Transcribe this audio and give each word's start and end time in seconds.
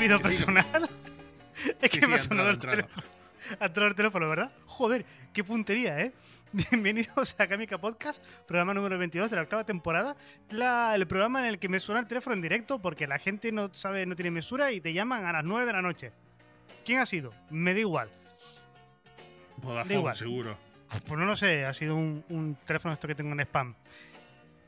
Querido 0.00 0.18
Que 0.20 0.32
sí. 0.32 0.44
personal? 0.44 0.88
Es 1.82 1.90
que 1.90 2.00
Sí, 2.00 2.06
me 2.06 2.14
ha 2.14 2.18
sonado 2.18 2.50
el 2.50 2.58
teléfono. 2.58 3.02
Ha 3.58 3.66
entrado 3.66 3.88
el 3.88 3.94
teléfono, 3.94 4.28
¿verdad? 4.28 4.50
Joder, 4.66 5.04
qué 5.32 5.42
puntería, 5.44 6.00
¿eh? 6.00 6.12
Bienvenidos 6.52 7.34
a 7.38 7.46
Kamika 7.46 7.78
Podcast, 7.78 8.22
programa 8.46 8.74
número 8.74 8.98
22 8.98 9.30
de 9.30 9.36
la 9.36 9.42
octava 9.42 9.64
temporada. 9.64 10.16
La- 10.50 10.94
el 10.94 11.06
programa 11.06 11.40
en 11.40 11.46
el 11.46 11.58
que 11.58 11.68
me 11.68 11.80
suena 11.80 12.00
el 12.00 12.06
teléfono 12.06 12.34
en 12.34 12.42
directo 12.42 12.78
porque 12.80 13.06
la 13.06 13.18
gente 13.18 13.52
no 13.52 13.72
sabe, 13.74 14.06
no 14.06 14.16
tiene 14.16 14.30
mesura 14.30 14.72
y 14.72 14.80
te 14.80 14.92
llaman 14.92 15.24
a 15.26 15.32
las 15.32 15.44
9 15.44 15.66
de 15.66 15.72
la 15.72 15.82
noche. 15.82 16.12
¿Quién 16.84 16.98
ha 17.00 17.06
sido? 17.06 17.32
Me 17.50 17.74
da 17.74 17.80
igual. 17.80 18.08
Da 19.58 19.64
Vodafone, 19.68 19.94
igual. 19.98 20.16
seguro. 20.16 20.58
Pues 20.88 21.20
no 21.20 21.24
lo 21.26 21.36
sé, 21.36 21.64
ha 21.66 21.72
sido 21.74 21.94
un, 21.94 22.24
un 22.30 22.56
teléfono 22.66 22.94
esto 22.94 23.06
que 23.06 23.14
tengo 23.14 23.32
en 23.32 23.40
spam. 23.40 23.74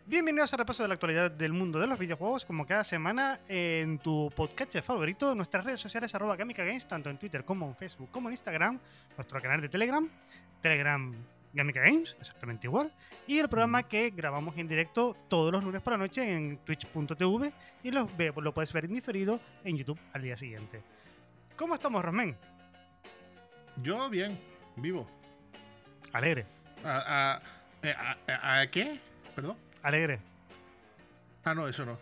Bienvenidos 0.07 0.53
a 0.53 0.57
repaso 0.57 0.83
de 0.83 0.89
la 0.89 0.95
actualidad 0.95 1.31
del 1.31 1.53
mundo 1.53 1.79
de 1.79 1.87
los 1.87 1.99
videojuegos, 1.99 2.45
como 2.45 2.67
cada 2.67 2.83
semana 2.85 3.41
en 3.49 3.99
tu 3.99 4.31
podcast 4.35 4.77
favorito, 4.81 5.35
nuestras 5.35 5.65
redes 5.65 5.81
sociales 5.81 6.15
arroba 6.15 6.37
Gamica 6.37 6.65
Games, 6.65 6.87
tanto 6.87 7.09
en 7.09 7.19
Twitter 7.19 7.45
como 7.45 7.67
en 7.69 7.77
Facebook 7.77 8.11
como 8.11 8.29
en 8.29 8.33
Instagram, 8.33 8.79
nuestro 9.17 9.41
canal 9.41 9.61
de 9.61 9.69
Telegram, 9.69 10.07
Telegram 10.61 11.15
Gamica 11.55 11.81
Games, 11.83 12.17
exactamente 12.21 12.67
igual, 12.67 12.93
y 13.29 13.39
el 13.39 13.49
programa 13.49 13.85
que 13.85 14.11
grabamos 14.11 14.57
en 14.59 14.67
directo 14.67 15.17
todos 15.29 15.53
los 15.53 15.63
lunes 15.63 15.81
por 15.83 15.93
la 15.93 15.99
noche 15.99 16.31
en 16.35 16.59
twitch.tv 16.59 17.53
y 17.85 17.91
lo, 17.93 18.09
lo 18.37 18.53
puedes 18.53 18.73
ver 18.73 18.87
en 18.87 18.95
diferido 18.95 19.41
en 19.65 19.77
YouTube 19.79 19.99
al 20.13 20.23
día 20.23 20.37
siguiente. 20.37 20.83
¿Cómo 21.57 21.75
estamos, 21.75 22.05
Rosmen? 22.05 22.37
Yo, 23.83 24.11
bien, 24.11 24.39
vivo. 24.77 25.09
Alegre, 26.13 26.45
¿A, 26.85 27.41
eh, 27.83 27.95
a- 27.97 28.17
a- 28.33 28.61
a 28.63 28.67
qué? 28.67 28.99
¿Perdón? 29.35 29.57
Alegre. 29.83 30.21
Ah, 31.45 31.55
no, 31.55 31.67
eso 31.69 31.85
no. 31.85 31.99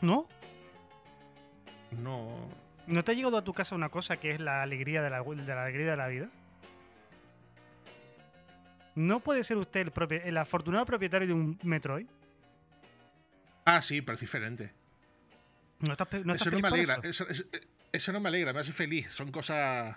¿No? 0.00 0.28
No. 1.92 2.48
¿No 2.86 3.04
te 3.04 3.12
ha 3.12 3.14
llegado 3.14 3.36
a 3.36 3.44
tu 3.44 3.52
casa 3.54 3.74
una 3.74 3.88
cosa 3.88 4.16
que 4.16 4.32
es 4.32 4.40
la 4.40 4.62
alegría 4.62 5.02
de 5.02 5.10
la, 5.10 5.22
de 5.22 5.54
la 5.54 5.62
alegría 5.64 5.90
de 5.92 5.96
la 5.96 6.08
vida? 6.08 6.28
¿No 8.94 9.20
puede 9.20 9.42
ser 9.44 9.56
usted 9.56 9.80
el, 9.80 9.92
propi- 9.92 10.20
el 10.24 10.36
afortunado 10.36 10.84
propietario 10.84 11.26
de 11.28 11.34
un 11.34 11.58
Metroid? 11.62 12.06
Ah, 13.64 13.80
sí, 13.80 14.02
pero 14.02 14.14
es 14.14 14.20
diferente. 14.20 14.72
¿No 15.80 15.92
estás, 15.92 16.08
no 16.24 16.34
estás 16.34 16.46
eso 16.48 16.50
no 16.50 16.60
me 16.60 16.68
alegra. 16.68 16.96
eso? 17.02 17.24
Eso, 17.24 17.28
eso- 17.28 17.44
eso 17.92 18.12
no 18.12 18.20
me 18.20 18.28
alegra, 18.28 18.52
me 18.52 18.60
hace 18.60 18.72
feliz. 18.72 19.10
Son 19.12 19.30
cosas. 19.30 19.96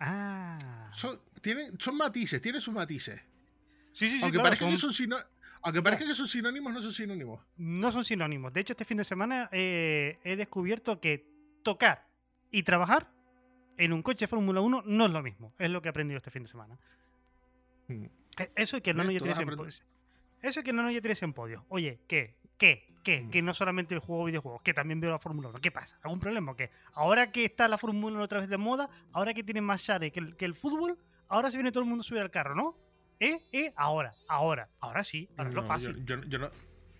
Ah. 0.00 0.88
Son, 0.92 1.18
tienen, 1.40 1.78
son 1.80 1.96
matices, 1.96 2.40
tienen 2.40 2.60
sus 2.60 2.72
matices. 2.74 3.20
Sí, 3.94 4.08
sí, 4.10 4.18
sí, 4.18 4.22
aunque 4.22 4.32
claro, 4.36 4.44
parezca 4.48 4.64
son- 4.66 4.72
que 4.74 4.78
son 4.78 4.92
sino- 4.92 5.16
aunque 5.62 5.80
parezca 5.82 6.04
que 6.06 6.14
son 6.14 6.28
sinónimos, 6.28 6.72
no 6.74 6.80
son 6.82 6.92
sinónimos. 6.92 7.40
no 7.56 7.90
son 7.90 8.04
sinónimos. 8.04 8.52
De 8.52 8.60
hecho, 8.60 8.74
este 8.74 8.84
fin 8.84 8.98
de 8.98 9.04
semana 9.04 9.48
eh, 9.52 10.18
he 10.24 10.36
descubierto 10.36 11.00
que 11.00 11.26
tocar 11.62 12.06
y 12.50 12.62
trabajar 12.64 13.10
en 13.78 13.92
un 13.94 14.02
coche 14.02 14.24
de 14.24 14.28
Fórmula 14.28 14.60
1 14.60 14.82
no 14.84 15.06
es 15.06 15.10
lo 15.12 15.22
mismo. 15.22 15.54
Es 15.58 15.70
lo 15.70 15.80
que 15.80 15.88
he 15.88 15.90
aprendido 15.90 16.18
este 16.18 16.30
fin 16.30 16.42
de 16.42 16.48
semana. 16.48 16.78
Mm. 17.88 18.04
Eh, 18.38 18.50
Eso 18.56 18.76
es 18.76 18.82
que 18.82 18.92
no 18.94 19.04
nos. 19.04 19.14
Eso 20.42 20.60
es 20.60 20.64
que 20.64 20.72
no 20.72 20.82
nos 20.82 20.92
ya 20.92 21.00
tienes 21.00 21.22
en 21.22 21.32
podio. 21.32 21.64
Oye, 21.68 22.00
¿qué? 22.06 22.36
¿Qué? 22.58 22.86
¿Qué? 23.02 23.22
Mm. 23.22 23.30
Que 23.30 23.42
no 23.42 23.54
solamente 23.54 23.98
juego 23.98 24.24
videojuegos, 24.24 24.62
que 24.62 24.74
también 24.74 25.00
veo 25.00 25.10
la 25.10 25.18
Fórmula 25.18 25.48
1. 25.48 25.60
¿Qué 25.60 25.70
pasa? 25.70 25.98
¿Algún 26.02 26.20
problema 26.20 26.52
o 26.52 26.56
qué? 26.56 26.70
Ahora 26.92 27.32
que 27.32 27.44
está 27.44 27.68
la 27.68 27.78
Fórmula 27.78 28.14
1 28.16 28.22
otra 28.24 28.40
vez 28.40 28.48
de 28.48 28.56
moda, 28.58 28.88
ahora 29.12 29.32
que 29.34 29.42
tiene 29.42 29.60
más 29.60 29.80
share 29.82 30.12
que 30.12 30.20
el, 30.20 30.36
que 30.36 30.44
el 30.44 30.54
fútbol, 30.54 30.98
ahora 31.28 31.50
se 31.50 31.56
viene 31.56 31.72
todo 31.72 31.82
el 31.82 31.88
mundo 31.88 32.02
a 32.02 32.04
subir 32.04 32.20
al 32.22 32.30
carro, 32.30 32.54
¿no? 32.54 32.76
¿Eh? 33.20 33.40
¿Eh? 33.52 33.72
Ahora, 33.76 34.14
ahora, 34.28 34.68
ahora 34.80 35.04
sí, 35.04 35.28
ahora 35.36 35.48
es 35.50 35.54
lo 35.54 35.62
No, 35.62 35.68
fácil. 35.68 36.04
Yo, 36.04 36.16
yo- 36.20 36.28
yo 36.28 36.38
no- 36.38 36.50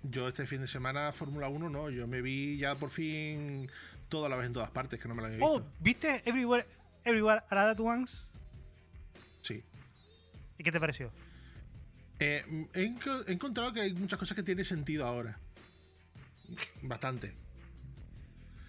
yo 0.03 0.29
este 0.29 0.47
fin 0.47 0.61
de 0.61 0.67
semana 0.67 1.13
Fórmula 1.13 1.49
1 1.49 1.69
no, 1.71 1.91
yo 1.91 2.07
me 2.07 2.21
vi 2.23 2.59
ya 2.59 2.75
por 2.75 2.91
fin 2.91 3.71
toda 4.09 4.29
la 4.29 4.37
vez 4.37 4.47
en 4.47 4.53
todas 4.53 4.71
partes, 4.71 5.01
que 5.01 5.09
no 5.09 5.15
me 5.15 5.23
la 5.23 5.29
había 5.29 5.39
visto. 5.39 5.53
Oh, 5.55 5.67
¿viste 5.81 6.23
Everywhere, 6.25 6.67
Everywhere 7.05 7.43
All 7.51 7.59
At 7.59 7.81
Once? 7.81 8.27
Sí. 9.41 9.63
¿Y 10.59 10.63
qué 10.63 10.71
te 10.71 10.79
pareció? 10.81 11.11
Eh, 12.21 12.45
he, 12.75 12.81
he 12.83 13.33
encontrado 13.33 13.73
que 13.73 13.81
hay 13.81 13.93
muchas 13.95 14.19
cosas 14.19 14.37
que 14.37 14.43
tienen 14.43 14.65
sentido 14.65 15.07
ahora. 15.07 15.39
Bastante. 16.83 17.35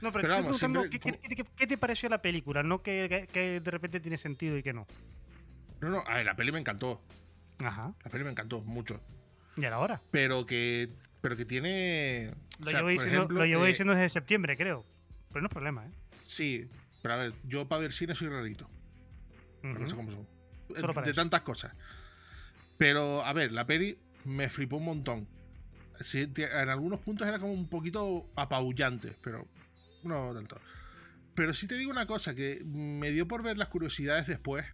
No, 0.01 0.11
pero, 0.11 0.23
Pero 0.23 0.33
vamos, 0.35 0.57
siempre 0.57 0.89
¿qué, 0.89 0.99
qué- 0.99 1.35
qué- 1.35 1.45
qué 1.55 1.67
te 1.67 1.77
pareció 1.77 2.09
la 2.09 2.21
película, 2.21 2.63
no 2.63 2.81
que, 2.81 3.07
que- 3.09 3.27
que 3.27 3.59
de 3.59 3.71
repente 3.71 3.99
tiene 3.99 4.17
sentido 4.17 4.57
y 4.57 4.63
que 4.63 4.73
no. 4.73 4.87
No, 5.81 5.89
no, 5.89 5.99
a 6.07 6.15
ver, 6.15 6.25
la 6.25 6.35
peli 6.35 6.51
me 6.51 6.59
encantó. 6.59 7.01
Ajá. 7.63 7.93
La 8.03 8.11
peli 8.11 8.23
me 8.23 8.31
encantó 8.31 8.61
mucho. 8.61 9.01
¿Y 9.57 9.65
ahora 9.65 9.79
hora? 9.79 10.01
Pero 10.11 10.45
que, 10.45 10.89
pero 11.21 11.37
que 11.37 11.45
tiene. 11.45 12.33
Lo 12.59 12.65
o 12.65 12.69
sea, 12.69 12.79
llevo, 12.79 12.89
diciendo, 12.89 13.17
ejemplo, 13.17 13.39
lo 13.39 13.45
llevo 13.45 13.65
eh, 13.65 13.69
diciendo 13.69 13.93
desde 13.93 14.09
septiembre, 14.09 14.57
creo. 14.57 14.85
Pero 15.29 15.41
no 15.41 15.47
es 15.47 15.53
problema, 15.53 15.85
¿eh? 15.85 15.91
Sí, 16.23 16.69
pero 17.01 17.13
a 17.13 17.17
ver, 17.17 17.33
yo 17.43 17.67
para 17.67 17.81
ver 17.81 17.91
cine 17.91 18.15
soy 18.15 18.29
rarito. 18.29 18.69
No 19.63 19.87
sé 19.87 19.95
cómo 19.95 20.11
son. 20.11 20.27
Solo 20.75 20.93
para 20.93 21.05
de 21.05 21.11
eso. 21.11 21.21
tantas 21.21 21.41
cosas. 21.41 21.73
Pero, 22.77 23.23
a 23.23 23.33
ver, 23.33 23.51
la 23.51 23.65
peli 23.65 23.97
me 24.25 24.49
flipó 24.49 24.77
un 24.77 24.85
montón. 24.85 25.27
Sí, 25.99 26.27
en 26.35 26.69
algunos 26.69 26.99
puntos 26.99 27.27
era 27.27 27.39
como 27.39 27.53
un 27.53 27.69
poquito 27.69 28.29
apabullante, 28.35 29.15
pero 29.21 29.47
no 30.03 30.33
tanto. 30.33 30.59
Pero 31.33 31.53
sí 31.53 31.67
te 31.67 31.75
digo 31.75 31.91
una 31.91 32.05
cosa, 32.05 32.35
que 32.35 32.61
me 32.65 33.11
dio 33.11 33.27
por 33.27 33.43
ver 33.43 33.57
las 33.57 33.69
curiosidades 33.69 34.27
después 34.27 34.65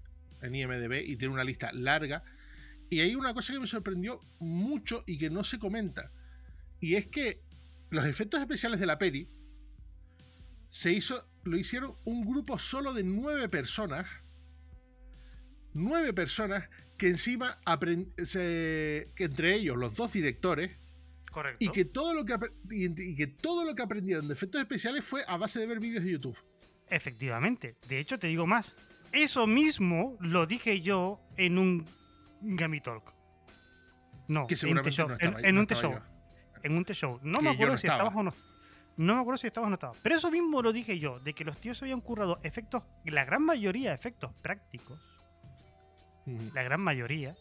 en 0.42 0.56
IMDB 0.56 1.03
y 1.06 1.16
tiene 1.18 1.34
una 1.34 1.44
lista 1.44 1.72
larga. 1.74 2.24
Y 2.91 3.00
hay 3.00 3.16
una 3.16 3.34
cosa 3.34 3.53
que 3.53 3.59
me 3.59 3.68
sorprendió 3.68 4.19
mucho 4.40 5.03
y 5.07 5.18
que 5.18 5.29
no 5.29 5.44
se 5.46 5.57
comenta. 5.57 6.12
Y 6.81 6.96
es 6.96 7.07
que 7.07 7.41
los 7.90 8.06
efectos 8.06 8.41
especiales 8.41 8.79
de 8.79 8.85
la 8.85 8.97
peli 9.00 9.29
se 10.68 10.91
hizo, 10.91 11.25
lo 11.46 11.57
hicieron 11.57 11.96
un 12.06 12.25
grupo 12.25 12.59
solo 12.59 12.94
de 12.94 13.03
nueve 13.03 13.47
personas. 13.50 14.07
Nueve 15.74 16.13
personas 16.13 16.69
que 16.97 17.07
encima 17.07 17.57
se- 18.24 19.09
que 19.16 19.24
entre 19.24 19.56
ellos 19.56 19.78
los 19.78 19.96
dos 19.96 20.12
directores 20.12 20.72
Correcto. 21.31 21.63
y 21.63 21.69
que 21.69 21.85
todo 21.85 22.13
lo 22.13 22.25
que 22.25 22.35
y 22.69 23.16
que 23.16 23.28
todo 23.28 23.63
lo 23.63 23.74
que 23.74 23.81
aprendieron 23.84 24.28
de 24.28 24.34
efectos 24.34 24.62
especiales 24.62 25.03
fue 25.06 25.24
a 25.28 25.38
base 25.38 25.59
de 25.62 25.66
ver 25.68 25.80
vídeos 25.80 26.03
de 26.03 26.12
YouTube. 26.12 26.38
Efectivamente. 26.90 27.78
De 27.88 28.00
hecho, 28.00 28.19
te 28.19 28.28
digo 28.28 28.46
más. 28.46 28.75
Eso 29.13 29.47
mismo 29.47 30.18
lo 30.19 30.46
dije 30.46 30.81
yo 30.81 31.22
en 31.38 31.57
un 31.57 31.85
Gami 32.41 32.79
Talk. 32.81 33.13
No, 34.28 34.47
Que 34.47 34.56
en 34.56 34.75
no 34.75 34.81
en, 34.81 34.88
estaba, 34.88 35.41
en 35.50 35.56
no 35.56 35.62
un 35.62 35.68
T-Show. 35.68 36.00
En 36.63 36.75
un 36.78 36.85
T-Show. 36.85 37.19
No 37.24 37.40
Que 37.40 37.44
me 37.46 37.50
acuerdo 37.52 37.74
no 37.74 37.78
si 37.78 37.88
estaba. 37.88 38.09
estabas 38.09 38.16
o 38.19 38.24
no. 38.24 38.34
No 38.97 39.16
me 39.16 39.22
acuerdo 39.22 39.38
si 39.38 39.47
estabas 39.47 39.68
o 39.68 39.69
no 39.69 39.74
estabas. 39.75 39.97
Pero 40.02 40.16
eso 40.16 40.29
mismo 40.31 40.62
lo 40.62 40.72
dije 40.72 41.00
yo, 41.00 41.19
de 41.19 41.34
que 41.34 41.44
los 41.44 41.57
tíos 41.57 41.81
habían 41.81 42.01
currado 42.01 42.40
efectos, 42.44 42.84
la 43.06 43.25
gran 43.25 43.44
mayoría 43.44 43.94
efectos 43.94 44.31
prácticos. 44.41 45.00
La 46.53 46.62
gran 46.63 46.81
mayoría. 46.81 47.35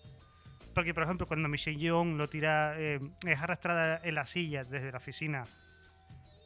Porque, 0.74 0.94
por 0.94 1.02
ejemplo, 1.02 1.26
cuando 1.26 1.48
Michelle 1.48 1.78
Yeoh 1.78 2.04
lo 2.04 2.28
tira, 2.28 2.74
eh, 2.78 3.00
es 3.26 3.38
arrastrada 3.40 4.00
en 4.02 4.14
la 4.14 4.24
silla 4.26 4.64
desde 4.64 4.90
la 4.90 4.98
oficina 4.98 5.44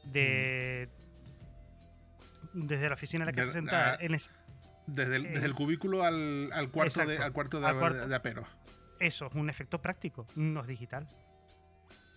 de. 0.05 0.89
Desde 2.55 2.89
la 2.89 2.95
oficina 2.95 3.23
en 3.25 3.27
la 3.27 3.33
que 3.33 3.41
De- 3.41 3.47
está 3.47 3.59
sentada. 3.59 3.97
en 4.01 4.15
es- 4.15 4.31
Desde 4.87 5.17
el, 5.17 5.27
Eh, 5.27 5.31
desde 5.35 5.47
el 5.47 5.55
cubículo 5.55 6.03
al, 6.05 6.51
al 6.53 6.71
cuarto 6.71 7.05
de, 7.07 7.19
al 7.19 7.33
cuarto 7.33 7.61
de, 7.61 7.67
al 7.67 7.79
cuarto. 7.79 8.07
de 8.09 8.15
aperos. 8.15 8.47
eso 9.01 9.27
es 9.27 9.35
un 9.35 9.49
efecto 9.49 9.81
práctico, 9.81 10.27
no 10.37 10.61
es 10.61 10.67
digital. 10.67 11.09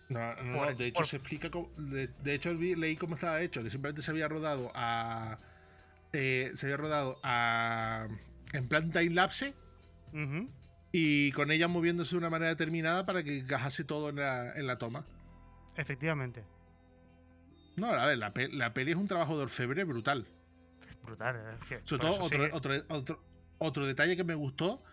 No, 0.09 0.35
no, 0.41 0.65
de 0.73 0.87
hecho 0.87 0.99
por- 0.99 1.05
se 1.07 1.17
explica 1.17 1.49
cómo, 1.51 1.69
de, 1.77 2.07
de 2.07 2.33
hecho 2.33 2.53
leí 2.53 2.95
cómo 2.95 3.15
estaba 3.15 3.41
hecho, 3.41 3.61
que 3.63 3.69
simplemente 3.69 4.01
se 4.01 4.11
había 4.11 4.27
rodado 4.29 4.71
a 4.73 5.37
eh, 6.13 6.51
se 6.55 6.65
había 6.67 6.77
rodado 6.77 7.19
a 7.23 8.07
en 8.53 8.67
plan 8.69 8.89
time 8.91 9.09
lapse 9.09 9.53
y 10.93 11.31
con 11.33 11.51
ella 11.51 11.67
moviéndose 11.67 12.11
de 12.11 12.17
una 12.19 12.29
manera 12.29 12.49
determinada 12.49 13.05
para 13.05 13.21
que 13.23 13.39
encajase 13.39 13.83
todo 13.83 14.09
en 14.09 14.15
la, 14.17 14.53
en 14.53 14.65
la 14.67 14.77
toma. 14.77 15.05
Efectivamente. 15.75 16.43
No, 17.75 17.87
a 17.87 18.05
ver, 18.07 18.17
la, 18.17 18.33
la 18.53 18.73
peli 18.73 18.91
es 18.91 18.97
un 18.97 19.07
trabajo 19.07 19.35
de 19.37 19.43
orfebre 19.43 19.83
brutal. 19.83 20.25
Brutal. 21.07 21.57
es 21.59 21.65
que 21.67 21.79
Sobre 21.83 22.01
todo, 22.01 22.21
otro, 22.21 22.27
sigue- 22.45 22.49
otro, 22.53 22.73
otro, 22.89 23.23
otro 23.57 23.85
detalle 23.87 24.15
que 24.15 24.23
me 24.23 24.35
gustó 24.35 24.83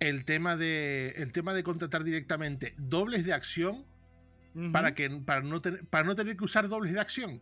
el 0.00 0.24
tema 0.24 0.56
de 0.56 1.14
el 1.16 1.32
tema 1.32 1.54
de 1.54 1.62
contratar 1.62 2.04
directamente 2.04 2.74
dobles 2.76 3.24
de 3.24 3.32
acción 3.32 3.86
para 4.72 4.94
que 4.94 5.08
para 5.10 5.40
no 5.42 5.60
tener 5.60 5.84
para 5.86 6.04
no 6.04 6.14
tener 6.14 6.36
que 6.36 6.44
usar 6.44 6.68
dobles 6.68 6.92
de 6.92 7.00
acción. 7.00 7.40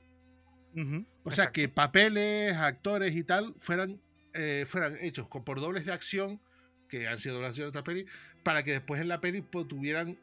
O 1.25 1.31
sea, 1.31 1.53
que 1.53 1.69
papeles, 1.69 2.57
actores 2.57 3.15
y 3.17 3.25
tal 3.25 3.55
fueran 3.57 4.01
eh, 4.35 4.65
fueran 4.67 4.97
hechos 5.01 5.27
por 5.29 5.61
dobles 5.61 5.85
de 5.85 5.93
acción 5.93 6.41
que 6.89 7.09
han 7.09 7.19
sido 7.19 7.37
dobles 7.37 7.57
de 7.57 7.65
otra 7.65 7.83
peli 7.85 8.07
para 8.43 8.63
que 8.63 8.73
después 8.73 9.01
en 9.01 9.09
la 9.09 9.21
peli 9.21 9.43
pues, 9.43 9.67
tuvieran 9.69 10.19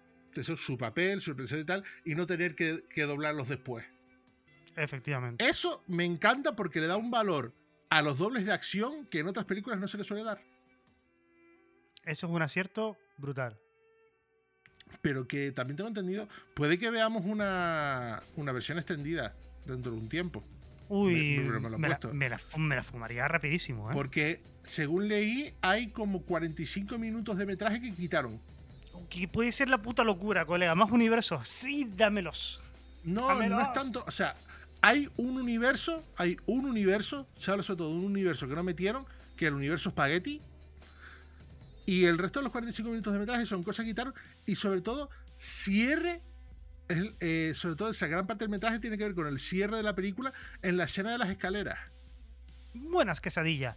su 0.56 0.78
papel, 0.78 1.22
su 1.22 1.36
presencia 1.36 1.62
y 1.62 1.66
tal 1.66 1.84
y 2.06 2.16
no 2.16 2.26
tener 2.26 2.56
que, 2.56 2.84
que 2.90 3.04
doblarlos 3.04 3.50
después. 3.50 3.86
Efectivamente. 4.76 5.48
Eso 5.48 5.84
me 5.88 6.06
encanta 6.06 6.56
porque 6.56 6.80
le 6.80 6.88
da 6.88 6.96
un 6.98 7.12
valor 7.12 7.54
a 7.90 8.02
los 8.02 8.18
dobles 8.18 8.46
de 8.46 8.52
acción 8.52 9.06
que 9.08 9.20
en 9.20 9.28
otras 9.28 9.46
películas 9.46 9.80
no 9.80 9.88
se 9.88 9.98
le 9.98 10.04
suele 10.04 10.24
dar. 10.24 10.42
Eso 12.06 12.28
es 12.28 12.34
un 12.34 12.42
acierto 12.42 12.98
brutal. 13.18 13.58
Pero 15.02 15.28
que 15.28 15.52
también 15.52 15.78
tengo 15.78 15.88
entendido, 15.88 16.28
puede 16.56 16.78
que 16.78 16.90
veamos 16.90 17.24
una, 17.26 18.22
una 18.36 18.52
versión 18.52 18.78
extendida 18.78 19.36
dentro 19.66 19.92
de 19.92 19.98
un 19.98 20.10
tiempo. 20.10 20.44
Uy, 20.90 21.40
me, 22.12 22.30
la, 22.30 22.40
fumaría 22.40 23.28
rapidísimo. 23.28 23.90
¿eh? 23.90 23.94
Porque, 23.94 24.42
según 24.64 25.08
leí, 25.08 25.54
hay 25.62 25.90
como 25.90 26.24
45 26.24 26.98
minutos 26.98 27.38
de 27.38 27.46
metraje 27.46 27.80
que 27.80 27.94
quitaron. 27.94 28.42
Que 29.08 29.28
puede 29.28 29.52
ser 29.52 29.70
la 29.70 29.78
puta 29.80 30.04
locura, 30.04 30.46
colega. 30.46 30.74
Más 30.74 30.90
universos. 30.90 31.48
Sí, 31.48 31.88
dámelos. 31.96 32.64
No, 33.04 33.36
no 33.36 33.62
es 33.62 33.74
tanto. 33.74 34.04
O 34.08 34.12
sea, 34.12 34.36
hay 34.82 35.10
un 35.18 35.38
universo, 35.38 36.04
hay 36.16 36.38
un 36.46 36.66
universo, 36.66 37.28
se 37.36 37.52
habla 37.52 37.64
sobre 37.64 37.80
todo 37.80 37.90
de 37.90 37.96
un 37.96 38.06
universo 38.06 38.48
que 38.48 38.56
no 38.56 38.64
metieron, 38.64 39.06
que 39.36 39.48
el 39.48 39.54
universo 39.54 39.90
Spaghetti. 39.90 40.42
Y 41.86 42.06
el 42.06 42.18
resto 42.18 42.40
de 42.40 42.44
los 42.44 42.52
45 42.52 42.90
minutos 42.90 43.14
de 43.14 43.20
metraje 43.20 43.46
son 43.46 43.64
cosas 43.64 43.84
que 43.84 43.92
quitaron. 43.92 44.14
Y 44.46 44.56
sobre 44.56 44.82
todo, 44.82 45.10
cierre. 45.38 46.22
Eh, 46.88 47.52
sobre 47.56 47.76
todo, 47.76 47.90
esa 47.90 48.08
gran 48.08 48.26
parte 48.26 48.44
del 48.44 48.50
metraje 48.50 48.80
tiene 48.80 48.98
que 48.98 49.04
ver 49.04 49.14
con 49.14 49.28
el 49.28 49.40
cierre 49.40 49.78
de 49.78 49.84
la 49.84 49.96
película 49.96 50.34
en 50.62 50.78
la 50.78 50.86
escena 50.86 51.12
de 51.12 51.18
las 51.18 51.30
escaleras. 51.30 51.80
Buenas 52.74 53.20
quesadillas. 53.22 53.76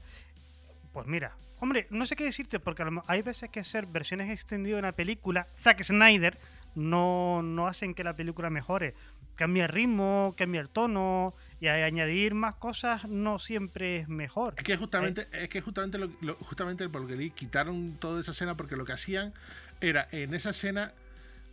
Pues 0.93 1.07
mira, 1.07 1.37
hombre, 1.61 1.87
no 1.91 2.07
sé 2.07 2.17
qué 2.17 2.25
decirte, 2.25 2.61
porque 2.61 2.85
hay 3.07 3.23
veces 3.23 3.51
que 3.51 3.61
hacer 3.61 3.87
versiones 3.87 4.31
extendidas 4.31 4.77
de 4.77 4.81
una 4.81 4.93
película, 4.93 5.47
Zack 5.59 5.83
Snyder, 5.83 6.39
no, 6.75 7.43
no 7.43 7.67
hacen 7.67 7.95
que 7.95 8.05
la 8.05 8.15
película 8.15 8.51
mejore 8.51 8.95
cambia 9.35 9.65
el 9.65 9.69
ritmo, 9.69 10.35
cambia 10.37 10.61
el 10.61 10.69
tono 10.69 11.35
y 11.61 11.69
añadir 11.69 12.35
más 12.35 12.55
cosas 12.55 13.07
no 13.09 13.39
siempre 13.39 13.99
es 13.99 14.09
mejor. 14.09 14.55
Es 14.57 14.65
que 14.65 14.77
justamente, 14.77 15.29
es 15.33 15.49
que 15.49 15.61
justamente, 15.61 15.99
lo, 15.99 16.35
justamente 16.37 16.89
porque 16.89 17.31
quitaron 17.31 17.97
toda 17.99 18.21
esa 18.21 18.33
escena 18.33 18.57
porque 18.57 18.77
lo 18.77 18.85
que 18.85 18.93
hacían 18.93 19.33
era 19.81 20.09
en 20.11 20.35
esa 20.35 20.51
escena 20.51 20.93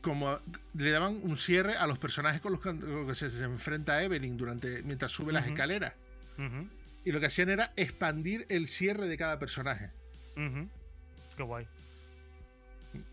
como 0.02 0.40
le 0.74 0.92
daban 0.92 1.20
un 1.24 1.38
cierre 1.38 1.76
a 1.76 1.86
los 1.86 2.00
personajes 2.00 2.42
con 2.42 2.54
los 2.54 2.62
que, 2.62 3.16
se, 3.16 3.44
enfrenta 3.44 4.02
Evelyn 4.02 4.38
durante 4.38 4.82
mientras 4.84 5.12
sube 5.12 5.34
las 5.34 5.46
escaleras. 5.46 5.94
Y 7.04 7.12
lo 7.12 7.20
que 7.20 7.26
hacían 7.26 7.50
era 7.50 7.74
expandir 7.76 8.46
el 8.50 8.68
cierre 8.68 9.08
de 9.08 9.18
cada 9.18 9.40
personaje. 9.40 9.92
Qué 11.36 11.44
guay. 11.44 11.68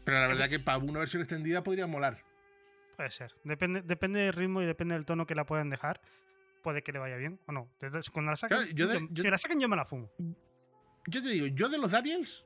Pero 0.04 0.20
la 0.20 0.26
verdad 0.28 0.48
que 0.48 0.58
para 0.58 0.78
una 0.78 1.00
versión 1.00 1.22
extendida 1.22 1.62
podría 1.62 1.86
molar. 1.86 2.25
Puede 2.96 3.10
ser. 3.10 3.34
Depende, 3.44 3.82
depende 3.82 4.20
del 4.20 4.32
ritmo 4.32 4.62
y 4.62 4.66
depende 4.66 4.94
del 4.94 5.04
tono 5.04 5.26
que 5.26 5.34
la 5.34 5.44
puedan 5.44 5.70
dejar. 5.70 6.00
Puede 6.62 6.82
que 6.82 6.92
le 6.92 6.98
vaya 6.98 7.16
bien 7.16 7.38
o 7.46 7.52
no. 7.52 7.70
Cuando 8.12 8.30
la 8.30 8.36
sacan, 8.36 8.66
yo 8.74 8.88
si 9.14 9.30
la 9.30 9.38
sacan, 9.38 9.60
yo 9.60 9.68
me 9.68 9.76
la 9.76 9.84
fumo. 9.84 10.10
Yo 11.06 11.22
te 11.22 11.28
digo, 11.28 11.46
yo 11.46 11.68
de 11.68 11.78
los 11.78 11.90
Daniels 11.90 12.44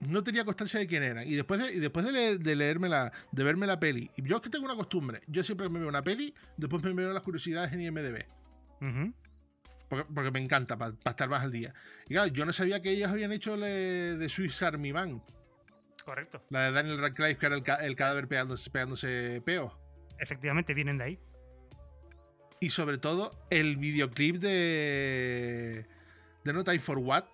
no 0.00 0.22
tenía 0.22 0.44
constancia 0.44 0.80
de 0.80 0.86
quién 0.86 1.02
era. 1.02 1.24
Y 1.24 1.34
después 1.34 1.60
de, 1.60 1.74
y 1.74 1.78
después 1.80 2.06
de, 2.06 2.56
leerme 2.56 2.88
la, 2.88 3.12
de 3.32 3.44
verme 3.44 3.66
la 3.66 3.78
peli, 3.78 4.10
y 4.16 4.22
yo 4.22 4.36
es 4.36 4.42
que 4.42 4.48
tengo 4.48 4.64
una 4.64 4.76
costumbre. 4.76 5.20
Yo 5.26 5.42
siempre 5.42 5.68
me 5.68 5.80
veo 5.80 5.88
una 5.88 6.02
peli, 6.02 6.32
después 6.56 6.82
me 6.82 6.92
veo 6.92 7.12
las 7.12 7.22
curiosidades 7.22 7.72
en 7.72 7.82
IMDB. 7.82 8.24
porque, 9.88 10.30
me 10.30 10.38
encanta, 10.38 10.78
para 10.78 10.94
estar 11.04 11.28
más 11.28 11.42
al 11.42 11.52
día. 11.52 11.74
Y 12.06 12.14
claro, 12.14 12.28
yo 12.28 12.46
no 12.46 12.52
sabía 12.52 12.80
que 12.80 12.90
ellos 12.90 13.10
habían 13.10 13.32
hecho 13.32 13.56
de 13.56 14.26
Swiss 14.30 14.62
Army 14.62 14.92
Man. 14.92 15.22
Correcto. 16.04 16.42
La 16.48 16.62
de 16.62 16.72
Daniel 16.72 16.98
Radcliffe, 16.98 17.36
que 17.36 17.46
era 17.46 17.56
el, 17.84 17.94
cadáver 17.94 18.28
pegándose, 18.28 18.70
pegándose 18.70 19.42
peos 19.44 19.74
efectivamente 20.18 20.74
vienen 20.74 20.98
de 20.98 21.04
ahí. 21.04 21.18
Y 22.60 22.70
sobre 22.70 22.98
todo 22.98 23.30
el 23.50 23.76
videoclip 23.76 24.36
de. 24.36 25.86
de 26.44 26.52
No 26.52 26.64
Time 26.64 26.78
for 26.80 26.98
What. 26.98 27.24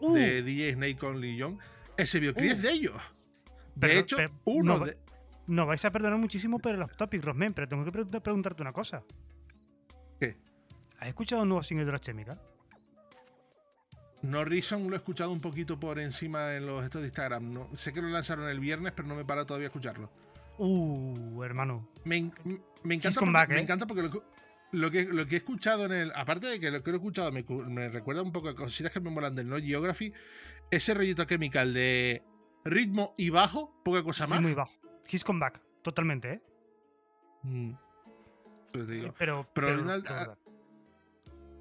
Uh. 0.00 0.14
de 0.14 0.42
DJ 0.42 0.74
Snake 0.74 0.96
con 0.96 1.20
Lee 1.20 1.36
Young. 1.36 1.58
Ese 1.96 2.20
videoclip 2.20 2.52
es 2.52 2.58
uh. 2.58 2.62
de 2.62 2.70
ellos. 2.70 3.02
De 3.74 3.98
hecho, 3.98 4.16
uno 4.44 4.78
no, 4.78 4.84
de. 4.84 4.98
No 5.46 5.66
vais 5.66 5.84
a 5.84 5.90
perdonar 5.90 6.18
muchísimo 6.18 6.58
por 6.58 6.74
el 6.74 6.82
off 6.82 6.96
topic, 6.96 7.24
Rosmen, 7.24 7.54
pero 7.54 7.68
tengo 7.68 7.84
que 7.84 8.20
preguntarte 8.20 8.60
una 8.60 8.72
cosa. 8.72 9.02
¿Qué? 10.20 10.36
¿Has 10.98 11.08
escuchado 11.08 11.42
un 11.42 11.48
nuevo 11.48 11.62
single 11.62 11.86
de 11.86 11.92
los 11.92 12.00
Chemical? 12.00 12.40
No 14.22 14.44
Reason 14.44 14.82
lo 14.88 14.94
he 14.94 14.98
escuchado 14.98 15.30
un 15.30 15.40
poquito 15.40 15.78
por 15.78 15.98
encima 16.00 16.54
en 16.54 16.66
los 16.66 16.84
estos 16.84 17.02
de 17.02 17.08
Instagram. 17.08 17.52
No, 17.52 17.68
sé 17.76 17.92
que 17.92 18.02
lo 18.02 18.08
lanzaron 18.08 18.48
el 18.48 18.58
viernes, 18.58 18.92
pero 18.94 19.06
no 19.06 19.14
me 19.14 19.24
para 19.24 19.46
todavía 19.46 19.68
escucharlo. 19.68 20.10
Uh, 20.58 21.42
hermano. 21.44 21.88
Me, 22.04 22.16
encanta, 22.16 23.20
porque, 23.20 23.54
me 23.54 23.60
¿eh? 23.60 23.62
encanta 23.62 23.86
porque 23.86 24.02
lo, 24.72 24.90
que, 24.90 25.04
lo 25.04 25.26
que 25.26 25.36
he 25.36 25.38
escuchado 25.38 25.86
en 25.86 25.92
el. 25.92 26.12
Aparte 26.14 26.46
de 26.48 26.58
que 26.58 26.70
lo 26.70 26.82
que 26.82 26.90
he 26.90 26.94
escuchado 26.94 27.30
me, 27.32 27.88
recuerda 27.88 28.22
un 28.22 28.32
poco 28.32 28.48
a 28.48 28.56
cositas 28.56 28.92
que 28.92 29.00
me 29.00 29.10
molan 29.10 29.34
del 29.34 29.48
No 29.48 29.58
Geography. 29.58 30.12
Ese 30.70 30.94
rollito 30.94 31.24
chemical 31.24 31.72
de 31.72 32.22
ritmo 32.64 33.14
y 33.16 33.30
bajo, 33.30 33.80
poca 33.84 34.02
cosa 34.02 34.26
más. 34.26 34.42
Muy 34.42 34.54
bajo. 34.54 34.72
His 35.08 35.24
comeback, 35.24 35.62
totalmente, 35.82 36.32
¿eh? 36.32 36.42
Mm. 37.44 37.72
Pues 38.72 38.86
te 38.86 38.92
digo. 38.92 39.14
Pero, 39.16 39.48
pero, 39.54 39.68
pero, 39.68 39.90
ahorita, 39.90 40.38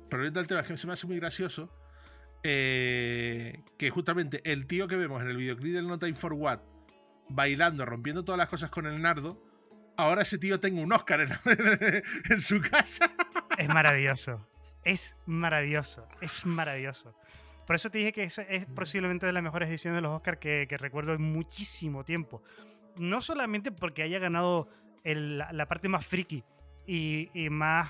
pero 0.10 0.24
ahorita 0.24 0.40
el 0.40 0.48
tema 0.48 0.62
es 0.62 0.68
que 0.68 0.78
se 0.78 0.88
me 0.88 0.94
hace 0.94 1.08
muy 1.08 1.18
gracioso. 1.18 1.72
Eh, 2.44 3.64
que 3.78 3.90
justamente 3.90 4.42
el 4.50 4.68
tío 4.68 4.88
que 4.88 4.96
vemos 4.96 5.22
en 5.22 5.30
el 5.30 5.38
videoclip 5.38 5.74
del 5.74 5.88
No 5.88 5.98
Time 5.98 6.14
for 6.14 6.34
What 6.34 6.60
bailando, 7.30 7.86
rompiendo 7.86 8.24
todas 8.24 8.38
las 8.38 8.50
cosas 8.50 8.70
con 8.70 8.86
el 8.86 9.02
nardo, 9.02 9.42
ahora 9.98 10.22
ese 10.22 10.38
tío 10.38 10.60
tenga 10.60 10.82
un 10.82 10.94
Oscar 10.94 11.22
en, 11.22 12.42
su 12.42 12.62
casa. 12.62 13.12
Es 13.58 13.68
maravilloso. 13.68 14.48
Es 14.84 15.18
maravilloso. 15.26 16.08
Es 16.22 16.46
maravilloso. 16.46 17.14
Por 17.66 17.76
eso 17.76 17.90
te 17.90 17.98
dije 17.98 18.14
que 18.14 18.24
es, 18.24 18.38
es 18.38 18.66
posiblemente 18.68 19.26
de 19.26 19.34
las 19.34 19.44
mejores 19.44 19.68
ediciones 19.68 19.98
de 19.98 20.02
los 20.02 20.16
Oscars 20.16 20.38
que, 20.38 20.66
recuerdo 20.78 21.14
en 21.14 21.22
muchísimo 21.22 22.06
tiempo. 22.06 22.42
No 22.96 23.22
solamente 23.22 23.72
porque 23.72 24.04
haya 24.04 24.20
ganado 24.20 24.70
la, 25.04 25.66
parte 25.68 25.90
más 25.90 26.06
friki 26.06 26.44
y, 26.86 27.30
más, 27.52 27.90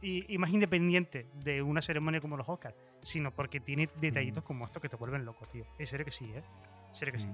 y, 0.00 0.38
más 0.38 0.50
independiente 0.50 1.26
de 1.34 1.60
una 1.60 1.82
ceremonia 1.82 2.20
como 2.20 2.38
los 2.38 2.48
Oscars, 2.48 2.74
sino 3.02 3.30
porque 3.30 3.60
tiene 3.60 3.90
detallitos 4.00 4.42
como 4.42 4.64
estos 4.64 4.80
que 4.80 4.88
te 4.88 4.96
vuelven 4.96 5.26
loco, 5.26 5.44
tío. 5.46 5.66
Es 5.78 5.90
serio 5.90 6.06
que 6.06 6.10
sí, 6.10 6.32
¿eh? 6.34 6.42
Que 6.98 7.18
sí. 7.18 7.28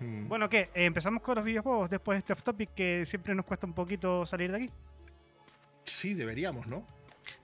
Mm. 0.00 0.28
Bueno, 0.28 0.48
¿qué? 0.48 0.70
¿Empezamos 0.74 1.22
con 1.22 1.36
los 1.36 1.44
videojuegos 1.44 1.90
después 1.90 2.16
de 2.16 2.18
este 2.20 2.32
off 2.32 2.42
topic 2.42 2.70
que 2.74 3.06
siempre 3.06 3.34
nos 3.34 3.44
cuesta 3.44 3.66
un 3.66 3.72
poquito 3.72 4.26
salir 4.26 4.50
de 4.50 4.56
aquí? 4.56 4.70
Sí, 5.84 6.14
deberíamos, 6.14 6.66
¿no? 6.66 6.84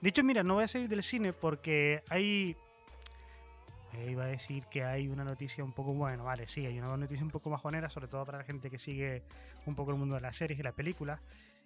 De 0.01 0.09
hecho, 0.09 0.23
mira, 0.23 0.43
no 0.43 0.55
voy 0.55 0.63
a 0.63 0.67
salir 0.67 0.89
del 0.89 1.03
cine 1.03 1.33
porque 1.33 2.03
hay. 2.09 2.55
Eh, 3.93 4.11
iba 4.11 4.25
a 4.25 4.27
decir 4.27 4.65
que 4.65 4.83
hay 4.83 5.07
una 5.07 5.23
noticia 5.23 5.63
un 5.63 5.71
poco. 5.71 5.93
Bueno, 5.93 6.25
vale, 6.25 6.47
sí, 6.47 6.65
hay 6.65 6.77
una 6.79 6.95
noticia 6.97 7.23
un 7.23 7.31
poco 7.31 7.49
bajonera, 7.49 7.89
sobre 7.89 8.07
todo 8.07 8.25
para 8.25 8.39
la 8.39 8.43
gente 8.43 8.69
que 8.69 8.79
sigue 8.79 9.23
un 9.65 9.75
poco 9.75 9.91
el 9.91 9.97
mundo 9.97 10.15
de 10.15 10.21
las 10.21 10.35
series 10.35 10.59
y 10.59 10.63
las 10.63 10.73
películas. 10.73 11.19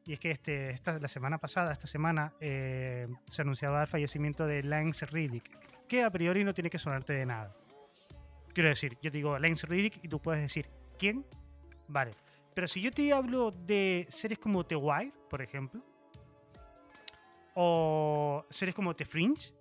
Y 0.05 0.13
es 0.13 0.19
que 0.19 0.31
este, 0.31 0.71
esta, 0.71 0.97
la 0.97 1.07
semana 1.07 1.37
pasada, 1.37 1.73
esta 1.73 1.87
semana, 1.87 2.33
eh, 2.39 3.07
se 3.27 3.41
anunciaba 3.41 3.81
el 3.81 3.87
fallecimiento 3.87 4.47
de 4.47 4.63
Lance 4.63 5.05
Riddick, 5.05 5.87
que 5.87 6.03
a 6.03 6.09
priori 6.09 6.43
no 6.43 6.53
tiene 6.53 6.69
que 6.69 6.79
sonarte 6.79 7.13
de 7.13 7.25
nada. 7.25 7.53
Quiero 8.59 8.71
decir, 8.71 8.97
yo 9.01 9.09
te 9.09 9.19
digo 9.19 9.39
Lance 9.39 9.65
Riddick 9.65 10.03
y 10.03 10.09
tú 10.09 10.21
puedes 10.21 10.41
decir, 10.41 10.69
¿quién? 10.97 11.25
Vale. 11.87 12.11
Pero 12.53 12.67
si 12.67 12.81
yo 12.81 12.91
te 12.91 13.13
hablo 13.13 13.51
de 13.51 14.05
series 14.09 14.37
como 14.37 14.65
The 14.65 14.75
Wire, 14.75 15.13
por 15.29 15.41
ejemplo, 15.41 15.81
o 17.55 18.45
series 18.49 18.75
como 18.75 18.93
The 18.93 19.05
Fringe, 19.05 19.53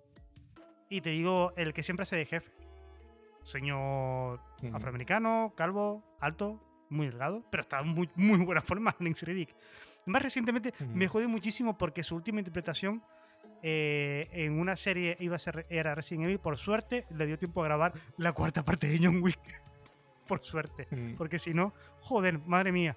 y 0.89 0.99
te 0.99 1.11
digo 1.11 1.53
el 1.55 1.73
que 1.73 1.81
siempre 1.81 2.03
hace 2.03 2.17
de 2.17 2.25
jefe, 2.25 2.51
señor 3.45 4.41
afroamericano, 4.73 5.53
calvo, 5.55 6.03
alto, 6.19 6.61
muy 6.89 7.07
delgado, 7.07 7.45
pero 7.49 7.61
está 7.61 7.79
en 7.79 7.87
muy, 7.87 8.09
muy 8.15 8.43
buena 8.43 8.59
forma, 8.59 8.93
Lance 8.99 9.25
Riddick. 9.25 9.55
Más 10.07 10.21
recientemente 10.21 10.73
me 10.93 11.07
jode 11.07 11.27
muchísimo 11.27 11.77
porque 11.77 12.03
su 12.03 12.17
última 12.17 12.39
interpretación 12.39 13.01
eh, 13.63 14.27
en 14.31 14.59
una 14.59 14.75
serie 14.75 15.17
iba 15.19 15.35
a 15.35 15.39
ser 15.39 15.65
era 15.69 15.95
Resident 15.95 16.25
Evil. 16.25 16.39
Por 16.39 16.57
suerte, 16.57 17.05
le 17.09 17.25
dio 17.25 17.37
tiempo 17.37 17.61
a 17.61 17.65
grabar 17.65 17.93
la 18.17 18.31
cuarta 18.33 18.63
parte 18.63 18.87
de 18.87 18.99
John 19.01 19.21
Wick. 19.21 19.39
por 20.27 20.43
suerte. 20.43 20.87
Mm. 20.91 21.15
Porque 21.15 21.39
si 21.39 21.53
no, 21.53 21.73
joder, 22.01 22.39
madre 22.39 22.71
mía. 22.71 22.95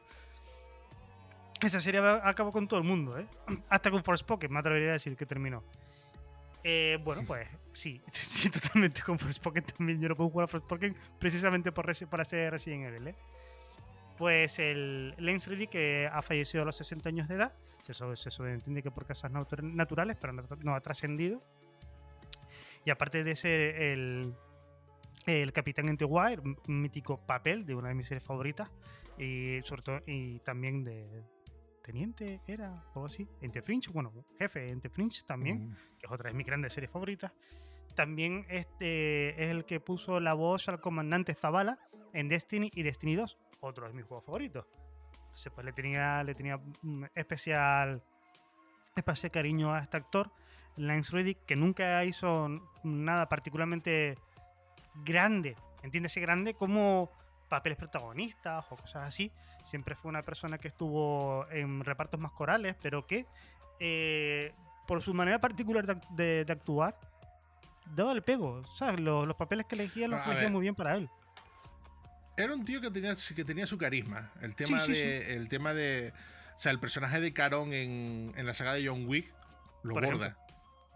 Esa 1.60 1.80
serie 1.80 2.00
acabó 2.00 2.52
con 2.52 2.68
todo 2.68 2.80
el 2.80 2.86
mundo, 2.86 3.18
¿eh? 3.18 3.26
Hasta 3.68 3.90
con 3.90 4.02
Force 4.04 4.24
Pocket, 4.24 4.48
me 4.48 4.58
atrevería 4.58 4.90
a 4.90 4.92
decir 4.92 5.16
que 5.16 5.26
terminó. 5.26 5.64
Eh, 6.64 6.98
bueno, 7.02 7.22
pues 7.26 7.48
sí, 7.72 8.00
sí, 8.10 8.50
totalmente 8.50 9.02
con 9.02 9.18
Forspoken 9.18 9.64
también. 9.64 10.00
Yo 10.00 10.08
no 10.08 10.16
puedo 10.16 10.30
jugar 10.30 10.44
a 10.44 10.48
Forspoken 10.48 10.94
precisamente 11.18 11.72
por, 11.72 11.86
por 12.08 12.20
hacer 12.20 12.52
Resident 12.52 12.84
Evil, 12.84 13.08
¿eh? 13.08 13.14
Pues 14.18 14.58
el 14.58 15.14
Lance 15.18 15.50
Reddick, 15.50 15.70
que 15.70 16.08
ha 16.12 16.22
fallecido 16.22 16.62
a 16.62 16.66
los 16.66 16.76
60 16.76 17.08
años 17.08 17.28
de 17.28 17.34
edad, 17.34 17.52
eso 17.88 18.14
se 18.16 18.50
entiende 18.50 18.82
que 18.82 18.90
por 18.90 19.04
causas 19.06 19.32
natu- 19.32 19.62
naturales, 19.62 20.16
pero 20.20 20.32
no, 20.32 20.42
no 20.62 20.74
ha 20.74 20.80
trascendido. 20.80 21.42
Y 22.84 22.90
aparte 22.90 23.22
de 23.24 23.34
ser 23.36 23.60
el, 23.82 24.34
el 25.26 25.52
Capitán 25.52 25.88
Entewire, 25.88 26.40
un 26.40 26.80
mítico 26.80 27.18
papel 27.24 27.64
de 27.64 27.74
una 27.74 27.88
de 27.88 27.94
mis 27.94 28.06
series 28.08 28.24
favoritas, 28.24 28.70
y 29.18 29.60
sobre 29.62 29.82
todo, 29.82 30.00
y 30.06 30.38
también 30.40 30.82
de 30.84 31.22
Teniente, 31.82 32.40
era 32.46 32.70
o 32.72 32.90
algo 32.94 33.06
así, 33.06 33.28
Ente 33.40 33.60
Fringe, 33.62 33.90
bueno, 33.92 34.12
jefe 34.38 34.68
Ente 34.68 34.88
Fringe 34.88 35.22
también 35.26 35.68
Mm. 35.70 35.74
que 35.98 36.06
es 36.06 36.12
otra 36.12 36.30
de 36.30 36.36
mis 36.36 36.46
grandes 36.46 36.72
series 36.72 36.90
favoritas. 36.90 37.32
También 37.94 38.46
este 38.48 39.30
es 39.42 39.50
el 39.50 39.64
que 39.64 39.78
puso 39.80 40.18
la 40.20 40.32
voz 40.34 40.68
al 40.68 40.80
comandante 40.80 41.34
Zavala 41.34 41.78
en 42.14 42.28
Destiny 42.28 42.70
y 42.74 42.82
Destiny 42.84 43.16
2, 43.16 43.36
otro 43.60 43.86
de 43.86 43.92
mis 43.94 44.04
juegos 44.04 44.24
favoritos. 44.24 44.64
Entonces, 45.32 45.52
pues 45.54 45.64
le 45.64 45.72
tenía, 45.72 46.22
le 46.24 46.34
tenía 46.34 46.58
mm, 46.82 47.04
especial, 47.14 48.02
especial 48.94 49.32
cariño 49.32 49.72
a 49.74 49.80
este 49.80 49.96
actor, 49.96 50.30
Lance 50.76 51.10
Reddick, 51.12 51.44
que 51.46 51.56
nunca 51.56 52.04
hizo 52.04 52.48
nada 52.84 53.28
particularmente 53.28 54.18
grande, 55.04 55.56
entiéndese 55.82 56.20
grande 56.20 56.52
como 56.54 57.10
papeles 57.48 57.78
protagonistas 57.78 58.64
o 58.70 58.76
cosas 58.76 59.08
así. 59.08 59.32
Siempre 59.64 59.94
fue 59.94 60.10
una 60.10 60.22
persona 60.22 60.58
que 60.58 60.68
estuvo 60.68 61.46
en 61.50 61.82
repartos 61.84 62.20
más 62.20 62.32
corales, 62.32 62.76
pero 62.82 63.06
que 63.06 63.26
eh, 63.80 64.52
por 64.86 65.00
su 65.02 65.14
manera 65.14 65.38
particular 65.40 65.86
de, 65.86 65.96
de- 66.10 66.44
de 66.44 66.52
actuar, 66.52 66.98
daba 67.94 68.12
el 68.12 68.22
pego. 68.22 68.62
¿sabes? 68.74 69.00
Los, 69.00 69.26
los 69.26 69.36
papeles 69.36 69.64
que 69.66 69.76
elegía 69.76 70.08
los 70.08 70.20
elegía 70.32 70.50
muy 70.52 70.60
bien 70.62 70.74
para 70.74 70.94
él. 70.96 71.08
Era 72.36 72.54
un 72.54 72.64
tío 72.64 72.80
que 72.80 72.90
tenía, 72.90 73.14
que 73.34 73.44
tenía 73.44 73.66
su 73.66 73.76
carisma. 73.78 74.30
El 74.40 74.54
tema 74.54 74.80
Sí, 74.80 74.94
sí, 74.94 75.00
de. 75.00 75.36
El 75.36 75.48
tema 75.48 75.74
de. 75.74 76.12
O 76.56 76.58
sea, 76.58 76.72
el 76.72 76.78
personaje 76.80 77.20
de 77.20 77.32
Caron 77.32 77.72
en, 77.72 78.32
en 78.36 78.46
la 78.46 78.54
saga 78.54 78.74
de 78.74 78.86
John 78.86 79.06
Wick 79.06 79.32
lo 79.82 79.94
Por 79.94 80.04
borda. 80.06 80.36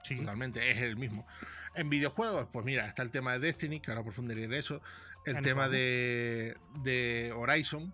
Sí. 0.03 0.17
Totalmente, 0.17 0.71
es 0.71 0.79
el 0.79 0.97
mismo. 0.97 1.27
En 1.75 1.91
videojuegos, 1.91 2.49
pues 2.53 2.65
mira, 2.65 2.87
está 2.87 3.03
el 3.03 3.11
tema 3.11 3.33
de 3.33 3.41
Destiny, 3.41 3.81
que 3.81 3.91
ahora 3.91 4.03
profundiré 4.03 4.45
en 4.45 4.55
eso. 4.55 4.81
El 5.25 5.41
tema 5.43 5.69
de, 5.69 6.57
de 6.85 7.33
Horizon, 7.35 7.93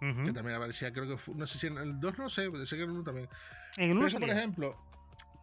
que 0.00 0.32
también 0.32 0.56
aparecía, 0.56 0.90
creo 0.94 1.06
que 1.06 1.18
fue, 1.18 1.34
no 1.34 1.46
sé 1.46 1.58
si 1.58 1.66
en 1.66 1.76
el 1.76 2.00
2, 2.00 2.18
no 2.18 2.28
sé, 2.30 2.48
sé 2.64 2.76
que 2.76 2.82
en 2.84 2.88
el 2.88 2.96
1 2.96 3.04
también. 3.04 3.28
En 3.76 3.90
el 3.90 3.90
Pero 3.90 3.98
uno 3.98 4.06
eso, 4.06 4.18
por 4.18 4.28
salía. 4.28 4.38
ejemplo, 4.38 4.82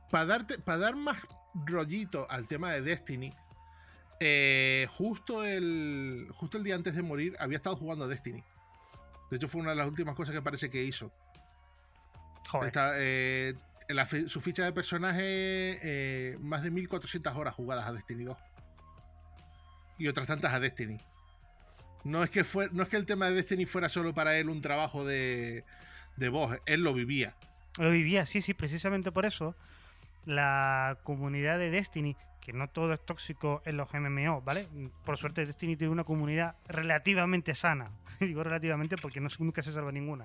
para 0.10 0.26
darte, 0.26 0.58
para 0.58 0.80
dar 0.80 0.96
más 0.96 1.20
rollito 1.54 2.26
al 2.32 2.48
tema 2.48 2.72
de 2.72 2.82
Destiny, 2.82 3.32
eh, 4.20 4.88
justo 4.90 5.44
el. 5.44 6.28
Justo 6.34 6.58
el 6.58 6.64
día 6.64 6.76
antes 6.76 6.96
de 6.96 7.04
morir 7.04 7.36
había 7.40 7.58
estado 7.58 7.76
jugando 7.76 8.06
a 8.06 8.08
Destiny. 8.08 8.44
De 9.30 9.38
hecho, 9.38 9.48
fue 9.48 9.62
una 9.62 9.72
de 9.72 9.76
las 9.76 9.88
últimas 9.88 10.16
cosas 10.16 10.34
que 10.34 10.42
parece 10.42 10.70
que 10.70 10.84
hizo. 10.84 11.12
Joder. 12.48 12.72
Eh, 12.96 13.56
la 13.90 14.06
su 14.06 14.42
ficha 14.42 14.64
de 14.66 14.74
personaje, 14.74 15.22
eh, 15.24 16.38
más 16.40 16.64
de 16.64 16.72
1400 16.72 17.36
horas 17.36 17.56
jugadas 17.56 17.88
a 17.88 17.94
Destiny 17.94 18.24
2. 18.24 18.38
Y 20.00 20.08
otras 20.08 20.28
tantas 20.28 20.54
a 20.54 20.60
Destiny. 20.60 21.00
No 22.04 22.24
es 22.24 22.30
que, 22.30 22.44
fue, 22.44 22.70
no 22.72 22.84
es 22.84 22.90
que 22.90 22.98
el 22.98 23.06
tema 23.06 23.28
de 23.28 23.36
Destiny 23.36 23.66
fuera 23.66 23.90
solo 23.90 24.14
para 24.14 24.38
él 24.38 24.50
un 24.50 24.62
trabajo 24.62 25.06
de, 25.06 25.66
de 26.16 26.30
voz, 26.30 26.58
él 26.66 26.82
lo 26.84 26.94
vivía. 26.94 27.36
Lo 27.80 27.92
vivía, 27.92 28.26
sí, 28.26 28.42
sí, 28.42 28.54
precisamente 28.54 29.12
por 29.12 29.26
eso. 29.26 29.56
La 30.26 30.98
comunidad 31.04 31.58
de 31.60 31.70
Destiny, 31.70 32.16
que 32.48 32.54
no 32.54 32.70
todo 32.70 32.94
es 32.94 33.06
tóxico 33.06 33.62
en 33.66 33.76
los 33.76 33.94
MMO, 33.94 34.42
¿vale? 34.42 34.70
Por 35.04 35.18
suerte 35.18 35.46
Destiny 35.46 35.76
tiene 35.76 35.92
una 35.92 36.06
comunidad 36.06 36.56
relativamente 36.70 37.54
sana. 37.54 37.92
Digo 38.22 38.42
relativamente 38.42 38.96
porque 38.96 39.20
no, 39.20 39.28
nunca 39.40 39.62
se 39.62 39.74
salva 39.74 39.92
ninguna. 39.92 40.24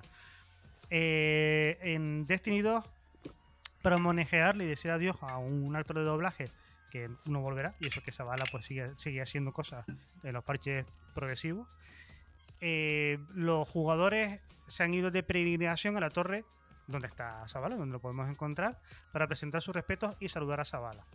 Eh, 0.89 1.77
en 1.81 2.25
Destiny 2.25 2.61
2, 2.61 2.81
para 3.81 3.97
manejarle 3.97 4.63
y 4.63 4.67
decir 4.67 4.89
adiós 4.89 5.17
a 5.19 5.37
un 5.37 5.75
actor 5.75 5.97
de 5.97 6.05
doblaje 6.05 6.49
que 6.91 7.09
no 7.25 7.41
volverá, 7.41 7.75
y 7.81 7.87
eso 7.87 8.01
que 8.01 8.13
Zavala 8.13 8.45
pues 8.49 8.67
sigue, 8.67 8.95
sigue 8.95 9.21
haciendo 9.21 9.51
cosas 9.51 9.85
en 10.23 10.31
los 10.31 10.45
parches 10.45 10.85
progresivos, 11.13 11.67
eh, 12.61 13.19
los 13.35 13.67
jugadores 13.67 14.39
se 14.67 14.83
han 14.83 14.93
ido 14.93 15.11
de 15.11 15.23
peregrinación 15.23 15.97
a 15.97 15.99
la 15.99 16.09
torre 16.09 16.45
donde 16.87 17.07
está 17.07 17.45
Zavala, 17.49 17.75
donde 17.75 17.91
lo 17.91 17.99
podemos 17.99 18.29
encontrar, 18.29 18.79
para 19.11 19.27
presentar 19.27 19.61
sus 19.61 19.75
respetos 19.75 20.15
y 20.21 20.29
saludar 20.29 20.61
a 20.61 20.65
Zavala. 20.65 21.05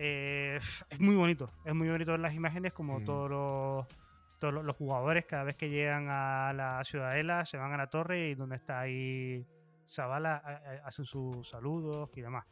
Eh, 0.00 0.58
es 0.90 1.00
muy 1.00 1.16
bonito, 1.16 1.50
es 1.64 1.74
muy 1.74 1.88
bonito 1.88 2.12
ver 2.12 2.20
las 2.20 2.32
imágenes 2.34 2.72
como 2.72 3.00
Mm. 3.00 3.04
todos, 3.04 3.28
los, 3.30 3.86
todos 4.38 4.64
los- 4.64 4.76
jugadores 4.76 5.24
cada 5.26 5.42
vez 5.42 5.56
que 5.56 5.68
llegan 5.68 6.06
a 6.08 6.52
la 6.52 6.84
ciudadela 6.84 7.44
se 7.44 7.56
van 7.58 7.72
a 7.72 7.76
la 7.76 7.88
torre 7.88 8.28
y 8.30 8.34
donde 8.36 8.54
está 8.56 8.78
ahí 8.80 9.44
Zavala 9.88 10.36
a- 10.36 10.50
a- 10.50 10.86
hacen 10.86 11.04
sus 11.04 11.48
saludos 11.48 12.10
y 12.14 12.20
demás. 12.20 12.44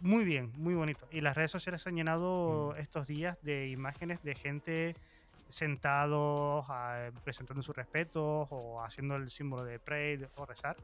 Muy 0.00 0.24
bien, 0.24 0.52
muy 0.56 0.74
bonito. 0.74 1.08
Y 1.10 1.22
las 1.22 1.36
redes 1.36 1.50
sociales 1.50 1.82
se 1.82 1.88
han 1.88 1.96
llenado 1.96 2.76
estos 2.76 3.08
días 3.08 3.42
de 3.42 3.68
imágenes 3.68 4.22
de 4.22 4.36
gente 4.36 4.94
sentados 5.48 6.64
ah, 6.68 7.10
presentando 7.24 7.62
sus 7.62 7.74
respetos 7.74 8.46
o 8.50 8.80
haciendo 8.84 9.16
el 9.16 9.28
símbolo 9.30 9.64
de 9.64 9.80
pray 9.80 10.24
o 10.36 10.46
rezar 10.46 10.76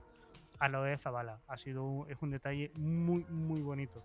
a 0.59 0.69
lo 0.69 0.83
de 0.83 0.97
Zabala. 0.99 1.39
Ha 1.47 1.57
sido 1.57 1.85
un, 1.85 2.11
es 2.11 2.17
un 2.23 2.31
detalle 2.31 2.73
muy, 2.77 3.25
muy 3.29 3.61
bonito. 3.61 4.03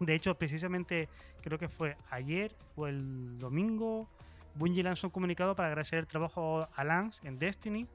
De 0.00 0.14
hecho, 0.14 0.34
precisamente 0.36 1.08
creo 1.40 1.58
que 1.58 1.68
fue 1.68 1.96
ayer 2.10 2.54
o 2.74 2.86
el 2.86 3.38
domingo, 3.38 4.08
Bungie 4.54 4.82
lanzó 4.82 5.08
un 5.08 5.10
comunicado 5.10 5.54
para 5.54 5.68
agradecer 5.68 5.98
el 5.98 6.06
trabajo 6.06 6.68
a 6.74 6.84
Lance 6.84 7.26
en 7.26 7.38
Destiny 7.38 7.86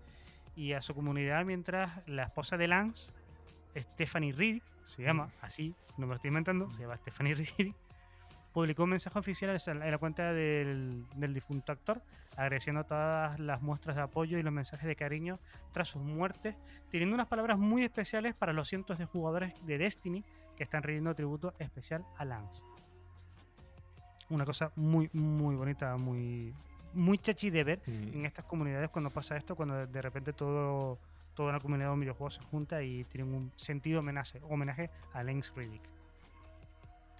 y 0.56 0.74
a 0.74 0.82
su 0.82 0.94
comunidad 0.94 1.46
mientras 1.46 2.08
la 2.08 2.24
esposa 2.24 2.58
de 2.58 2.68
Lance, 2.68 3.12
Stephanie 3.76 4.32
Riddick, 4.32 4.64
se 4.86 5.04
llama 5.04 5.30
así, 5.42 5.76
no 5.98 6.06
me 6.06 6.12
lo 6.12 6.16
estoy 6.16 6.30
inventando, 6.30 6.72
se 6.74 6.82
llama 6.82 6.98
Stephanie 6.98 7.36
Riddick, 7.58 7.76
publicó 8.54 8.84
un 8.84 8.92
mensaje 8.92 9.18
oficial 9.18 9.50
en 9.50 9.80
la 9.80 9.86
en 9.86 9.92
la 9.92 9.98
cuenta 9.98 10.34
del, 10.34 11.06
del 11.16 11.34
difunto 11.34 11.72
actor, 11.72 12.02
agradeciendo 12.36 12.84
todas 12.84 13.40
las 13.40 13.62
muestras 13.62 13.96
de 13.96 14.02
apoyo 14.02 14.38
y 14.38 14.44
los 14.44 14.54
mensajes 14.54 14.88
de 14.88 14.96
cariño 14.96 15.40
tras 15.72 15.88
sus 15.88 16.02
muertes, 16.02 16.56
teniendo 16.90 17.16
unas 17.16 17.28
palabras 17.28 17.58
muy 17.58 17.84
especiales 17.84 18.36
para 18.36 18.54
los 18.54 18.68
cientos 18.68 19.00
de 19.00 19.06
jugadores 19.06 19.54
de 19.66 19.78
Destiny 19.78 20.24
que 20.62 20.66
están 20.66 20.84
rindiendo 20.84 21.16
tributo 21.16 21.56
especial 21.58 22.06
a 22.20 22.24
Lance. 22.24 22.62
Una 24.30 24.46
cosa 24.46 24.72
muy, 24.76 25.10
muy 25.12 25.56
bonita, 25.56 25.98
muy, 25.98 26.54
muy 26.94 27.18
chachi 27.18 27.50
de 27.50 27.64
ver 27.64 27.82
en 27.88 28.28
estas 28.28 28.46
comunidades 28.46 28.92
cuando 28.92 29.10
pasa 29.10 29.36
esto, 29.36 29.56
cuando 29.56 29.88
de- 29.88 30.02
repente 30.04 30.34
todo, 30.34 31.00
toda 31.34 31.50
una 31.50 31.60
comunidad 31.60 31.88
de 31.88 31.94
un 31.96 32.00
videojuego 32.02 32.30
se 32.30 32.44
junta 32.44 32.84
y 32.84 33.04
tienen 33.06 33.34
un 33.34 33.52
sentido 33.58 34.02
homenaje, 34.02 34.40
homenaje 34.44 34.92
a 35.14 35.24
Lance 35.24 35.52
Riddick. 35.56 35.82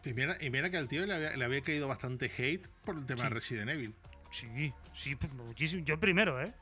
Y 0.06 0.14
mira, 0.14 0.38
y 0.40 0.52
mira 0.52 0.70
que 0.70 0.78
al 0.78 0.88
tío 0.88 1.04
le 1.08 1.16
había, 1.16 1.36
le 1.36 1.44
había 1.44 1.62
caído 1.62 1.88
bastante 1.88 2.28
hate 2.38 2.68
por 2.86 2.96
el 2.96 3.08
tema 3.08 3.22
Sí. 3.22 3.24
de 3.24 3.30
Resident 3.32 3.70
Evil. 3.72 3.96
Sí, 4.30 4.72
sí, 4.94 5.16
pues, 5.16 5.34
muchísimo. 5.34 5.84
Yo 5.84 6.00
primero, 6.00 6.40
¿eh? 6.44 6.54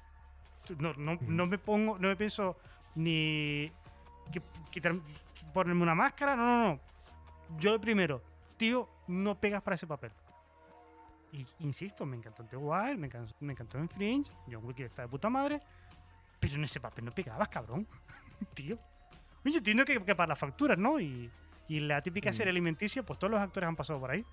No, 0.78 0.94
no, 0.94 1.18
no 1.28 1.46
me 1.46 1.58
pongo, 1.58 2.00
no 2.00 2.08
me 2.08 2.16
pienso 2.16 2.58
ni 2.96 3.70
que, 4.32 4.42
quitar, 4.72 4.96
ponerme 5.54 5.84
una 5.84 5.96
máscara, 5.96 6.36
no, 6.36 6.46
no, 6.46 6.68
no. 6.74 6.80
Yo 7.58 7.74
el 7.74 7.80
primero, 7.80 8.22
tío, 8.58 8.88
no 9.08 9.36
pegas 9.40 9.62
para 9.62 9.76
ese 9.76 9.88
papel. 9.88 10.12
Y 11.32 11.46
insisto, 11.60 12.06
me 12.06 12.18
encantó 12.18 12.42
en 12.44 12.50
The 12.50 12.58
Wild, 12.58 12.98
me 13.00 13.08
encantó, 13.08 13.36
me 13.40 13.54
encantó 13.54 13.78
en 13.78 13.88
Fringe, 13.90 14.32
John 14.52 14.66
Wick 14.66 14.80
está 14.80 15.04
de 15.04 15.08
puta 15.08 15.30
madre, 15.30 15.62
pero 16.40 16.56
en 16.56 16.64
ese 16.64 16.80
papel 16.80 17.06
no 17.06 17.12
pegabas, 17.12 17.50
cabrón. 17.50 17.88
tío. 18.54 18.78
Oye, 19.46 19.58
entiendo 19.58 19.86
que, 19.86 20.04
que 20.04 20.16
para 20.16 20.30
las 20.30 20.40
facturas, 20.40 20.78
¿no? 20.78 21.00
Y, 21.00 21.30
y 21.68 21.80
la 21.82 22.02
típica 22.02 22.32
Mm. 22.32 22.34
serie 22.34 22.52
alimenticia, 22.52 23.04
pues 23.04 23.20
todos 23.20 23.32
los 23.32 23.40
actores 23.40 23.68
han 23.68 23.76
pasado 23.76 24.00
por 24.00 24.12
ahí. 24.12 24.26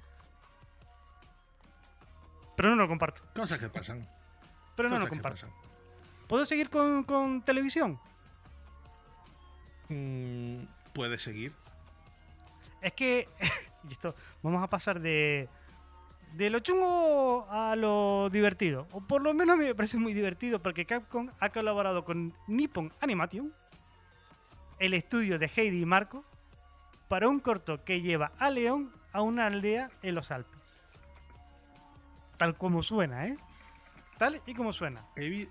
Pero 2.56 2.70
no 2.70 2.76
lo 2.76 2.88
comparto. 2.88 3.22
Cosas 3.34 3.58
que 3.58 3.68
pasan. 3.68 4.08
Pero 4.74 4.88
no 4.88 4.98
lo 4.98 5.08
comparto. 5.08 5.46
pasan. 5.46 5.50
¿Puedo 6.26 6.44
seguir 6.44 6.70
con, 6.70 7.04
con 7.04 7.42
televisión? 7.42 8.00
Mm, 9.88 10.62
Puede 10.96 11.18
seguir. 11.18 11.52
Es 12.80 12.92
que. 12.94 13.28
y 13.88 13.92
esto, 13.92 14.14
vamos 14.42 14.62
a 14.62 14.66
pasar 14.68 14.98
de. 15.00 15.48
De 16.32 16.50
lo 16.50 16.58
chungo 16.58 17.46
a 17.50 17.76
lo 17.76 18.28
divertido. 18.30 18.86
O 18.92 19.00
por 19.00 19.22
lo 19.22 19.32
menos 19.32 19.54
a 19.54 19.56
mí 19.58 19.64
me 19.66 19.74
parece 19.74 19.96
muy 19.98 20.12
divertido 20.12 20.60
porque 20.60 20.84
Capcom 20.84 21.30
ha 21.38 21.48
colaborado 21.50 22.04
con 22.04 22.34
Nippon 22.46 22.92
Animation, 23.00 23.52
el 24.78 24.92
estudio 24.94 25.38
de 25.38 25.50
Heidi 25.54 25.82
y 25.82 25.86
Marco, 25.86 26.24
para 27.08 27.28
un 27.28 27.40
corto 27.40 27.84
que 27.84 28.00
lleva 28.02 28.32
a 28.38 28.50
León 28.50 28.92
a 29.12 29.22
una 29.22 29.46
aldea 29.46 29.90
en 30.02 30.14
los 30.14 30.30
Alpes. 30.30 30.60
Tal 32.36 32.54
como 32.56 32.82
suena, 32.82 33.26
¿eh? 33.28 33.36
Tal 34.18 34.42
y 34.46 34.54
como 34.54 34.72
suena. 34.74 35.06
He, 35.16 35.28
vi- 35.30 35.48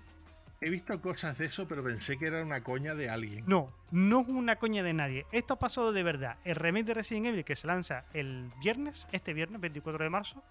he 0.60 0.70
visto 0.70 1.00
cosas 1.00 1.36
de 1.38 1.46
eso, 1.46 1.68
pero 1.68 1.82
pensé 1.82 2.16
que 2.16 2.26
era 2.26 2.42
una 2.42 2.62
coña 2.62 2.94
de 2.94 3.10
alguien. 3.10 3.44
No, 3.46 3.72
no 3.90 4.22
es 4.22 4.28
una 4.28 4.56
coña 4.56 4.82
de 4.82 4.92
nadie. 4.92 5.26
Esto 5.32 5.54
ha 5.54 5.58
pasado 5.58 5.92
de 5.92 6.02
verdad. 6.02 6.38
El 6.44 6.56
remake 6.56 6.86
de 6.86 6.94
Resident 6.94 7.26
Evil 7.26 7.44
que 7.44 7.56
se 7.56 7.66
lanza 7.66 8.04
el 8.14 8.50
viernes, 8.60 9.06
este 9.12 9.34
viernes, 9.34 9.60
24 9.60 10.04
de 10.04 10.10
marzo. 10.10 10.42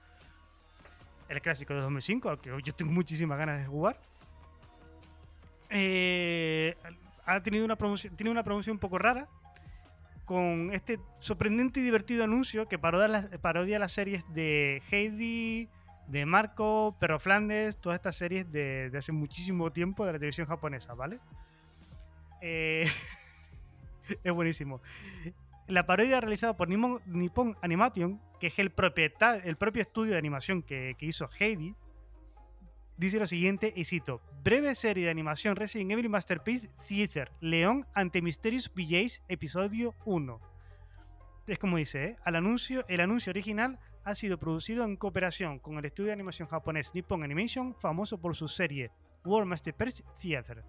El 1.28 1.42
clásico 1.42 1.74
de 1.74 1.82
2005, 1.82 2.30
al 2.30 2.40
que 2.40 2.52
yo 2.64 2.74
tengo 2.74 2.92
muchísimas 2.92 3.38
ganas 3.38 3.60
de 3.60 3.66
jugar. 3.66 4.00
Eh, 5.72 6.76
ha 7.26 7.42
tenido 7.42 7.66
una 7.66 7.76
promoción, 7.76 8.16
tiene 8.16 8.30
una 8.30 8.44
promoción 8.44 8.76
un 8.76 8.80
poco 8.80 9.00
rara. 9.00 9.28
Con 10.26 10.72
este 10.74 11.00
sorprendente 11.20 11.80
y 11.80 11.84
divertido 11.84 12.24
anuncio 12.24 12.68
que 12.68 12.80
parodia 12.80 13.08
las, 13.08 13.26
parodia 13.40 13.78
las 13.78 13.92
series 13.92 14.24
de 14.34 14.82
Heidi, 14.90 15.70
de 16.08 16.26
Marco, 16.26 16.96
Perro 17.00 17.20
Flandes, 17.20 17.78
todas 17.78 17.98
estas 17.98 18.16
series 18.16 18.52
de, 18.52 18.90
de 18.90 18.98
hace 18.98 19.12
muchísimo 19.12 19.72
tiempo 19.72 20.06
de 20.06 20.14
la 20.14 20.20
televisión 20.20 20.48
japonesa, 20.48 20.94
¿vale? 20.94 21.20
Eh, 22.42 22.88
es 24.24 24.34
buenísimo. 24.34 24.82
La 25.68 25.86
parodia 25.88 26.22
realizada 26.22 26.56
por 26.56 26.70
Nippon, 26.70 27.58
Animation, 27.62 28.22
que 28.40 28.48
es 28.48 28.60
el, 28.60 28.72
el 29.44 29.56
propio 29.58 29.82
estudio 29.82 30.12
de 30.12 30.18
animación 30.18 30.62
que, 30.62 30.96
que 30.98 31.08
hizo 31.08 31.28
Heidi, 31.40 31.76
dice 32.98 33.20
lo 33.20 33.26
siguiente, 33.26 33.74
y 33.76 33.86
cito, 33.86 34.22
breve 34.44 34.76
serie 34.76 35.06
de 35.06 35.12
animación 35.12 35.56
Resident 35.56 35.92
Evil 35.92 36.10
Masterpiece 36.10 36.70
Theater, 36.88 37.32
León 37.42 37.88
ante 37.96 38.22
Mysterious 38.22 38.72
VJs, 38.74 39.24
episodio 39.28 39.96
1. 40.06 40.40
Es 41.48 41.60
como 41.60 41.78
dice, 41.78 42.06
¿eh? 42.06 42.16
Al 42.24 42.36
anuncio, 42.36 42.86
el 42.88 43.02
anuncio 43.02 43.32
original 43.32 43.80
ha 44.06 44.14
sido 44.14 44.38
producido 44.38 44.86
en 44.86 44.96
cooperación 44.96 45.58
con 45.58 45.78
el 45.78 45.86
estudio 45.86 46.08
de 46.08 46.14
animación 46.14 46.48
japonés 46.48 46.94
Nippon 46.94 47.24
Animation, 47.24 47.74
famoso 47.74 48.20
por 48.20 48.36
su 48.36 48.48
serie 48.48 48.92
World 49.26 49.50
Masterpiece 49.50 50.04
Theater. 50.22 50.64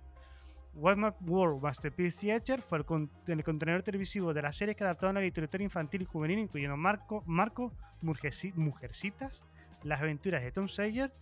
World 0.74 1.62
Masterpiece 1.62 2.18
Theater 2.18 2.62
fue 2.62 2.78
el, 2.78 2.84
con 2.86 3.10
el, 3.26 3.44
contenedor 3.44 3.82
televisivo 3.82 4.32
de 4.32 4.40
la 4.40 4.52
serie 4.52 4.74
que 4.74 4.84
adaptó 4.84 5.08
a 5.08 5.12
la 5.12 5.20
literatura 5.20 5.62
infantil 5.62 6.02
y 6.02 6.04
juvenil, 6.06 6.38
incluyendo 6.38 6.78
Marco, 6.78 7.22
Marco 7.26 7.72
Mujerci 8.00 8.52
Mujercitas, 8.54 9.44
Las 9.82 10.00
aventuras 10.00 10.42
de 10.42 10.50
Tom 10.50 10.68
Sawyer, 10.68 11.12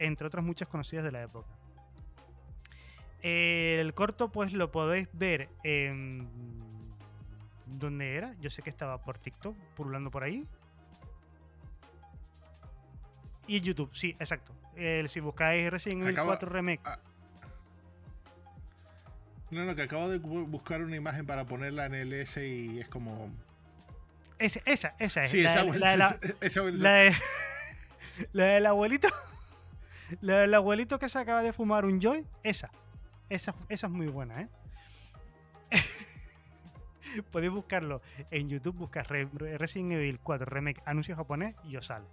entre 0.00 0.26
otras 0.26 0.44
muchas 0.44 0.66
conocidas 0.66 1.04
de 1.04 1.12
la 1.12 1.22
época. 1.22 1.48
El 3.22 3.94
corto, 3.94 4.32
pues 4.32 4.52
lo 4.52 4.72
podéis 4.72 5.08
ver 5.12 5.48
en. 5.62 6.28
¿Dónde 7.66 8.16
era? 8.16 8.34
Yo 8.40 8.50
sé 8.50 8.62
que 8.62 8.70
estaba 8.70 9.04
por 9.04 9.18
TikTok, 9.18 9.56
pululando 9.76 10.10
por 10.10 10.24
ahí. 10.24 10.48
Y 13.50 13.56
en 13.56 13.64
YouTube, 13.64 13.90
sí, 13.92 14.14
exacto. 14.20 14.54
Si 15.08 15.18
buscáis 15.18 15.68
Resident 15.72 16.02
Evil 16.02 16.16
4 16.24 16.48
Remake. 16.48 16.80
Ah. 16.84 17.00
No, 19.50 19.64
no, 19.64 19.74
que 19.74 19.82
acabo 19.82 20.08
de 20.08 20.18
buscar 20.18 20.80
una 20.82 20.94
imagen 20.94 21.26
para 21.26 21.44
ponerla 21.46 21.86
en 21.86 21.94
el 21.94 22.12
S 22.12 22.46
y 22.46 22.78
es 22.78 22.86
como. 22.86 23.28
Esa, 24.38 24.60
esa, 24.64 24.94
esa 25.00 25.24
es. 25.24 25.30
Sí, 25.32 25.42
la, 25.42 25.50
esa, 25.50 25.64
la, 25.64 25.96
la, 25.96 26.18
esa, 26.40 26.62
la, 26.62 26.92
de, 26.92 27.16
la 28.32 28.44
del 28.44 28.66
abuelito. 28.66 29.08
La 30.20 30.40
del 30.40 30.54
abuelito 30.54 31.00
que 31.00 31.08
se 31.08 31.18
acaba 31.18 31.42
de 31.42 31.52
fumar 31.52 31.84
un 31.84 32.00
joy. 32.00 32.24
Esa. 32.44 32.70
Esa, 33.28 33.54
esa 33.68 33.86
es 33.88 33.92
muy 33.92 34.06
buena, 34.06 34.42
¿eh? 34.42 34.48
Podéis 37.32 37.52
buscarlo 37.52 38.00
en 38.30 38.48
YouTube, 38.48 38.76
buscar 38.76 39.08
Resident 39.08 39.92
Evil 39.92 40.20
4 40.20 40.46
Remake 40.46 40.82
anuncio 40.84 41.16
japonés 41.16 41.56
y 41.64 41.76
os 41.76 41.86
sale. 41.86 42.06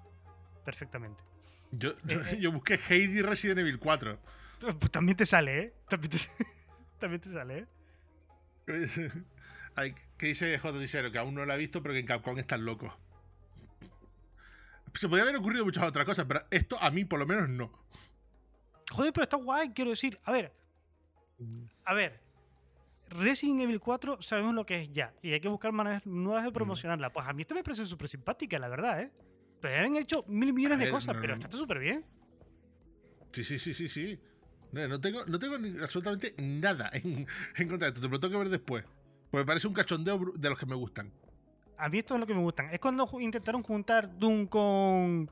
Perfectamente. 0.67 1.24
Yo, 1.71 1.93
yo, 2.03 2.19
eh, 2.25 2.39
yo 2.41 2.51
busqué 2.51 2.77
Heidi 2.89 3.21
Resident 3.21 3.59
Evil 3.59 3.79
4. 3.79 4.19
Pues 4.59 4.91
también 4.91 5.15
te 5.15 5.25
sale, 5.25 5.59
¿eh? 5.59 5.74
También 5.88 6.12
te, 6.12 6.17
también 7.00 7.21
te 7.21 7.31
sale, 7.31 7.67
¿eh? 8.67 9.09
Ay, 9.75 9.95
¿Qué 10.17 10.25
dice 10.27 10.59
J. 10.59 10.77
Dicero? 10.77 11.09
Que 11.09 11.19
aún 11.19 11.36
no 11.36 11.45
lo 11.45 11.53
ha 11.53 11.55
visto, 11.55 11.81
pero 11.81 11.93
que 11.93 12.01
en 12.01 12.05
Capcom 12.05 12.38
están 12.38 12.65
locos. 12.65 12.91
Se 14.93 15.07
podría 15.07 15.24
haber 15.24 15.38
ocurrido 15.38 15.63
muchas 15.63 15.86
otras 15.86 16.05
cosas, 16.05 16.25
pero 16.27 16.43
esto 16.51 16.77
a 16.81 16.91
mí 16.91 17.05
por 17.05 17.19
lo 17.19 17.25
menos 17.25 17.47
no. 17.47 17.71
Joder, 18.91 19.13
pero 19.13 19.24
está 19.24 19.38
guay, 19.38 19.69
quiero 19.69 19.91
decir. 19.91 20.19
A 20.25 20.33
ver. 20.33 20.51
A 21.86 21.93
ver. 21.93 22.19
Resident 23.07 23.62
Evil 23.62 23.80
4 23.80 24.21
sabemos 24.21 24.53
lo 24.53 24.65
que 24.65 24.82
es 24.82 24.91
ya. 24.91 25.13
Y 25.21 25.32
hay 25.32 25.39
que 25.39 25.47
buscar 25.47 25.71
maneras 25.71 26.06
nuevas 26.06 26.43
de 26.43 26.51
promocionarla. 26.51 27.13
Pues 27.13 27.25
a 27.25 27.32
mí 27.32 27.43
esta 27.43 27.56
me 27.56 27.63
parece 27.63 27.86
súper 27.86 28.10
simpática, 28.10 28.60
la 28.60 28.67
verdad, 28.67 28.99
¿eh? 28.99 29.13
Pero 29.62 29.86
han 29.86 29.96
hecho 29.96 30.24
mil 30.28 30.54
millones 30.54 30.78
ver, 30.78 30.88
de 30.88 30.91
cosas, 30.91 31.15
no, 31.15 31.22
pero 31.22 31.34
está 31.34 31.52
súper 31.52 31.80
bien. 31.80 32.06
Sí, 33.32 33.43
sí, 33.43 33.58
sí, 33.58 33.74
sí, 33.74 33.88
sí. 33.88 34.20
No, 34.72 34.88
no 34.88 35.02
tengo, 35.02 35.26
no 35.26 35.39
tengo 35.39 35.56
absolutamente 35.82 36.36
nada 36.38 36.89
en, 36.93 37.28
en, 37.56 37.67
contra 37.67 37.88
de 37.88 37.96
esto. 37.96 38.02
Te 38.02 38.10
lo 38.10 38.20
tengo 38.20 38.34
que 38.34 38.38
ver 38.38 38.50
después. 38.50 38.84
Porque 39.30 39.43
me 39.43 39.46
parece 39.46 39.67
un 39.67 39.74
cachondeo 39.74 40.34
de 40.36 40.50
los 40.50 40.58
que 40.58 40.65
me 40.65 40.76
gustan. 40.76 41.12
A 41.78 41.89
mí 41.89 42.00
esto 42.00 42.15
es 42.15 42.20
lo 42.20 42.28
que 42.28 42.34
me 42.34 42.41
gustan. 42.41 42.70
Es 42.72 42.80
cuando 42.80 43.08
intentaron 43.20 43.62
juntar 43.63 44.17
Doom 44.17 44.48
con. 44.48 45.30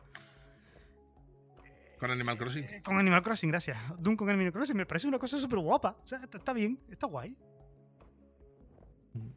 Con 2.00 2.12
Animal 2.12 2.38
Crossing. 2.38 2.64
Eh, 2.66 2.82
con 2.84 2.98
Animal 2.98 3.22
Crossing, 3.22 3.50
gracias. 3.50 3.78
Doom 3.98 4.16
con 4.16 4.30
Animal 4.30 4.52
Crossing 4.52 4.76
me 4.76 4.86
parece 4.86 5.08
una 5.08 5.18
cosa 5.18 5.40
súper 5.40 5.60
guapa. 5.60 5.98
O 6.04 6.08
sea, 6.08 6.20
está, 6.20 6.38
está, 6.38 6.54
bien, 6.54 6.80
está 6.90 7.08
guay. 7.08 7.36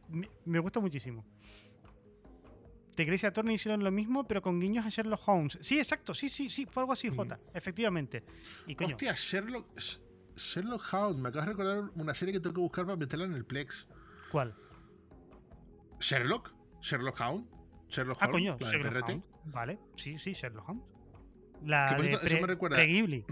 Me, 0.09 0.29
me 0.44 0.59
gusta 0.59 0.81
muchísimo. 0.81 1.24
The 2.98 3.04
Grace 3.04 3.28
Attorney 3.28 3.54
hicieron 3.54 3.84
lo 3.84 3.92
mismo, 3.92 4.26
pero 4.26 4.42
con 4.42 4.58
guiños 4.58 4.84
a 4.84 4.88
Sherlock 4.88 5.20
Holmes. 5.28 5.56
Sí, 5.61 5.78
exacto, 5.78 6.14
sí, 6.14 6.28
sí, 6.28 6.48
sí, 6.48 6.66
fue 6.66 6.82
algo 6.82 6.92
así, 6.92 7.08
mm. 7.08 7.32
efectivamente. 7.54 8.24
Y 8.66 8.74
coño, 8.74 8.96
Hostia, 8.96 9.14
Sherlock, 9.14 9.66
Sherlock 10.34 10.82
Holmes, 10.92 11.22
me 11.22 11.28
acabas 11.28 11.46
de 11.46 11.52
recordar 11.52 11.90
una 11.94 12.12
serie 12.12 12.34
que 12.34 12.40
tengo 12.40 12.54
que 12.54 12.61
buscar 12.61 12.87
para 12.87 12.96
meterla 12.96 13.26
en 13.26 13.34
el 13.34 13.44
Plex. 13.44 13.87
¿Cuál? 14.32 14.52
¿Sherlock? 16.00 16.52
¿Sherlock 16.80 17.20
Holmes? 17.20 17.46
¿Sherlock 17.88 18.18
ah, 18.20 18.24
Holmes? 18.24 18.32
coño, 18.32 18.56
la 18.58 18.68
Sherlock 18.68 18.92
de. 18.92 19.12
Holmes. 19.12 19.24
Vale, 19.44 19.78
sí, 19.94 20.18
sí, 20.18 20.32
Sherlock 20.32 20.68
Holmes. 20.68 20.84
La 21.64 21.94
de 21.94 22.14
eso 22.14 22.20
pre, 22.20 22.40
me 22.40 22.46
recuerda- 22.48 22.76
pre-Ghibli. 22.78 23.24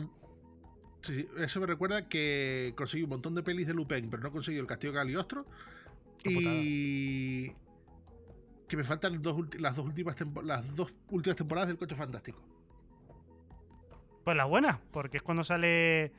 Sí, 1.01 1.29
eso 1.39 1.59
me 1.59 1.67
recuerda 1.67 2.09
que 2.09 2.73
conseguí 2.77 3.03
un 3.03 3.11
montón 3.11 3.35
de 3.35 3.43
pelis 3.43 3.67
de 3.67 3.75
Lupin, 3.75 4.11
pero 4.11 4.23
no 4.23 4.31
conseguí 4.31 4.59
el 4.59 4.67
Castillo 4.69 4.93
Cagliostro. 4.93 5.45
Qué 6.23 6.31
Y. 6.31 7.66
Que 8.69 8.77
me 8.77 8.85
faltan 8.85 9.23
dos 9.23 9.37
las, 9.61 9.77
dos 9.77 9.87
últimas 9.87 10.17
las 10.45 10.75
dos 10.77 10.93
últimas 11.11 11.37
temporadas 11.37 11.69
del 11.69 11.79
Coche 11.79 11.95
Fantástico. 11.95 12.43
Pues 14.25 14.37
la 14.37 14.45
buena, 14.45 14.81
porque 14.91 15.19
es 15.19 15.23
cuando 15.23 15.45
sale 15.45 16.13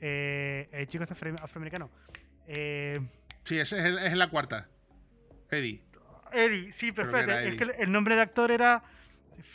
eh, 0.00 0.68
el 0.72 0.86
chico 0.88 1.04
este 1.04 1.14
afro- 1.14 1.36
afroamericano. 1.42 1.90
Eh, 2.46 2.98
Sí, 3.44 3.58
es, 3.58 3.72
el- 3.72 3.98
es 3.98 4.16
la 4.16 4.30
cuarta. 4.30 4.68
Eddie. 5.50 5.82
Eddie, 6.32 6.72
sí, 6.72 6.92
perfecto. 6.92 7.32
Es 7.32 7.56
que 7.56 7.64
el- 7.82 7.92
nombre 7.92 8.14
de 8.16 8.22
actor 8.22 8.50
era 8.50 8.82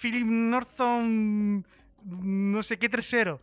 Philip 0.01 0.25
Norton, 0.25 1.65
no 2.05 2.63
sé 2.63 2.77
qué 2.79 2.87
tercero. 2.89 3.41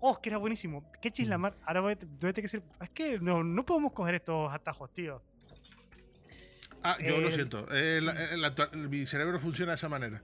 Oh, 0.00 0.20
que 0.20 0.28
era 0.28 0.38
buenísimo. 0.38 0.90
Qué 1.00 1.10
chislamar. 1.10 1.56
Ahora 1.64 1.80
voy 1.80 1.92
a, 1.92 1.96
voy 1.96 2.04
a 2.04 2.18
tener 2.18 2.34
que 2.34 2.42
decir. 2.42 2.62
Es 2.80 2.90
que 2.90 3.18
no, 3.18 3.42
no 3.42 3.64
podemos 3.64 3.92
coger 3.92 4.16
estos 4.16 4.52
atajos, 4.52 4.92
tío. 4.92 5.22
Ah, 6.82 6.96
yo 7.02 7.20
lo 7.20 7.28
Eh, 7.28 7.32
siento. 7.32 7.66
eh, 7.72 8.00
la- 8.00 8.12
eh, 8.12 8.36
actua- 8.46 8.70
mi 8.72 9.06
cerebro 9.06 9.38
funciona 9.38 9.72
de 9.72 9.76
esa 9.76 9.88
manera. 9.88 10.22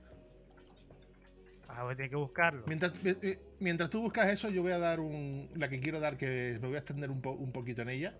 Ah, 1.68 1.84
voy 1.84 1.94
a 1.94 1.96
tener 1.96 2.10
que 2.10 2.16
buscarlo. 2.16 2.64
Mientras, 2.66 2.92
mi- 3.02 3.16
mi- 3.22 3.36
mientras 3.60 3.88
tú 3.90 4.02
buscas 4.02 4.28
eso, 4.30 4.50
yo 4.50 4.62
voy 4.62 4.72
a 4.72 4.78
dar 4.78 5.00
un. 5.00 5.48
La 5.56 5.68
que 5.68 5.80
quiero 5.80 6.00
dar, 6.00 6.16
que 6.16 6.58
me 6.60 6.66
voy 6.68 6.76
a 6.76 6.80
extender 6.80 7.10
un, 7.10 7.22
po- 7.22 7.32
un 7.32 7.50
poquito 7.50 7.82
en 7.82 7.88
ella. 7.88 8.14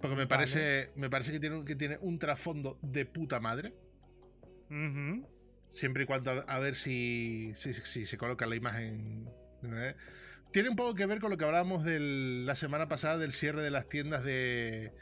Porque 0.00 0.14
me 0.14 0.24
Vale. 0.24 0.28
parece, 0.28 0.92
me 0.94 1.10
parece 1.10 1.32
que, 1.32 1.40
tiene, 1.40 1.56
un- 1.56 1.64
que 1.64 1.74
tiene 1.74 1.98
un 2.00 2.18
trasfondo 2.18 2.78
de 2.82 3.04
puta 3.06 3.40
madre. 3.40 3.74
Ujú. 4.70 5.26
Siempre 5.70 6.04
y 6.04 6.06
cuando 6.06 6.30
a, 6.30 6.34
a 6.46 6.58
ver 6.60 6.76
si, 6.76 7.50
si, 7.54 7.74
si 7.74 8.04
se 8.06 8.16
coloca 8.16 8.46
la 8.46 8.54
imagen. 8.54 9.28
¿eh? 9.64 9.96
Tiene 10.52 10.68
un 10.70 10.76
poco 10.76 10.94
que 10.94 11.04
ver 11.06 11.18
con 11.18 11.30
lo 11.30 11.36
que 11.36 11.44
hablábamos 11.44 11.84
del- 11.84 12.46
la 12.46 12.54
semana 12.54 12.86
pasada 12.88 13.18
del 13.18 13.32
cierre 13.32 13.62
de 13.62 13.70
las 13.70 13.88
tiendas 13.88 14.22
de. 14.22 14.92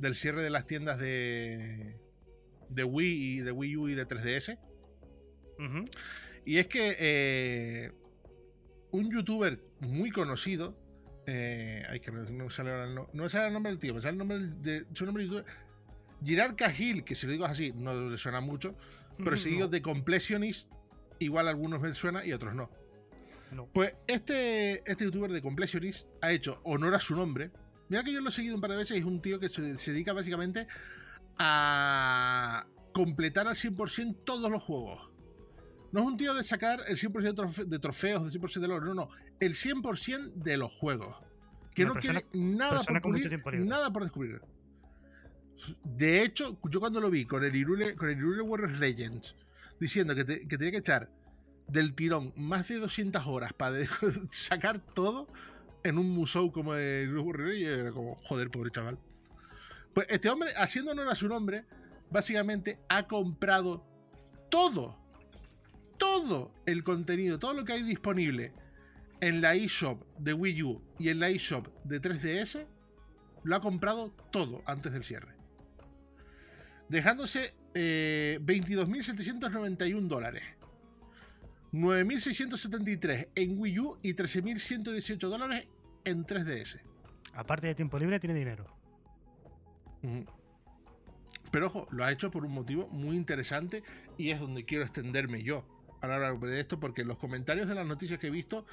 Del 0.00 0.14
cierre 0.14 0.42
de 0.42 0.50
las 0.50 0.66
tiendas 0.66 0.98
de. 0.98 1.96
De 2.70 2.84
Wii 2.84 3.38
y 3.38 3.40
de 3.40 3.52
Wii 3.52 3.76
U 3.76 3.88
y 3.88 3.94
de 3.94 4.06
3DS. 4.06 4.58
Ujú. 5.58 5.84
Y 6.44 6.58
es 6.58 6.68
que 6.68 6.96
eh, 6.98 7.92
un 8.92 9.10
youtuber 9.10 9.60
muy 9.80 10.10
conocido. 10.10 10.76
Eh, 11.26 11.84
ay, 11.88 12.00
que 12.00 12.10
no, 12.10 12.22
me 12.22 12.50
sale 12.50 12.70
ahora 12.70 12.84
el 12.84 12.94
no, 12.94 13.10
no 13.12 13.22
me 13.24 13.28
sale 13.28 13.48
el 13.48 13.52
nombre 13.52 13.70
del 13.70 13.78
tío, 13.78 13.94
me 13.94 14.00
sale 14.00 14.12
el 14.12 14.18
nombre 14.18 14.38
de 14.38 14.86
su 14.94 15.04
nombre 15.04 15.24
de 15.24 15.28
youtuber. 15.28 15.52
Girard 16.24 16.56
Cahill, 16.56 17.04
que 17.04 17.14
si 17.14 17.26
lo 17.26 17.32
digo 17.32 17.44
así, 17.44 17.72
no 17.74 18.08
le 18.08 18.16
suena 18.16 18.40
mucho. 18.40 18.74
Pero 19.18 19.36
si 19.36 19.50
digo 19.50 19.68
The 19.68 19.82
Completionist, 19.82 20.72
igual 21.18 21.46
a 21.46 21.50
algunos 21.50 21.80
me 21.80 21.92
suena 21.92 22.24
y 22.24 22.32
a 22.32 22.36
otros 22.36 22.54
no. 22.54 22.70
No. 23.52 23.66
Pues 23.66 23.94
este, 24.06 24.88
este 24.90 25.04
youtuber 25.04 25.30
de 25.30 25.42
Completionist 25.42 26.08
ha 26.22 26.32
hecho 26.32 26.60
honor 26.64 26.94
a 26.94 27.00
su 27.00 27.16
nombre. 27.16 27.50
Mira 27.90 28.02
que 28.04 28.12
yo 28.12 28.20
lo 28.22 28.30
he 28.30 28.32
seguido 28.32 28.54
un 28.54 28.60
par 28.62 28.70
de 28.70 28.76
veces 28.78 28.96
y 28.96 29.00
es 29.00 29.04
un 29.04 29.20
tío 29.20 29.38
que 29.38 29.48
se, 29.50 29.76
se 29.76 29.92
dedica 29.92 30.12
básicamente 30.14 30.66
a 31.38 32.66
completar 32.92 33.48
al 33.48 33.54
100% 33.54 34.18
todos 34.24 34.50
los 34.50 34.62
juegos. 34.62 35.10
No 35.92 36.00
es 36.00 36.06
un 36.06 36.16
tío 36.16 36.34
de 36.34 36.42
sacar 36.44 36.82
el 36.86 36.96
100% 36.96 37.22
de 37.22 37.34
trofe- 37.34 37.64
de 37.66 37.78
trofeos, 37.78 38.22
del 38.22 38.40
100% 38.40 38.60
de 38.60 38.72
oro, 38.72 38.86
no, 38.86 38.94
no. 38.94 39.08
El 39.40 39.54
100% 39.54 40.32
de 40.34 40.56
los 40.56 40.72
juegos. 40.72 41.16
Que 41.74 41.82
Una 41.82 41.88
no 41.88 41.94
persona- 41.94 42.20
quede 42.20 42.40
nada 42.44 42.82
por 43.02 43.14
libre. 43.54 43.60
nada 43.68 43.92
por 43.92 44.02
descubrir. 44.04 44.40
De 45.84 46.22
hecho, 46.22 46.58
yo 46.70 46.80
cuando 46.80 47.00
lo 47.00 47.10
vi 47.10 47.24
con 47.26 47.44
el 47.44 47.54
Irule, 47.54 47.94
con 47.96 48.08
el 48.08 48.18
Irule 48.18 48.42
Warriors 48.42 48.78
Legends, 48.78 49.34
diciendo 49.80 50.14
que, 50.14 50.24
te- 50.24 50.46
que 50.48 50.56
tenía 50.58 50.70
que 50.72 50.78
echar 50.78 51.10
del 51.68 51.94
tirón 51.94 52.32
más 52.36 52.68
de 52.68 52.76
200 52.78 53.26
horas 53.26 53.52
para 53.52 53.76
sacar 54.30 54.80
todo 54.94 55.28
en 55.82 55.98
un 55.98 56.10
museo 56.10 56.52
como 56.52 56.74
Irule 56.76 57.20
Warriors 57.20 57.54
Legends, 57.54 57.80
era 57.80 57.92
como, 57.92 58.16
joder, 58.24 58.50
pobre 58.50 58.70
chaval. 58.70 58.98
Pues 59.94 60.06
este 60.10 60.28
hombre, 60.28 60.50
haciendo 60.56 60.92
honor 60.92 61.08
a 61.08 61.14
su 61.14 61.28
nombre, 61.28 61.64
básicamente 62.10 62.78
ha 62.88 63.06
comprado 63.06 63.84
todo, 64.48 64.96
todo 65.96 66.52
el 66.66 66.84
contenido, 66.84 67.38
todo 67.38 67.54
lo 67.54 67.64
que 67.64 67.72
hay 67.72 67.82
disponible 67.82 68.52
en 69.20 69.40
la 69.40 69.54
eShop 69.54 70.02
de 70.18 70.32
Wii 70.32 70.62
U 70.62 70.82
y 70.98 71.08
en 71.08 71.20
la 71.20 71.28
eShop 71.28 71.68
de 71.84 72.00
3DS, 72.00 72.66
lo 73.42 73.56
ha 73.56 73.60
comprado 73.60 74.10
todo 74.30 74.62
antes 74.66 74.92
del 74.92 75.04
cierre. 75.04 75.34
Dejándose 76.88 77.54
eh, 77.74 78.38
22.791 78.42 80.08
dólares. 80.08 80.42
9.673 81.72 83.28
en 83.34 83.58
Wii 83.58 83.78
U 83.80 83.98
y 84.02 84.14
13.118 84.14 85.18
dólares 85.28 85.66
en 86.04 86.24
3DS. 86.26 86.80
Aparte 87.34 87.66
de 87.68 87.74
tiempo 87.74 87.98
libre, 87.98 88.18
tiene 88.20 88.34
dinero. 88.34 88.66
Pero 91.50 91.66
ojo, 91.66 91.86
lo 91.90 92.04
ha 92.04 92.12
hecho 92.12 92.30
por 92.30 92.44
un 92.44 92.52
motivo 92.52 92.88
muy 92.88 93.16
interesante 93.16 93.82
y 94.16 94.30
es 94.30 94.40
donde 94.40 94.64
quiero 94.64 94.84
extenderme 94.84 95.42
yo 95.42 95.64
para 96.00 96.14
hablar 96.14 96.38
de 96.40 96.60
esto, 96.60 96.80
porque 96.80 97.02
en 97.02 97.08
los 97.08 97.18
comentarios 97.18 97.68
de 97.68 97.74
las 97.74 97.86
noticias 97.86 98.18
que 98.18 98.28
he 98.28 98.30
visto, 98.30 98.64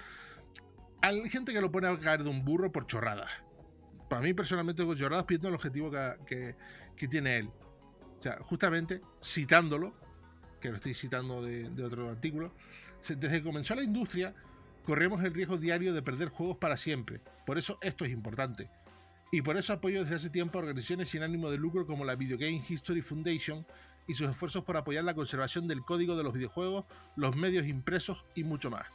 hay 1.02 1.28
gente 1.30 1.54
que 1.54 1.60
lo 1.62 1.72
pone 1.72 1.88
a 1.88 2.00
caer 2.00 2.24
de 2.24 2.30
un 2.30 2.46
burro 2.46 2.72
por 2.72 2.88
chorradas. 2.88 3.30
Para 4.10 4.22
mí, 4.22 4.34
personalmente, 4.34 4.86
con 4.86 4.96
chorradas 4.96 5.26
pidiendo 5.26 5.50
el 5.50 5.56
objetivo 5.56 5.92
que, 5.92 6.16
que- 6.26 6.56
que 6.96 7.08
tiene 7.08 7.38
él. 7.38 7.50
O 8.20 8.22
sea, 8.24 8.38
justamente 8.40 9.02
citándolo, 9.22 9.94
que 10.62 10.70
lo 10.70 10.78
estoy 10.78 10.94
citando 10.94 11.42
de, 11.44 11.70
de 11.70 11.84
otro 11.84 12.10
artículo, 12.10 12.54
desde 13.02 13.30
que 13.30 13.44
comenzó 13.44 13.76
la 13.76 13.84
industria, 13.84 14.34
corremos 14.84 15.24
el 15.24 15.34
riesgo 15.34 15.58
diario 15.58 15.94
de 15.94 16.02
perder 16.02 16.30
juegos 16.30 16.58
para 16.58 16.78
siempre. 16.78 17.22
Por 17.46 17.58
eso 17.58 17.78
esto 17.82 18.06
es 18.06 18.12
importante. 18.12 18.70
Y 19.32 19.42
por 19.42 19.58
eso 19.58 19.74
apoyo 19.74 20.02
desde 20.02 20.16
hace 20.16 20.30
tiempo 20.30 20.58
a 20.58 20.62
organizaciones 20.62 21.10
sin 21.10 21.24
ánimo 21.24 21.52
de 21.52 21.58
lucro 21.58 21.86
como 21.86 22.06
la 22.06 22.16
Video 22.16 22.38
Game 22.38 22.64
History 22.68 23.02
Foundation 23.02 23.66
y 24.08 24.14
sus 24.14 24.30
esfuerzos 24.30 24.64
por 24.64 24.78
apoyar 24.78 25.04
la 25.04 25.14
conservación 25.14 25.68
del 25.68 25.82
código 25.82 26.16
de 26.16 26.24
los 26.24 26.34
videojuegos, 26.34 26.86
los 27.18 27.36
medios 27.36 27.68
impresos 27.68 28.26
y 28.36 28.46
mucho 28.46 28.72
más. 28.72 28.88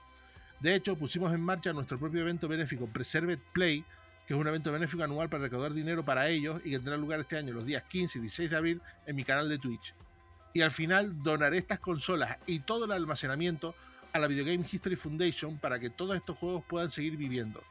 De 0.60 0.74
hecho, 0.74 0.96
pusimos 0.96 1.34
en 1.34 1.40
marcha 1.40 1.72
nuestro 1.72 1.98
propio 1.98 2.22
evento 2.22 2.48
benéfico 2.48 2.86
Preserved 2.86 3.40
Play, 3.52 3.84
que 4.26 4.32
es 4.32 4.40
un 4.40 4.46
evento 4.46 4.72
benéfico 4.72 5.02
anual 5.02 5.28
para 5.28 5.42
recaudar 5.42 5.74
dinero 5.74 6.04
para 6.04 6.28
ellos 6.28 6.60
y 6.64 6.70
que 6.70 6.76
tendrá 6.76 6.96
lugar 6.96 7.20
este 7.20 7.36
año 7.36 7.52
los 7.52 7.66
días 7.66 7.82
15 7.82 8.18
y 8.18 8.20
16 8.22 8.50
de 8.50 8.56
abril 8.56 8.82
en 9.06 9.16
mi 9.16 9.24
canal 9.24 9.48
de 9.48 9.58
Twitch. 9.58 9.94
Y 10.54 10.62
al 10.62 10.70
final 10.70 11.22
donaré 11.22 11.58
estas 11.58 11.80
consolas 11.80 12.38
y 12.46 12.60
todo 12.60 12.86
el 12.86 12.92
almacenamiento 12.92 13.74
a 14.12 14.18
la 14.18 14.26
Video 14.26 14.44
Game 14.44 14.64
History 14.70 14.96
Foundation 14.96 15.58
para 15.58 15.78
que 15.78 15.90
todos 15.90 16.16
estos 16.16 16.36
juegos 16.36 16.64
puedan 16.68 16.90
seguir 16.90 17.16
viviendo. 17.16 17.62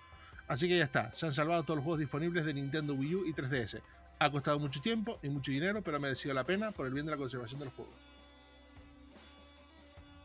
Así 0.47 0.67
que 0.67 0.77
ya 0.77 0.83
está, 0.83 1.13
se 1.13 1.25
han 1.25 1.33
salvado 1.33 1.63
todos 1.63 1.77
los 1.77 1.83
juegos 1.83 1.99
disponibles 1.99 2.45
de 2.45 2.53
Nintendo 2.53 2.93
Wii 2.93 3.15
U 3.15 3.25
y 3.25 3.33
3DS. 3.33 3.81
Ha 4.19 4.31
costado 4.31 4.59
mucho 4.59 4.81
tiempo 4.81 5.17
y 5.23 5.29
mucho 5.29 5.51
dinero, 5.51 5.81
pero 5.81 5.97
ha 5.97 5.99
merecido 5.99 6.33
la 6.33 6.43
pena 6.43 6.71
por 6.71 6.85
el 6.85 6.93
bien 6.93 7.05
de 7.05 7.11
la 7.11 7.17
conservación 7.17 7.59
de 7.59 7.65
los 7.65 7.73
juegos. 7.73 7.95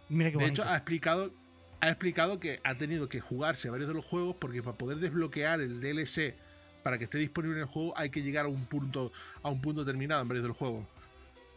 Mira 0.08 0.30
qué 0.30 0.38
De 0.38 0.46
hecho, 0.46 0.64
ha 0.64 0.76
explicado, 0.76 1.30
ha 1.80 1.88
explicado 1.88 2.40
que 2.40 2.60
ha 2.64 2.74
tenido 2.76 3.08
que 3.08 3.20
jugarse 3.20 3.70
varios 3.70 3.88
de 3.88 3.94
los 3.94 4.04
juegos 4.04 4.36
porque 4.38 4.62
para 4.62 4.76
poder 4.76 4.98
desbloquear 4.98 5.60
el 5.60 5.80
DLC 5.80 6.34
para 6.82 6.98
que 6.98 7.04
esté 7.04 7.18
disponible 7.18 7.56
en 7.56 7.62
el 7.62 7.68
juego 7.68 7.94
hay 7.96 8.10
que 8.10 8.22
llegar 8.22 8.46
a 8.46 8.48
un 8.48 8.66
punto, 8.66 9.12
a 9.42 9.50
un 9.50 9.60
punto 9.60 9.84
determinado 9.84 10.22
en 10.22 10.28
varios 10.28 10.44
de 10.44 10.48
los 10.48 10.56
juegos. 10.56 10.86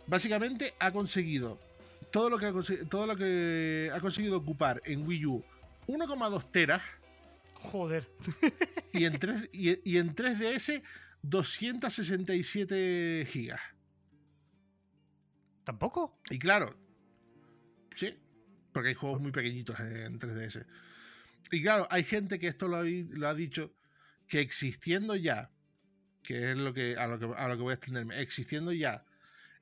Básicamente 0.08 0.74
ha 0.80 0.92
conseguido 0.92 1.60
todo 2.12 2.30
lo 2.30 2.38
que 2.38 2.46
ha, 2.48 2.54
todo 2.90 3.08
lo 3.08 3.16
que 3.16 3.92
ha 3.94 4.00
conseguido 4.00 4.38
ocupar 4.38 4.82
en 4.86 5.06
Wii 5.08 5.26
U 5.26 5.44
1,2 5.88 6.52
teras 6.52 6.82
Joder. 7.54 8.08
y 8.94 9.04
en, 9.06 9.20
3, 9.20 9.50
y, 9.52 9.92
y 9.92 9.98
en 9.98 10.16
3DS 10.16 10.82
267 11.24 13.28
gigas. 13.30 13.60
¿Tampoco? 15.66 16.20
Y 16.30 16.40
claro, 16.40 16.76
sí, 17.92 18.16
porque 18.72 18.90
hay 18.90 18.96
juegos 18.96 19.22
muy 19.22 19.32
pequeñitos 19.32 19.80
en 19.80 20.20
3DS. 20.20 20.66
Y 21.52 21.62
claro, 21.62 21.88
hay 21.92 22.04
gente 22.04 22.40
que 22.40 22.48
esto 22.48 22.68
lo 22.68 22.78
ha, 22.78 22.82
vi- 22.82 23.10
lo 23.12 23.28
ha 23.28 23.34
dicho, 23.36 23.74
que 24.28 24.40
existiendo 24.40 25.16
ya, 25.16 25.52
que 26.24 26.52
es 26.52 26.58
lo 26.58 26.74
que, 26.74 26.96
a, 26.98 27.08
lo 27.08 27.20
que, 27.20 27.26
a 27.36 27.48
lo 27.48 27.56
que 27.58 27.62
voy 27.64 27.72
a 27.72 27.76
extenderme, 27.76 28.22
existiendo 28.22 28.72
ya 28.72 29.06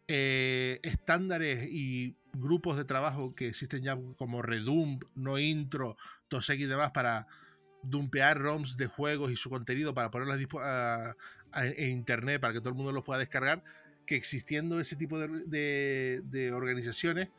eh, 0.07 0.79
estándares 0.83 1.67
y 1.69 2.15
grupos 2.39 2.77
de 2.77 2.85
trabajo 2.85 3.33
que 3.35 3.47
existen 3.47 3.83
ya 3.83 3.97
como 4.17 4.41
Redump, 4.41 5.03
No 5.15 5.37
Intro, 5.39 5.97
Tosec 6.27 6.59
y 6.59 6.65
demás 6.65 6.91
para 6.91 7.27
dumpear 7.83 8.39
ROMs 8.39 8.77
de 8.77 8.87
juegos 8.87 9.31
y 9.31 9.35
su 9.35 9.49
contenido 9.49 9.93
para 9.93 10.11
ponerlos 10.11 10.37
en 11.53 11.89
internet 11.89 12.41
para 12.41 12.53
que 12.53 12.59
todo 12.59 12.69
el 12.69 12.75
mundo 12.75 12.91
los 12.91 13.03
pueda 13.03 13.19
descargar, 13.19 13.63
que 14.05 14.15
existiendo 14.15 14.79
ese 14.79 14.95
tipo 14.95 15.19
de, 15.19 15.27
de- 15.45 16.21
de 16.23 16.51
organizaciones, 16.51 17.29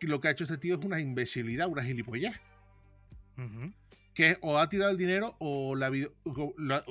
lo 0.00 0.20
que 0.20 0.28
ha 0.28 0.30
hecho 0.30 0.44
este 0.44 0.58
tío 0.58 0.78
es 0.78 0.84
una 0.84 1.00
imbecilidad, 1.00 1.68
una 1.68 1.82
gilipollez. 1.84 2.40
Ujú. 3.36 3.72
Que 4.14 4.38
o 4.40 4.58
ha 4.58 4.68
tirado 4.68 4.90
el 4.90 4.96
dinero 4.96 5.36
o 5.38 5.74
la 5.76 5.88
video- 5.90 6.12
la- 6.58 6.84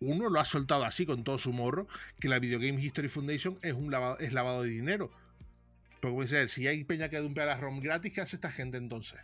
uno 0.00 0.28
lo 0.28 0.40
ha 0.40 0.44
soltado 0.44 0.84
así 0.84 1.06
con 1.06 1.24
todo 1.24 1.38
su 1.38 1.52
morro, 1.52 1.86
que 2.20 2.28
la 2.28 2.38
Video 2.38 2.58
Game 2.58 2.80
History 2.82 3.08
Foundation 3.08 3.58
es 3.62 3.72
un 3.74 3.90
lavado, 3.90 4.18
es 4.18 4.32
lavado 4.32 4.62
de 4.62 4.70
dinero. 4.70 5.10
Porque 6.04 6.16
puede 6.16 6.28
ser, 6.28 6.50
si 6.50 6.66
hay 6.66 6.84
peña 6.84 7.08
que 7.08 7.16
dumpea 7.16 7.46
las 7.46 7.58
ROM 7.58 7.80
gratis, 7.80 8.12
¿qué 8.12 8.20
hace 8.20 8.36
esta 8.36 8.50
gente 8.50 8.76
entonces? 8.76 9.18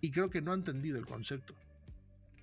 Y 0.00 0.10
creo 0.10 0.30
que 0.30 0.40
no 0.40 0.52
ha 0.52 0.54
entendido 0.54 0.98
el 0.98 1.04
concepto. 1.04 1.54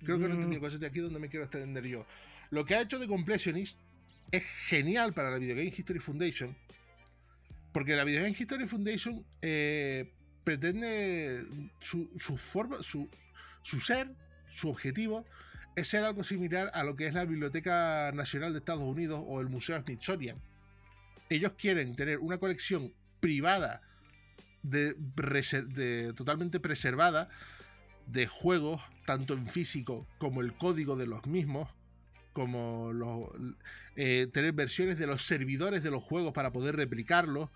Creo 0.04 0.18
que 0.20 0.28
no 0.28 0.34
ha 0.34 0.36
Mm. 0.36 0.42
entendido 0.42 0.54
el 0.58 0.60
concepto 0.60 0.86
y 0.86 0.88
aquí 0.88 0.98
es 1.00 1.02
donde 1.02 1.18
me 1.18 1.28
quiero 1.28 1.46
extender 1.46 1.84
yo. 1.84 2.06
Lo 2.50 2.64
que 2.64 2.76
ha 2.76 2.82
hecho 2.82 3.00
de 3.00 3.08
Completionist 3.08 3.76
es 4.30 4.44
genial 4.68 5.14
para 5.14 5.32
la 5.32 5.38
Video 5.38 5.56
Game 5.56 5.74
History 5.76 5.98
Foundation. 5.98 6.56
Porque 7.72 7.96
la 7.96 8.04
Video 8.04 8.22
Game 8.22 8.36
History 8.38 8.66
Foundation 8.68 9.26
eh, 9.42 10.12
pretende 10.44 11.44
su, 11.80 12.08
su 12.16 12.36
forma, 12.36 12.80
su, 12.84 13.08
su 13.62 13.80
ser, 13.80 14.12
su 14.48 14.68
objetivo, 14.68 15.26
es 15.74 15.88
ser 15.88 16.04
algo 16.04 16.22
similar 16.22 16.70
a 16.72 16.84
lo 16.84 16.94
que 16.94 17.08
es 17.08 17.14
la 17.14 17.24
Biblioteca 17.24 18.12
Nacional 18.14 18.52
de 18.52 18.60
Estados 18.60 18.84
Unidos 18.84 19.20
o 19.26 19.40
el 19.40 19.48
Museo 19.48 19.82
Smithsonian. 19.82 20.40
Ellos 21.28 21.54
quieren 21.54 21.96
tener 21.96 22.18
una 22.18 22.38
colección 22.38 22.92
privada, 23.26 23.82
de, 24.62 26.12
totalmente 26.14 26.60
preservada, 26.60 27.28
de 28.06 28.28
juegos, 28.28 28.80
tanto 29.04 29.34
en 29.34 29.48
físico 29.48 30.06
como 30.18 30.42
el 30.42 30.54
código 30.54 30.94
de 30.94 31.08
los 31.08 31.26
mismos, 31.26 31.68
como 32.32 32.92
los, 32.92 33.30
eh, 33.96 34.28
tener 34.32 34.52
versiones 34.52 34.96
de 35.00 35.08
los 35.08 35.26
servidores 35.26 35.82
de 35.82 35.90
los 35.90 36.04
juegos 36.04 36.34
para 36.34 36.52
poder 36.52 36.76
replicarlos, 36.76 37.50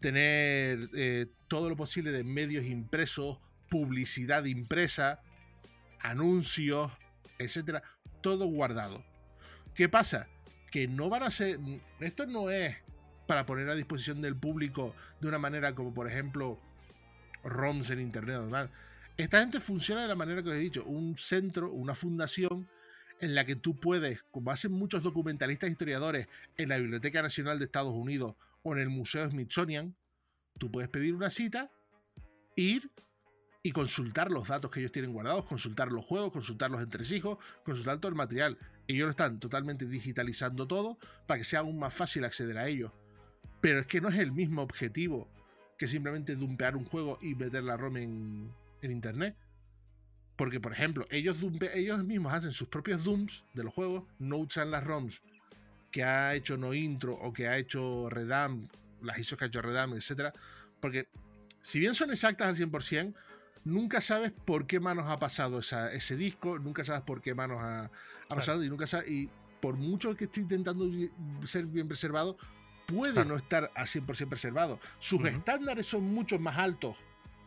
tener 0.00 0.90
eh, 0.92 1.26
todo 1.46 1.68
lo 1.68 1.76
posible 1.76 2.10
de 2.10 2.24
medios 2.24 2.64
impresos, 2.64 3.38
publicidad 3.68 4.44
impresa, 4.46 5.22
anuncios, 6.00 6.90
etcétera, 7.38 7.84
todo 8.22 8.46
guardado. 8.46 9.04
¿Qué 9.72 9.88
pasa? 9.88 10.26
Que 10.72 10.88
no 10.88 11.08
van 11.08 11.22
a 11.22 11.30
ser. 11.30 11.60
Esto 12.00 12.26
no 12.26 12.50
es 12.50 12.76
para 13.32 13.46
poner 13.46 13.66
a 13.70 13.74
disposición 13.74 14.20
del 14.20 14.36
público 14.36 14.94
de 15.18 15.26
una 15.26 15.38
manera 15.38 15.74
como, 15.74 15.94
por 15.94 16.06
ejemplo, 16.06 16.60
ROMs 17.42 17.88
en 17.88 18.00
internet 18.00 18.36
normal. 18.36 18.68
Esta 19.16 19.40
gente 19.40 19.58
funciona 19.58 20.02
de 20.02 20.08
la 20.08 20.14
manera 20.14 20.42
que 20.42 20.50
os 20.50 20.54
he 20.54 20.58
dicho: 20.58 20.84
un 20.84 21.16
centro, 21.16 21.72
una 21.72 21.94
fundación 21.94 22.68
en 23.20 23.34
la 23.34 23.46
que 23.46 23.56
tú 23.56 23.80
puedes, 23.80 24.22
como 24.24 24.50
hacen 24.50 24.70
muchos 24.72 25.02
documentalistas 25.02 25.68
e 25.68 25.72
historiadores 25.72 26.28
en 26.58 26.68
la 26.68 26.76
Biblioteca 26.76 27.22
Nacional 27.22 27.58
de 27.58 27.64
Estados 27.64 27.94
Unidos 27.94 28.34
o 28.64 28.74
en 28.74 28.80
el 28.80 28.90
Museo 28.90 29.26
Smithsonian, 29.30 29.96
tú 30.58 30.70
puedes 30.70 30.90
pedir 30.90 31.14
una 31.14 31.30
cita, 31.30 31.70
ir 32.54 32.90
y 33.62 33.72
consultar 33.72 34.30
los 34.30 34.48
datos 34.48 34.70
que 34.70 34.80
ellos 34.80 34.92
tienen 34.92 35.14
guardados, 35.14 35.46
consultar 35.46 35.90
los 35.90 36.04
juegos, 36.04 36.32
consultar 36.32 36.70
los 36.70 36.82
entresijos, 36.82 37.38
consultar 37.64 37.98
todo 37.98 38.10
el 38.10 38.14
material. 38.14 38.58
Ellos 38.86 39.06
lo 39.06 39.10
están 39.12 39.40
totalmente 39.40 39.86
digitalizando 39.86 40.66
todo 40.66 40.98
para 41.26 41.38
que 41.38 41.44
sea 41.44 41.60
aún 41.60 41.78
más 41.78 41.94
fácil 41.94 42.26
acceder 42.26 42.58
a 42.58 42.68
ellos. 42.68 42.92
Pero 43.62 43.80
es 43.80 43.86
que 43.86 44.02
no 44.02 44.10
es 44.10 44.16
el 44.18 44.32
mismo 44.32 44.60
objetivo 44.60 45.28
que 45.78 45.88
simplemente 45.88 46.36
dumpear 46.36 46.76
un 46.76 46.84
juego 46.84 47.18
y 47.22 47.34
meter 47.34 47.62
la 47.62 47.78
ROM 47.78 47.96
en, 47.96 48.52
en 48.82 48.90
internet. 48.90 49.36
Porque, 50.36 50.60
por 50.60 50.72
ejemplo, 50.72 51.06
ellos, 51.10 51.40
dumpe- 51.40 51.70
ellos 51.74 52.04
mismos 52.04 52.32
hacen 52.34 52.52
sus 52.52 52.68
propios 52.68 53.04
dumps 53.04 53.44
de 53.54 53.64
los 53.64 53.72
juegos, 53.72 54.04
no 54.18 54.36
usan 54.38 54.70
las 54.70 54.84
ROMs 54.84 55.22
que 55.90 56.04
ha 56.04 56.34
hecho 56.34 56.56
No 56.56 56.74
Intro 56.74 57.14
o 57.14 57.32
que 57.32 57.48
ha 57.48 57.56
hecho 57.58 58.08
Redam, 58.10 58.68
las 59.02 59.18
ISOs 59.18 59.38
que 59.38 59.44
ha 59.44 59.48
hecho 59.48 59.62
Redam, 59.62 59.92
etc. 59.94 60.34
Porque, 60.80 61.06
si 61.60 61.78
bien 61.78 61.94
son 61.94 62.10
exactas 62.10 62.48
al 62.48 62.56
100%, 62.56 63.14
nunca 63.64 64.00
sabes 64.00 64.32
por 64.32 64.66
qué 64.66 64.80
manos 64.80 65.08
ha 65.08 65.18
pasado 65.18 65.60
ese 65.60 66.16
disco, 66.16 66.58
nunca 66.58 66.84
sabes 66.84 67.02
por 67.02 67.20
qué 67.22 67.34
manos 67.34 67.58
ha, 67.60 67.90
pasado 68.28 68.64
y 68.64 68.68
nunca 68.68 68.86
sabes, 68.86 69.10
y 69.10 69.30
por 69.60 69.76
mucho 69.76 70.16
que 70.16 70.24
esté 70.24 70.40
intentando 70.40 70.90
ser 71.44 71.66
bien 71.66 71.86
preservado, 71.86 72.36
puede 72.86 73.24
no 73.24 73.36
estar 73.36 73.70
al 73.74 73.86
100% 73.86 74.28
preservado. 74.28 74.78
Sus 74.98 75.24
estándares 75.24 75.86
son 75.86 76.04
mucho 76.04 76.38
más 76.38 76.58
altos 76.58 76.96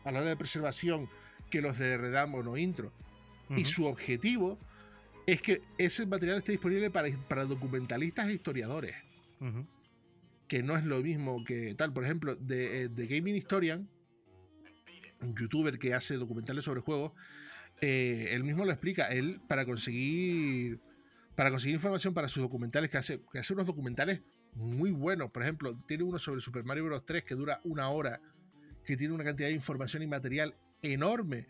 a 0.04 0.12
la 0.12 0.20
hora 0.20 0.30
de 0.30 0.38
preservación 0.38 1.10
que 1.50 1.62
los 1.62 1.78
de 1.78 1.98
Redam 1.98 2.36
o 2.36 2.44
no 2.44 2.58
intro. 2.58 2.92
Y 3.56 3.66
su 3.66 3.86
objetivo 3.86 4.58
es 5.28 5.42
que 5.42 5.62
ese 5.78 6.06
material 6.06 6.40
esté 6.40 6.54
disponible 6.54 6.90
para, 6.90 7.10
para 7.28 7.46
documentalistas 7.46 8.28
e 8.28 8.34
historiadores. 8.34 8.96
Que 10.48 10.64
no 10.64 10.78
es 10.78 10.84
lo 10.84 11.02
mismo 11.02 11.44
que 11.44 11.76
tal. 11.76 11.94
Por 11.94 12.04
ejemplo, 12.04 12.36
de, 12.36 12.84
eh, 12.84 12.90
de 12.90 13.08
Gaming 13.08 13.36
Historian, 13.36 13.90
un 15.22 15.36
youtuber 15.36 15.80
que 15.80 15.94
hace 15.94 16.16
documentales 16.16 16.64
sobre 16.64 16.82
juegos, 16.82 17.14
eh, 17.82 18.30
él 18.32 18.44
mismo 18.44 18.66
lo 18.66 18.72
explica. 18.72 19.08
Él, 19.08 19.42
para 19.48 19.66
conseguir. 19.66 20.80
Para 21.36 21.52
conseguir 21.52 21.76
información 21.76 22.14
para 22.14 22.30
sus 22.30 22.42
documentales, 22.42 22.90
que 22.90 22.98
hace, 22.98 23.22
que 23.30 23.40
hace 23.40 23.54
unos 23.54 23.68
documentales 23.68 24.22
muy 24.56 24.92
buenos. 24.92 25.32
Por 25.32 25.44
ejemplo, 25.44 25.78
tiene 25.86 26.04
uno 26.04 26.18
sobre 26.18 26.42
Super 26.42 26.64
Mario 26.64 26.86
Bros. 26.86 27.06
3 27.06 27.24
que 27.24 27.36
dura 27.36 27.60
una 27.64 27.90
hora, 27.90 28.22
que 28.84 28.98
tiene 28.98 29.14
una 29.14 29.24
cantidad 29.24 29.50
de 29.50 29.54
información 29.54 30.02
y 30.04 30.08
material 30.08 30.56
enorme. 30.82 31.48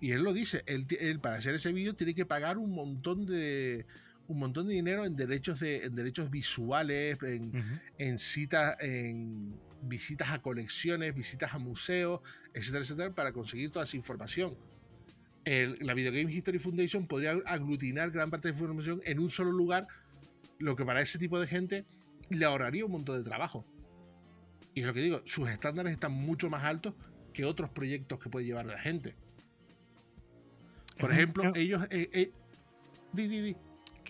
Y 0.00 0.12
él 0.12 0.22
lo 0.22 0.32
dice, 0.32 0.62
él, 0.66 1.20
para 1.20 1.36
hacer 1.36 1.54
ese 1.54 1.72
vídeo 1.72 1.94
tiene 1.94 2.14
que 2.14 2.26
pagar 2.26 2.58
un 2.58 2.70
montón 2.72 3.26
de 3.26 3.86
un 4.28 4.38
montón 4.38 4.66
de 4.66 4.74
dinero 4.74 5.06
en 5.06 5.16
derechos 5.16 5.58
de 5.58 5.78
en 5.84 5.94
derechos 5.94 6.30
visuales, 6.30 7.16
en, 7.22 8.18
citas, 8.18 8.76
en 8.80 9.58
visitas 9.82 10.30
a 10.30 10.42
colecciones, 10.42 11.14
visitas 11.14 11.54
a 11.54 11.58
museos, 11.58 12.20
etcétera, 12.52 12.84
etcétera, 12.84 13.14
para 13.14 13.32
conseguir 13.32 13.70
toda 13.70 13.86
esa 13.86 13.96
información. 13.96 14.54
la 15.46 15.94
Video 15.94 16.12
Game 16.12 16.30
History 16.30 16.58
Foundation 16.58 17.06
podría 17.06 17.32
aglutinar 17.46 18.10
gran 18.10 18.30
parte 18.30 18.48
de 18.48 18.52
la 18.52 18.60
información 18.60 19.00
en 19.04 19.18
un 19.18 19.30
solo 19.30 19.50
lugar, 19.50 19.88
lo 20.58 20.76
que 20.76 20.84
para 20.84 21.00
ese 21.00 21.18
tipo 21.18 21.40
de 21.40 21.46
gente 21.46 21.86
le 22.30 22.44
ahorraría 22.44 22.84
un 22.84 22.92
montón 22.92 23.18
de 23.18 23.24
trabajo. 23.24 23.64
Y 24.74 24.80
es 24.80 24.86
lo 24.86 24.94
que 24.94 25.00
digo, 25.00 25.20
sus 25.24 25.48
estándares 25.48 25.92
están 25.92 26.12
mucho 26.12 26.50
más 26.50 26.64
altos 26.64 26.94
que 27.32 27.44
otros 27.44 27.70
proyectos 27.70 28.18
que 28.18 28.28
puede 28.28 28.46
llevar 28.46 28.66
la 28.66 28.78
gente. 28.78 29.16
Por 30.98 31.12
ejemplo, 31.12 31.52
ellos... 31.54 31.86
Eh, 31.90 32.10
eh, 32.12 33.54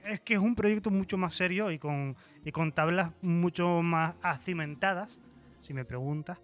es 0.04 0.20
que 0.20 0.34
es 0.34 0.40
un 0.40 0.54
proyecto 0.54 0.90
mucho 0.90 1.18
más 1.18 1.34
serio 1.34 1.70
y 1.70 1.78
con, 1.78 2.16
y 2.44 2.52
con 2.52 2.72
tablas 2.72 3.12
mucho 3.20 3.82
más 3.82 4.14
acimentadas, 4.22 5.18
si 5.60 5.74
me 5.74 5.84
preguntas, 5.84 6.38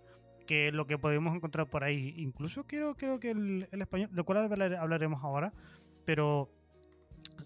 que 0.47 0.71
lo 0.73 0.87
que 0.87 0.99
podemos 0.99 1.35
encontrar 1.35 1.69
por 1.69 1.85
ahí. 1.85 2.15
Incluso 2.19 2.67
creo, 2.67 2.95
creo 2.95 3.19
que 3.19 3.31
el, 3.31 3.69
español, 3.73 4.11
de 4.13 4.23
cual 4.23 4.39
hablaremos 4.79 5.25
ahora, 5.25 5.53
pero 6.05 6.51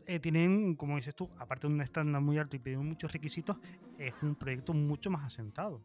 eh, 0.08 0.18
tienen, 0.18 0.74
como 0.74 0.96
dices 0.96 1.14
tú, 1.14 1.28
aparte 1.38 1.66
de 1.66 1.74
un 1.74 1.82
estándar 1.82 2.22
muy 2.22 2.38
alto 2.38 2.56
y 2.56 2.58
piden 2.58 2.84
muchos 2.84 3.12
requisitos, 3.12 3.58
es 3.98 4.14
un 4.22 4.34
proyecto 4.34 4.72
mucho 4.72 5.10
más 5.10 5.26
asentado. 5.26 5.82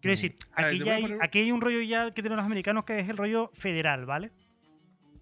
Quiero 0.00 0.12
decir, 0.12 0.34
aquí, 0.52 0.88
hay, 0.88 1.18
aquí 1.20 1.38
hay 1.40 1.52
un 1.52 1.60
rollo 1.60 1.82
ya 1.82 2.10
que 2.12 2.22
tienen 2.22 2.38
los 2.38 2.46
americanos 2.46 2.84
que 2.84 2.98
es 2.98 3.08
el 3.10 3.18
rollo 3.18 3.50
federal, 3.52 4.06
¿vale? 4.06 4.32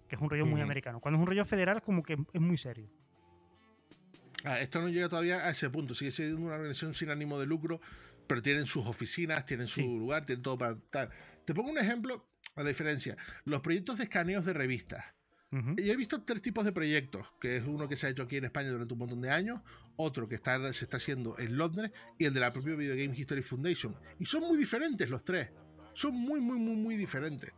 Que 0.07 0.15
es 0.15 0.21
un 0.21 0.29
rollo 0.29 0.45
muy 0.45 0.61
americano. 0.61 1.01
Cuando 1.01 1.17
es 1.17 1.21
un 1.21 1.27
rollo 1.27 1.43
federal, 1.43 1.81
como 1.81 2.03
que 2.03 2.17
es 2.31 2.41
muy 2.41 2.57
serio. 2.57 2.89
Ah, 4.45 4.61
esto 4.61 4.79
no 4.79 4.87
llega 4.87 5.09
todavía 5.09 5.45
a 5.45 5.49
ese 5.49 5.69
punto. 5.69 5.93
Sigue 5.93 6.11
siendo 6.11 6.37
una 6.37 6.55
organización 6.55 6.93
sin 6.93 7.09
ánimo 7.09 7.37
de 7.37 7.47
lucro, 7.47 7.81
pero 8.27 8.41
tienen 8.41 8.65
sus 8.65 8.85
oficinas, 8.85 9.45
tienen 9.45 9.67
su 9.67 9.81
lugar, 9.81 10.25
tienen 10.25 10.41
todo 10.41 10.57
para 10.57 10.77
tal. 10.89 11.09
Te 11.43 11.53
pongo 11.53 11.69
un 11.71 11.79
ejemplo 11.79 12.29
a 12.55 12.61
la 12.61 12.69
diferencia. 12.69 13.17
Los 13.43 13.59
proyectos 13.59 13.97
de 13.97 14.05
escaneos 14.05 14.45
de 14.45 14.53
revistas. 14.53 15.03
Y 15.49 15.89
he 15.89 15.95
visto 15.95 16.23
tres 16.23 16.41
tipos 16.41 16.65
de 16.65 16.73
proyectos, 16.73 17.25
que 17.39 17.55
es 17.55 17.63
uno 17.63 17.87
que 17.87 17.95
se 17.95 18.07
ha 18.07 18.09
hecho 18.09 18.23
aquí 18.23 18.35
en 18.35 18.45
España 18.45 18.69
durante 18.69 18.93
un 18.93 18.99
montón 18.99 19.21
de 19.21 19.31
años, 19.31 19.61
otro 19.95 20.27
que 20.27 20.37
se 20.37 20.83
está 20.83 20.97
haciendo 20.97 21.39
en 21.39 21.57
Londres 21.57 21.91
y 22.17 22.25
el 22.25 22.33
de 22.33 22.41
la 22.41 22.51
propia 22.51 22.75
Video 22.75 22.95
Game 22.97 23.17
History 23.17 23.41
Foundation. 23.41 23.95
Y 24.19 24.25
son 24.25 24.41
muy 24.41 24.57
diferentes 24.57 25.09
los 25.09 25.23
tres. 25.23 25.49
Son 25.93 26.13
muy, 26.13 26.41
muy, 26.41 26.59
muy, 26.59 26.75
muy 26.75 26.97
diferentes. 26.97 27.53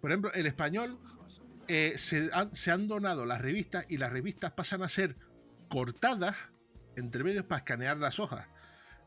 Por 0.00 0.10
ejemplo, 0.10 0.32
el 0.32 0.46
español 0.46 0.98
eh, 1.68 1.94
se, 1.96 2.30
han, 2.32 2.88
donado 2.88 3.24
las 3.24 3.40
revistas 3.40 3.86
y 3.88 3.96
las 3.96 4.12
revistas 4.12 4.52
pasan 4.52 4.82
a 4.82 4.88
ser 4.88 5.16
cortadas 5.68 6.36
entre 6.96 7.22
medios 7.22 7.44
para 7.44 7.60
escanear 7.60 7.96
las 7.98 8.18
hojas. 8.18 8.48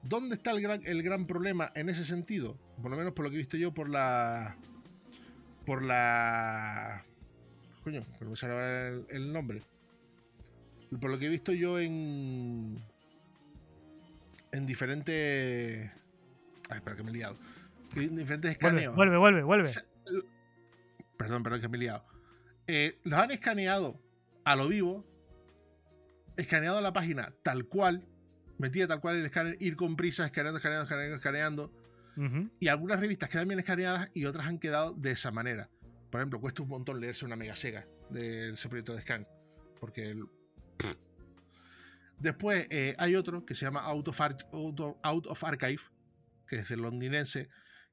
¿Dónde 0.02 0.36
está 0.36 0.52
el 0.52 0.62
gran, 0.62 0.82
el 0.86 1.04
gran 1.04 1.28
problema 1.28 1.74
en 1.76 1.90
ese 1.90 2.06
sentido? 2.06 2.58
Por 2.82 2.90
lo 2.90 2.98
menos 2.98 3.14
por 3.14 3.26
lo 3.26 3.32
que 3.32 3.36
he 3.36 3.40
visto 3.40 3.58
yo 3.58 3.74
por 3.74 3.90
la. 3.90 4.56
Por 5.66 5.84
la 5.84 7.06
coño, 7.84 8.06
pero 8.18 8.32
me 8.32 8.36
sale 8.36 9.04
el, 9.10 9.32
nombre. 9.32 9.62
Por 11.00 11.10
lo 11.12 11.20
que 11.20 11.26
he 11.26 11.30
visto 11.30 11.52
yo 11.52 11.80
en. 11.80 12.84
En 14.52 14.66
diferentes. 14.66 15.92
Ay, 16.70 16.78
espera 16.78 16.96
que 16.96 17.04
me 17.04 17.12
he 17.12 17.14
liado. 17.14 17.38
En 17.96 18.16
diferentes 18.16 18.52
escaneos. 18.52 18.96
Vuelve, 18.96 19.18
vuelve, 19.18 19.44
vuelve. 19.44 19.70
Perdón, 21.18 21.44
perdón 21.44 21.62
que 21.62 21.68
me 21.68 21.78
he 21.78 21.82
liado. 21.82 22.06
Eh, 22.68 23.00
los 23.04 23.20
han 23.20 23.32
escaneado 23.32 24.00
a 24.46 24.56
lo 24.56 24.68
vivo. 24.68 25.06
Escaneado 26.38 26.82
la 26.82 26.94
página 26.94 27.34
tal 27.44 27.66
cual. 27.66 28.08
Metía 28.58 28.88
tal 28.88 29.02
cual 29.02 29.18
el 29.18 29.26
escáner, 29.26 29.58
ir 29.60 29.76
con 29.76 29.96
prisa, 29.96 30.26
escaneando, 30.26 30.58
escaneando, 30.58 30.84
escaneando, 30.84 31.16
escaneando. 31.16 31.72
Y 32.60 32.68
algunas 32.68 33.00
revistas 33.00 33.28
quedan 33.30 33.48
bien 33.48 33.60
escaneadas 33.60 34.10
y 34.14 34.26
otras 34.26 34.46
han 34.46 34.60
quedado 34.60 34.94
de 34.94 35.12
esa 35.12 35.32
manera. 35.32 35.70
Por 36.14 36.22
ejemplo, 36.22 36.40
cuesta 36.40 36.62
un 36.62 36.70
montón 36.70 37.02
leerse 37.02 37.26
una 37.26 37.36
mega 37.36 37.56
sega 37.56 37.88
de 38.12 38.52
ese 38.52 38.70
proyecto 38.70 38.94
de 38.94 39.02
scan. 39.02 39.28
Porque 39.80 40.16
Después 42.20 42.68
eh, 42.70 42.94
hay 43.00 43.16
otro 43.16 43.48
que 43.48 43.56
se 43.56 43.66
llama 43.66 43.80
Out 43.82 44.10
of, 44.10 44.22
Out 45.02 45.26
of 45.26 45.44
Archive, 45.44 45.82
que 46.46 46.58
es 46.58 46.70
el 46.70 46.82
londinense, 46.82 47.50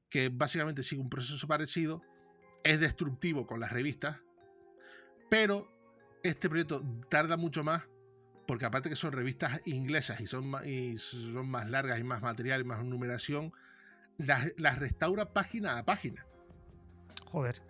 que 0.07 0.29
básicamente 0.29 0.83
sigue 0.83 1.01
un 1.01 1.09
proceso 1.09 1.47
parecido. 1.47 2.03
Es 2.63 2.79
destructivo 2.79 3.47
con 3.47 3.59
las 3.59 3.71
revistas, 3.71 4.19
pero 5.27 5.67
este 6.21 6.47
proyecto 6.47 6.85
tarda 7.09 7.37
mucho 7.37 7.63
más 7.63 7.81
porque 8.45 8.65
aparte 8.65 8.89
que 8.89 8.95
son 8.95 9.13
revistas 9.13 9.61
inglesas 9.65 10.21
y 10.21 10.27
son 10.27 10.45
más, 10.45 11.69
largas 11.71 11.99
y 11.99 12.03
más 12.03 12.21
material 12.21 12.61
y 12.61 12.65
más 12.65 12.85
numeración, 12.85 13.51
las 14.19 14.77
restaura 14.77 15.33
página 15.33 15.79
a 15.79 15.85
página. 15.85 16.27
Joder. 17.31 17.61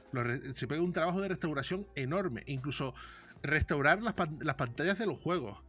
Se 0.54 0.68
pega 0.68 0.82
un 0.82 0.92
trabajo 0.92 1.22
de 1.22 1.28
restauración 1.28 1.88
enorme. 1.96 2.44
Incluso 2.48 2.96
restaurar 3.44 4.02
las, 4.02 4.16
pantallas 4.56 4.98
de 4.98 5.06
los 5.06 5.20
juegos. 5.20 5.60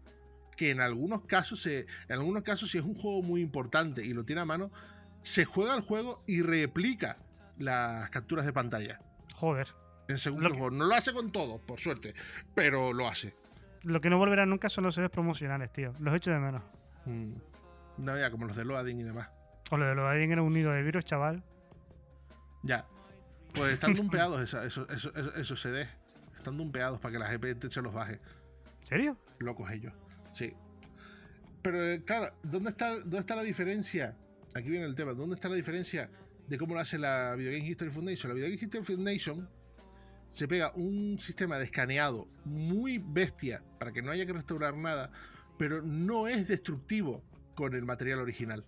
Que 0.57 0.71
en 0.71 0.81
algunos 0.81 1.25
casos, 1.27 1.63
se, 1.63 1.87
en 2.09 2.13
algunos 2.13 2.43
casos, 2.43 2.71
si 2.71 2.79
es 2.79 2.85
un 2.85 2.95
juego 2.95 3.23
muy 3.23 3.41
importante 3.41 4.05
y 4.05 4.13
lo 4.15 4.25
tiene 4.25 4.43
a 4.43 4.45
mano, 4.45 4.71
se 5.23 5.45
juega 5.45 5.75
el 5.75 5.83
juego 5.83 6.23
y 6.27 6.43
replica 6.43 7.19
las 7.59 8.09
capturas 8.11 8.47
de 8.47 8.53
pantalla. 8.53 9.01
Joder. 9.35 9.69
En 10.09 10.19
segundo 10.19 10.49
juego. 10.51 10.71
No 10.71 10.87
lo 10.87 10.95
hace 10.95 11.13
con 11.13 11.31
todo, 11.31 11.59
por 11.59 11.79
suerte, 11.79 12.15
pero 12.55 12.93
lo 12.93 13.09
hace. 13.09 13.35
Lo 13.83 14.01
que 14.01 14.11
no 14.11 14.19
volverá 14.19 14.47
nunca 14.47 14.69
son 14.69 14.85
los 14.85 14.95
series 14.95 15.11
promocionales, 15.11 15.73
tío. 15.73 15.93
Los 15.99 16.15
echo 16.15 16.31
de 16.31 16.39
menos. 16.39 16.63
Mm. 17.05 17.35
No, 17.99 18.19
ya, 18.19 18.31
como 18.31 18.47
los 18.47 18.57
de 18.57 18.65
Loading 18.65 19.01
y 19.01 19.03
demás. 19.03 19.29
O 19.71 19.77
los 19.77 19.89
de 19.89 19.95
Loading 19.95 20.31
era 20.31 20.43
un 20.43 20.53
nido 20.53 20.71
de 20.73 20.83
virus, 20.83 21.05
chaval. 21.05 21.43
Ya, 22.63 22.87
pues 23.55 23.75
están 23.75 23.95
dumpeados 23.95 24.55
esos, 24.55 24.89
esos, 25.37 25.61
CDs. 25.61 25.89
Están 26.37 26.57
dumpeados 26.57 26.99
para 27.01 27.13
que 27.13 27.19
la 27.19 27.33
GPT 27.33 27.71
se 27.71 27.83
los 27.83 27.93
baje. 27.93 28.21
¿En 28.81 28.87
serio? 28.87 29.19
Locos 29.39 29.71
ellos. 29.71 29.93
Sí. 30.33 30.53
Pero 31.63 31.93
eh, 31.93 32.03
claro, 32.05 32.35
¿dónde 32.43 32.71
está, 32.71 32.91
¿dónde 32.91 33.19
está 33.19 33.37
la 33.37 33.43
diferencia? 33.43 34.17
Aquí 34.55 34.71
viene 34.71 34.87
el 34.87 34.95
tema. 34.95 35.13
¿Dónde 35.13 35.35
está 35.35 35.49
la 35.49 35.55
diferencia 35.55 36.11
de 36.49 36.59
cómo 36.59 36.75
lo 36.75 36.81
hace 36.81 36.99
la 36.99 37.35
Video 37.37 37.53
Game 37.53 37.67
History 37.67 37.91
Foundation? 37.91 38.29
La 38.29 38.35
Video 38.35 38.49
Game 38.49 38.61
History 38.61 38.85
Foundation 38.85 39.49
se 40.29 40.49
pega 40.49 40.73
un 40.75 41.19
sistema 41.19 41.59
de 41.59 41.65
escaneado 41.65 42.27
muy 42.45 42.99
bestia 42.99 43.63
para 43.79 43.93
que 43.93 44.03
no 44.03 44.11
haya 44.11 44.27
que 44.27 44.33
restaurar 44.33 44.75
nada, 44.75 45.13
pero 45.59 45.83
no 45.83 46.27
es 46.27 46.49
destructivo 46.49 47.23
con 47.55 47.75
el 47.75 47.85
material 47.85 48.19
original. 48.19 48.65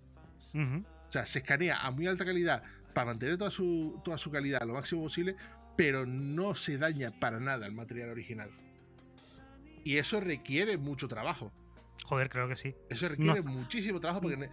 O 0.55 1.11
sea, 1.11 1.27
se 1.27 1.41
escanea 1.41 1.81
a 1.81 1.91
muy 1.91 2.07
alta 2.07 2.25
calidad 2.25 2.63
para 2.95 3.07
mantener 3.07 3.37
toda 3.37 3.51
su, 3.51 4.01
toda 4.05 4.17
su 4.17 4.31
calidad 4.31 4.63
lo 4.63 4.75
máximo 4.75 5.03
posible, 5.03 5.37
pero 5.77 6.07
no 6.07 6.55
se 6.55 6.79
daña 6.79 7.11
para 7.11 7.41
nada 7.41 7.67
el 7.67 7.73
material 7.73 8.11
original. 8.11 8.51
Y 9.85 9.99
eso 9.99 10.21
requiere 10.21 10.79
mucho 10.79 11.09
trabajo. 11.09 11.53
Joder, 12.05 12.31
creo 12.31 12.49
que 12.49 12.57
sí. 12.57 12.75
Eso 12.89 13.09
requiere 13.09 13.43
muchísimo 13.43 14.01
trabajo 14.01 14.23
porque... 14.23 14.49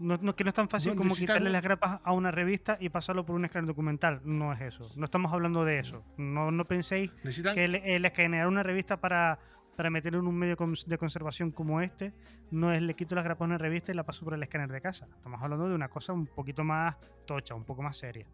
No, 0.00 0.18
que 0.34 0.42
no 0.42 0.48
es 0.48 0.54
tan 0.54 0.68
fácil 0.68 0.96
como 0.96 1.14
quitarle 1.14 1.50
las 1.50 1.62
grapas 1.62 2.00
a 2.02 2.12
una 2.12 2.32
revista 2.32 2.76
y 2.80 2.88
pasarlo 2.88 3.24
por 3.24 3.36
un 3.36 3.44
escáner 3.44 3.68
documental. 3.68 4.20
No 4.24 4.52
es 4.52 4.60
eso. 4.60 4.90
No 4.96 5.04
estamos 5.04 5.32
hablando 5.32 5.64
de 5.64 5.78
eso. 5.78 6.04
No, 6.16 6.50
no 6.50 6.64
penséis 6.66 7.10
que 7.54 7.64
el 7.64 8.04
escanear 8.04 8.48
una 8.48 8.64
revista 8.64 9.00
para 9.00 9.38
para 9.76 9.90
meterlo 9.90 10.20
en 10.20 10.26
un 10.26 10.36
medio 10.36 10.56
de 10.86 10.98
conservación 10.98 11.50
como 11.50 11.80
este, 11.80 12.12
no 12.50 12.72
es 12.72 12.82
le 12.82 12.94
quito 12.94 13.14
las 13.14 13.24
grapas 13.24 13.50
a 13.50 13.58
revista 13.58 13.92
y 13.92 13.94
la 13.94 14.04
paso 14.04 14.24
por 14.24 14.34
el 14.34 14.42
escáner 14.42 14.70
de 14.70 14.80
casa. 14.80 15.06
Estamos 15.16 15.42
hablando 15.42 15.68
de 15.68 15.74
una 15.74 15.88
cosa 15.88 16.12
un 16.12 16.26
poquito 16.26 16.64
más 16.64 16.96
tocha, 17.26 17.54
un 17.54 17.64
poco 17.64 17.82
más 17.82 17.96
seria. 17.96 18.26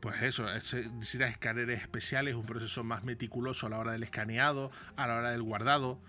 pues 0.00 0.22
eso, 0.22 0.44
necesita 0.44 1.26
escáneres 1.26 1.80
especiales, 1.80 2.34
un 2.34 2.46
proceso 2.46 2.82
más 2.82 3.04
meticuloso 3.04 3.66
a 3.66 3.70
la 3.70 3.78
hora 3.78 3.92
del 3.92 4.02
escaneado, 4.02 4.70
a 4.96 5.06
la 5.06 5.16
hora 5.16 5.30
del 5.30 5.42
guardado, 5.42 6.00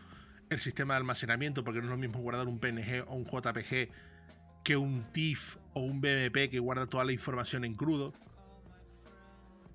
el 0.50 0.60
sistema 0.60 0.94
de 0.94 1.00
almacenamiento, 1.00 1.64
porque 1.64 1.80
no 1.80 1.86
es 1.86 1.92
lo 1.92 1.98
mismo 1.98 2.20
guardar 2.20 2.48
un 2.48 2.60
PNG 2.60 3.04
o 3.08 3.16
un 3.16 3.26
JPG 3.26 3.90
que 4.64 4.78
un 4.78 5.04
TIFF 5.12 5.58
o 5.74 5.82
un 5.82 6.02
BMP 6.02 6.50
que 6.50 6.60
guarda 6.60 6.86
toda 6.88 7.04
la 7.04 7.12
información 7.12 7.66
en 7.66 7.74
crudo, 7.74 8.14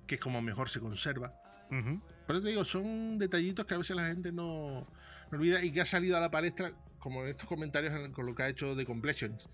que 0.07 0.15
es 0.15 0.21
como 0.21 0.41
mejor 0.41 0.69
se 0.69 0.79
conserva. 0.79 1.33
Por 1.69 2.35
eso 2.35 2.43
te 2.43 2.49
digo, 2.49 2.65
son 2.65 3.17
detallitos 3.17 3.65
que 3.65 3.73
a 3.73 3.77
veces 3.77 3.95
la 3.95 4.07
gente 4.07 4.31
no, 4.31 4.87
olvida 5.31 5.63
y 5.63 5.71
que 5.71 5.81
ha 5.81 5.85
salido 5.85 6.17
a 6.17 6.19
la 6.19 6.31
palestra, 6.31 6.71
como 6.99 7.23
en 7.23 7.29
estos 7.29 7.47
comentarios 7.47 8.09
con 8.09 8.25
lo 8.25 8.35
que 8.35 8.43
ha 8.43 8.49
hecho 8.49 8.75
de 8.75 8.85
Completions. 8.85 9.49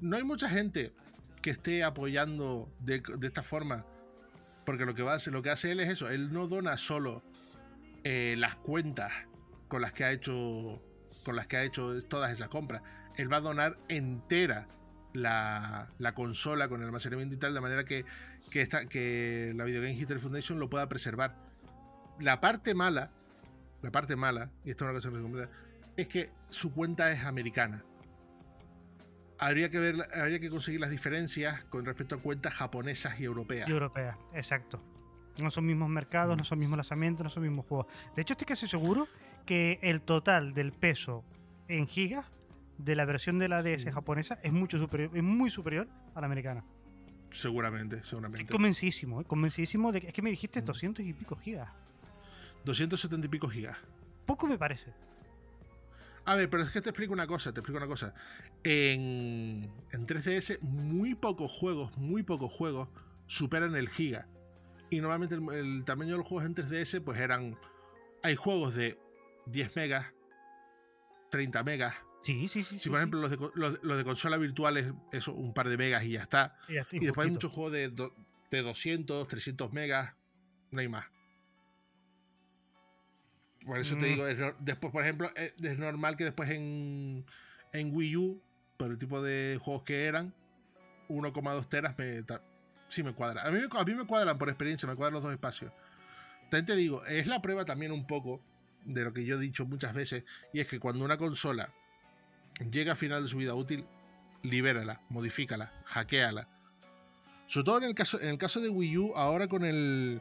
No 0.00 0.16
hay 0.16 0.24
mucha 0.24 0.48
gente 0.48 0.92
que 1.40 1.50
esté 1.50 1.82
apoyando 1.82 2.72
de, 2.80 3.02
esta 3.22 3.42
forma, 3.42 3.84
porque 4.64 4.84
lo 4.84 4.94
que, 4.94 5.02
va 5.02 5.18
lo 5.26 5.42
que 5.42 5.50
hace 5.50 5.72
él 5.72 5.80
es 5.80 5.90
eso, 5.90 6.08
él 6.10 6.32
no 6.32 6.46
dona 6.46 6.76
solo 6.76 7.22
eh, 8.04 8.34
las 8.38 8.56
cuentas 8.56 9.12
con 9.68 9.82
las 9.82 9.92
que 9.92 10.04
ha 10.04 10.12
hecho 10.12 10.82
con 11.24 11.36
las 11.36 11.46
que 11.46 11.56
ha 11.56 11.62
hecho 11.62 12.00
todas 12.08 12.32
esas 12.32 12.48
compras, 12.48 12.82
él 13.16 13.32
va 13.32 13.36
a 13.36 13.40
donar 13.40 13.78
entera 13.88 14.66
la, 15.12 15.88
consola 16.14 16.68
con 16.68 16.80
el 16.80 16.86
almacenamiento 16.86 17.34
y 17.34 17.38
tal, 17.38 17.54
de 17.54 17.60
manera 17.60 17.84
que, 17.84 18.04
que, 18.50 18.68
que 18.88 19.52
la 19.54 19.64
Video 19.64 19.82
Game 19.82 19.94
History 19.94 20.20
Foundation 20.20 20.58
lo 20.58 20.68
pueda 20.68 20.88
preservar. 20.88 21.51
La 22.22 22.40
parte 22.40 22.72
mala, 22.72 23.10
la 23.82 23.90
parte 23.90 24.14
mala, 24.14 24.48
y 24.64 24.70
esto 24.70 24.84
es 24.84 25.04
una 25.04 25.12
cosa 25.12 25.48
que 25.96 26.02
es 26.02 26.08
que 26.08 26.30
su 26.50 26.72
cuenta 26.72 27.10
es 27.10 27.24
americana. 27.24 27.84
Habría 29.38 29.70
que, 29.70 29.80
ver, 29.80 29.96
habría 30.14 30.38
que 30.38 30.48
conseguir 30.48 30.80
las 30.80 30.90
diferencias 30.90 31.64
con 31.64 31.84
respecto 31.84 32.14
a 32.14 32.18
cuentas 32.18 32.54
japonesas 32.54 33.18
y 33.18 33.24
europeas. 33.24 33.68
Y 33.68 33.72
europeas, 33.72 34.16
exacto. 34.34 34.80
No 35.40 35.50
son 35.50 35.66
mismos 35.66 35.88
mercados, 35.88 36.38
no 36.38 36.44
son 36.44 36.60
mismos 36.60 36.76
lanzamientos, 36.76 37.24
no 37.24 37.30
son 37.30 37.42
mismos 37.42 37.66
juegos. 37.66 37.86
De 38.14 38.22
hecho, 38.22 38.34
estoy 38.34 38.46
casi 38.46 38.68
seguro 38.68 39.08
que 39.44 39.80
el 39.82 40.00
total 40.02 40.54
del 40.54 40.70
peso 40.70 41.24
en 41.66 41.88
gigas 41.88 42.26
de 42.78 42.94
la 42.94 43.04
versión 43.04 43.40
de 43.40 43.48
la 43.48 43.64
DS 43.64 43.92
japonesa 43.92 44.38
es 44.44 44.52
mucho 44.52 44.78
superior, 44.78 45.10
es 45.12 45.24
muy 45.24 45.50
superior 45.50 45.88
a 46.14 46.20
la 46.20 46.26
americana. 46.26 46.64
Seguramente, 47.30 48.04
seguramente. 48.04 48.42
Estoy 48.42 48.54
convencidísimo, 48.54 49.22
¿eh? 49.22 49.24
convencidísimo 49.24 49.90
de 49.90 50.02
que 50.02 50.06
es 50.06 50.12
que 50.12 50.22
me 50.22 50.30
dijiste 50.30 50.60
200 50.60 51.04
y 51.04 51.12
pico 51.14 51.34
gigas. 51.34 51.68
270 52.64 53.26
y 53.26 53.30
pico 53.30 53.48
gigas. 53.48 53.78
Poco 54.26 54.46
me 54.46 54.58
parece. 54.58 54.92
A 56.24 56.36
ver, 56.36 56.48
pero 56.48 56.62
es 56.62 56.70
que 56.70 56.80
te 56.80 56.90
explico 56.90 57.12
una 57.12 57.26
cosa, 57.26 57.52
te 57.52 57.60
explico 57.60 57.78
una 57.78 57.88
cosa. 57.88 58.14
En, 58.62 59.70
en 59.90 60.06
3DS, 60.06 60.60
muy 60.60 61.14
pocos 61.14 61.50
juegos, 61.50 61.96
muy 61.96 62.22
pocos 62.22 62.52
juegos 62.52 62.88
superan 63.26 63.74
el 63.74 63.88
giga. 63.88 64.28
Y 64.90 65.00
normalmente 65.00 65.34
el, 65.34 65.48
el 65.52 65.84
tamaño 65.84 66.12
de 66.12 66.18
los 66.18 66.26
juegos 66.26 66.46
en 66.46 66.54
3DS, 66.54 67.02
pues 67.02 67.18
eran. 67.18 67.58
Hay 68.22 68.36
juegos 68.36 68.74
de 68.74 68.98
10 69.46 69.74
megas, 69.76 70.06
30 71.30 71.62
megas. 71.64 71.94
Sí, 72.22 72.46
sí, 72.46 72.62
sí. 72.62 72.78
Si 72.78 72.88
por 72.88 72.98
ejemplo 72.98 73.20
Los, 73.20 73.30
de, 73.30 73.38
los, 73.82 73.96
de, 73.96 74.04
consola 74.04 74.36
virtual 74.36 74.76
es 74.76 74.92
eso, 75.10 75.32
un 75.32 75.52
par 75.52 75.68
de 75.68 75.76
megas 75.76 76.04
y 76.04 76.12
ya 76.12 76.22
está. 76.22 76.56
Y, 76.68 77.00
después 77.00 77.26
hay 77.26 77.32
muchos 77.32 77.50
juegos 77.50 77.72
de, 77.72 77.88
de 78.50 78.62
200, 78.62 79.26
300 79.26 79.72
megas, 79.72 80.14
no 80.70 80.80
hay 80.80 80.88
más. 80.88 81.06
Por 83.66 83.78
eso 83.78 83.96
te 83.96 84.06
mm. 84.06 84.08
digo, 84.08 84.54
después, 84.58 84.92
por 84.92 85.02
ejemplo, 85.02 85.30
eh, 85.36 85.52
es, 85.62 85.78
normal 85.78 86.16
que 86.16 86.24
después 86.24 86.50
en, 86.50 87.24
en 87.72 87.94
Wii 87.94 88.16
U, 88.16 88.42
por 88.76 88.90
el 88.90 88.98
tipo 88.98 89.22
de 89.22 89.58
juegos 89.60 89.84
que 89.84 90.06
eran, 90.06 90.34
1,2 91.08 91.68
teras 91.68 91.96
me, 91.98 92.24
sí 92.88 93.02
me 93.02 93.14
cuadra. 93.14 93.46
A 93.46 93.50
mí, 93.50 93.60
a 93.70 93.84
mí 93.84 93.94
me 93.94 94.06
cuadran 94.06 94.38
por 94.38 94.48
experiencia, 94.48 94.88
me 94.88 94.96
cuadran 94.96 95.14
los 95.14 95.22
dos 95.22 95.32
espacios. 95.32 95.72
También 96.50 96.66
te 96.66 96.76
digo, 96.76 97.04
es 97.06 97.26
la 97.26 97.40
prueba 97.40 97.64
también 97.64 97.92
un 97.92 98.06
poco 98.06 98.42
de 98.84 99.04
lo 99.04 99.12
que 99.12 99.24
yo 99.24 99.36
he 99.36 99.40
dicho 99.40 99.64
muchas 99.64 99.94
veces, 99.94 100.24
y 100.52 100.60
es 100.60 100.66
que 100.66 100.80
cuando 100.80 101.04
una 101.04 101.16
consola 101.16 101.70
llega 102.70 102.92
a 102.92 102.96
final 102.96 103.22
de 103.22 103.28
su 103.28 103.38
vida 103.38 103.54
útil, 103.54 103.86
libérala, 104.42 105.00
modifícala, 105.08 105.72
hackeala. 105.84 106.48
Sobre 107.46 107.64
todo 107.64 107.78
en 107.78 107.84
el 107.84 107.94
caso, 107.94 108.20
en 108.20 108.28
el 108.28 108.38
caso 108.38 108.60
de 108.60 108.68
Wii 108.68 108.98
U, 108.98 109.12
ahora 109.14 109.46
con 109.46 109.64
el, 109.64 110.20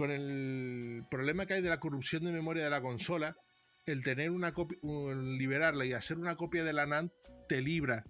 con 0.00 0.10
el 0.10 1.04
problema 1.10 1.44
que 1.44 1.52
hay 1.52 1.60
de 1.60 1.68
la 1.68 1.78
corrupción 1.78 2.24
de 2.24 2.32
memoria 2.32 2.64
de 2.64 2.70
la 2.70 2.80
consola, 2.80 3.36
el 3.84 4.02
tener 4.02 4.30
una 4.30 4.54
copia, 4.54 4.78
liberarla 5.14 5.84
y 5.84 5.92
hacer 5.92 6.16
una 6.16 6.36
copia 6.36 6.64
de 6.64 6.72
la 6.72 6.86
NAND 6.86 7.10
te 7.46 7.60
libra. 7.60 8.02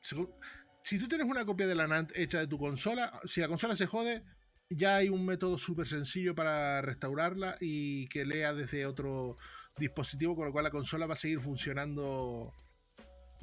Si 0.00 0.98
tú 0.98 1.06
tienes 1.06 1.26
una 1.26 1.44
copia 1.44 1.66
de 1.66 1.74
la 1.74 1.86
NAND 1.86 2.12
hecha 2.14 2.38
de 2.38 2.46
tu 2.46 2.56
consola, 2.58 3.20
si 3.26 3.42
la 3.42 3.48
consola 3.48 3.76
se 3.76 3.84
jode, 3.84 4.24
ya 4.70 4.96
hay 4.96 5.10
un 5.10 5.26
método 5.26 5.58
súper 5.58 5.86
sencillo 5.86 6.34
para 6.34 6.80
restaurarla 6.80 7.58
y 7.60 8.08
que 8.08 8.24
lea 8.24 8.54
desde 8.54 8.86
otro 8.86 9.36
dispositivo, 9.76 10.34
con 10.34 10.46
lo 10.46 10.52
cual 10.52 10.64
la 10.64 10.70
consola 10.70 11.04
va 11.04 11.12
a 11.12 11.18
seguir 11.18 11.40
funcionando. 11.40 12.54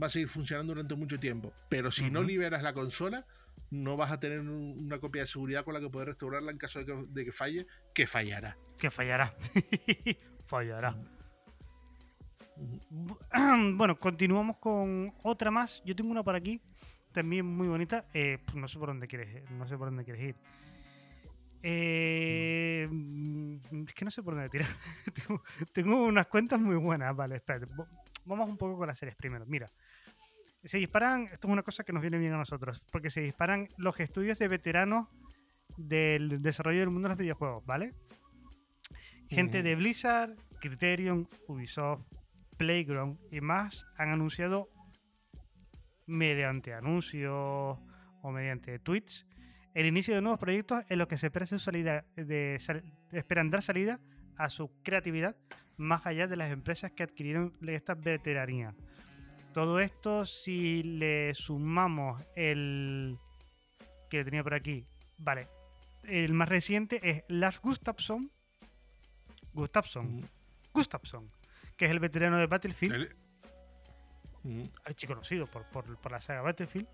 Va 0.02 0.08
a 0.08 0.10
seguir 0.10 0.28
funcionando 0.28 0.74
durante 0.74 0.96
mucho 0.96 1.20
tiempo. 1.20 1.54
Pero 1.70 1.92
si 1.92 2.10
no 2.10 2.24
liberas 2.24 2.64
la 2.64 2.74
consola, 2.74 3.28
no 3.72 3.98
vas 3.98 4.12
a 4.12 4.20
tener 4.20 4.40
una 4.40 5.00
copia 5.00 5.24
de 5.24 5.28
seguridad 5.28 5.64
con 5.64 5.74
la 5.74 5.80
que 5.80 5.90
poder 5.90 6.10
restaurarla 6.10 6.52
en 6.52 6.58
caso 6.58 6.84
de 6.84 7.26
que, 7.26 7.32
falle, 7.32 7.68
que 7.94 8.08
fallará. 8.08 8.58
Que 8.80 8.92
fallará. 8.92 9.34
fallará. 10.46 10.96
Bueno, 13.76 13.98
continuamos 13.98 14.58
con 14.58 15.14
otra 15.24 15.52
más. 15.52 15.84
Yo 15.86 15.96
tengo 15.96 16.12
una 16.12 16.24
por 16.24 16.36
aquí, 16.36 16.62
también 17.12 17.46
muy 17.46 17.68
bonita. 17.68 18.06
Eh, 18.14 18.40
pues 18.46 18.56
no 18.56 18.68
sé 18.68 18.80
por 18.80 18.90
dónde 18.90 19.08
quieres, 19.08 19.50
no 19.52 19.68
sé 19.68 19.78
por 19.78 19.88
dónde 19.88 20.06
quieres 20.06 20.30
ir. 20.30 20.36
Eh, 21.68 22.88
es 23.88 23.94
que 23.94 24.06
no 24.06 24.12
sé 24.12 24.22
por 24.22 24.36
dónde 24.36 24.50
tirar. 24.50 24.68
tengo, 25.74 26.06
unas 26.06 26.28
cuentas 26.28 26.60
muy 26.60 26.76
buenas. 26.76 27.16
Vale, 27.16 27.38
espérate. 27.38 27.68
Vamos 28.26 28.50
un 28.50 28.58
poco 28.58 28.78
con 28.78 28.88
las 28.88 28.98
series 28.98 29.16
primero. 29.16 29.46
Mira, 29.48 29.68
se 30.66 30.78
disparan. 30.78 31.30
Esto 31.32 31.48
es 31.48 31.54
una 31.54 31.64
cosa 31.64 31.84
que 31.84 31.94
nos 31.94 32.02
viene 32.02 32.18
bien 32.18 32.34
a 32.34 32.38
nosotros. 32.38 32.82
Porque 32.92 33.10
se 33.10 33.22
disparan 33.22 33.70
los 33.78 34.00
estudios 34.00 34.40
de 34.40 34.48
veteranos 34.48 35.08
del 35.78 36.42
desarrollo 36.42 36.80
del 36.80 36.90
mundo 36.90 37.08
de 37.08 37.14
los 37.14 37.20
videojuegos, 37.20 37.66
¿vale? 37.66 37.94
Gente 39.30 39.64
de 39.64 39.76
Blizzard, 39.76 40.36
Criterion, 40.60 41.28
Ubisoft, 41.48 42.06
Playground 42.58 43.20
y 43.32 43.42
más 43.42 43.86
han 43.98 44.10
anunciado 44.10 44.70
mediante 46.06 46.74
anuncios 46.74 47.34
o 47.34 48.32
mediante 48.32 48.80
tweets 48.80 49.26
el 49.76 49.86
inicio 49.86 50.16
de 50.16 50.22
nuevos 50.22 50.40
proyectos 50.40 50.84
en 50.90 50.98
los 50.98 51.08
que 51.08 51.18
se 51.18 51.28
espera 51.28 51.46
salida 51.46 52.06
de, 52.16 52.58
esperan 53.12 53.50
dar 53.50 53.62
salida 53.62 54.00
a 54.38 54.50
su 54.50 54.72
creatividad 54.84 55.36
más 55.76 56.06
allá 56.06 56.28
de 56.28 56.38
las 56.38 56.52
empresas 56.52 56.92
que 56.94 57.04
adquirieron 57.04 57.52
esta 57.68 57.94
veteranía. 57.94 58.74
Todo 59.56 59.80
esto, 59.80 60.26
si 60.26 60.84
le 60.84 61.34
sumamos 61.34 62.22
el 62.36 63.18
que 64.10 64.26
tenía 64.26 64.44
por 64.44 64.54
aquí, 64.54 64.86
vale, 65.18 65.48
el 66.04 66.34
más 66.34 66.50
reciente 66.50 67.00
es 67.02 67.24
Lars 67.30 67.62
Gustafsson, 67.62 68.30
Gustafsson, 69.54 70.30
Gustafsson, 70.74 71.32
que 71.78 71.86
es 71.86 71.92
el 71.92 72.02
veterano 72.02 72.38
de 72.38 72.48
Battlefield, 72.48 73.16
el... 74.44 75.08
conocido 75.08 75.48
por, 75.48 75.64
por 75.72 76.12
la 76.12 76.20
saga 76.20 76.42
Battlefield, 76.42 76.90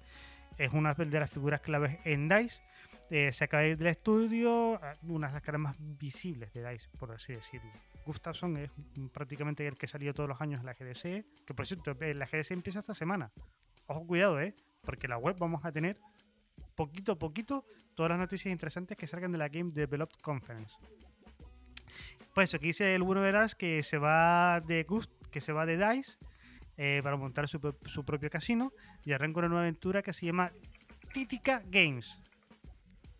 es 0.59 0.71
una 0.71 0.93
de 0.93 1.19
las 1.19 1.31
figuras 1.31 1.61
claves 1.61 1.97
en 2.03 2.29
DICE. 2.29 2.61
Eh, 3.09 3.31
se 3.31 3.43
acaba 3.45 3.63
de 3.63 3.69
ir 3.69 3.77
del 3.77 3.87
estudio, 3.87 4.79
una 5.07 5.29
de 5.29 5.33
las 5.33 5.41
caras 5.41 5.61
más 5.61 5.75
visibles 5.97 6.53
de 6.53 6.69
DICE, 6.69 6.87
por 6.99 7.11
así 7.11 7.33
decirlo. 7.33 7.71
Gustafsson 8.05 8.57
es 8.57 8.71
prácticamente 9.11 9.67
el 9.67 9.77
que 9.77 9.87
salió 9.87 10.13
todos 10.13 10.29
los 10.29 10.41
años 10.41 10.59
en 10.59 10.65
la 10.65 10.73
GDC, 10.73 11.45
que 11.45 11.53
por 11.53 11.67
cierto, 11.67 11.95
eh, 11.99 12.13
la 12.13 12.25
GDC 12.25 12.51
empieza 12.51 12.79
esta 12.79 12.93
semana. 12.93 13.31
Ojo, 13.87 14.05
cuidado, 14.05 14.39
¿eh? 14.39 14.55
Porque 14.83 15.07
la 15.07 15.17
web 15.17 15.35
vamos 15.39 15.65
a 15.65 15.71
tener 15.71 15.97
poquito 16.75 17.13
a 17.13 17.19
poquito 17.19 17.65
todas 17.95 18.09
las 18.11 18.19
noticias 18.19 18.51
interesantes 18.51 18.97
que 18.97 19.07
salgan 19.07 19.31
de 19.31 19.37
la 19.37 19.49
Game 19.49 19.71
Developed 19.71 20.19
Conference. 20.21 20.75
Pues 22.33 22.49
eso, 22.49 22.57
aquí 22.57 22.67
dice 22.67 22.95
el 22.95 23.03
bueno 23.03 23.21
de 23.21 23.49
que 23.57 23.83
se 23.83 23.97
va 23.97 24.61
de 24.61 24.83
Gust, 24.83 25.11
que 25.29 25.41
se 25.41 25.51
va 25.51 25.65
de 25.65 25.77
DICE 25.77 26.17
eh, 26.77 27.01
para 27.03 27.17
montar 27.17 27.47
su, 27.47 27.59
su, 27.85 28.05
propio 28.05 28.29
casino 28.29 28.71
y 29.03 29.11
arranca 29.11 29.39
una 29.39 29.49
nueva 29.49 29.63
aventura 29.63 30.01
que 30.01 30.13
se 30.13 30.25
llama 30.25 30.51
Titica 31.13 31.61
Games. 31.67 32.21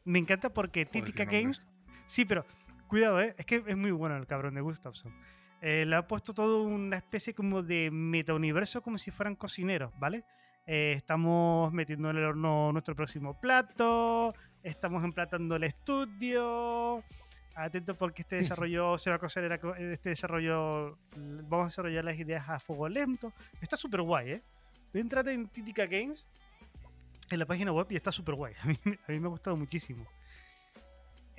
Me 0.05 0.19
encanta 0.19 0.53
porque 0.53 0.85
Titica 0.85 1.25
Games. 1.25 1.61
Sí, 2.07 2.25
pero 2.25 2.45
cuidado, 2.91 3.21
¿eh? 3.21 3.33
es 3.37 3.45
que 3.45 3.63
es 3.65 3.77
muy 3.77 3.91
bueno 3.91 4.17
el 4.17 4.27
cabrón 4.27 4.53
de 4.53 4.59
Gustafsson. 4.59 5.15
Eh, 5.61 5.85
le 5.87 5.95
ha 5.95 6.05
puesto 6.05 6.33
todo 6.33 6.63
una 6.63 6.97
especie 6.97 7.33
como 7.33 7.63
de 7.63 7.89
metauniverso, 7.89 8.81
como 8.81 8.97
si 8.97 9.11
fueran 9.11 9.37
cocineros, 9.37 9.93
¿vale? 9.97 10.25
Eh, 10.67 10.91
estamos 10.97 11.71
metiendo 11.71 12.09
en 12.09 12.17
el 12.17 12.25
horno 12.25 12.73
nuestro 12.73 12.93
próximo 12.93 13.39
plato, 13.39 14.35
estamos 14.61 15.05
emplatando 15.05 15.55
el 15.55 15.63
estudio. 15.63 17.01
Atento 17.55 17.95
porque 17.95 18.23
este 18.23 18.35
desarrollo 18.43 18.97
se 18.97 19.09
va 19.09 19.15
a 19.15 19.19
coser, 19.19 19.49
este 19.77 20.09
desarrollo, 20.09 20.97
vamos 21.15 21.63
a 21.63 21.67
desarrollar 21.67 22.03
las 22.03 22.19
ideas 22.19 22.49
a 22.49 22.59
fuego 22.59 22.89
lento. 22.89 23.31
Está 23.61 23.77
súper 23.77 24.01
guay, 24.01 24.31
¿eh? 24.31 24.43
Entrate 24.93 25.31
en 25.31 25.47
Titica 25.47 25.85
Games 25.85 26.27
en 27.29 27.39
la 27.39 27.45
página 27.45 27.71
web 27.71 27.87
y 27.89 27.95
está 27.95 28.11
súper 28.11 28.35
guay. 28.35 28.53
A 28.63 28.67
mí, 28.67 28.77
me 29.07 29.27
ha 29.27 29.29
gustado 29.29 29.55
muchísimo. 29.55 30.05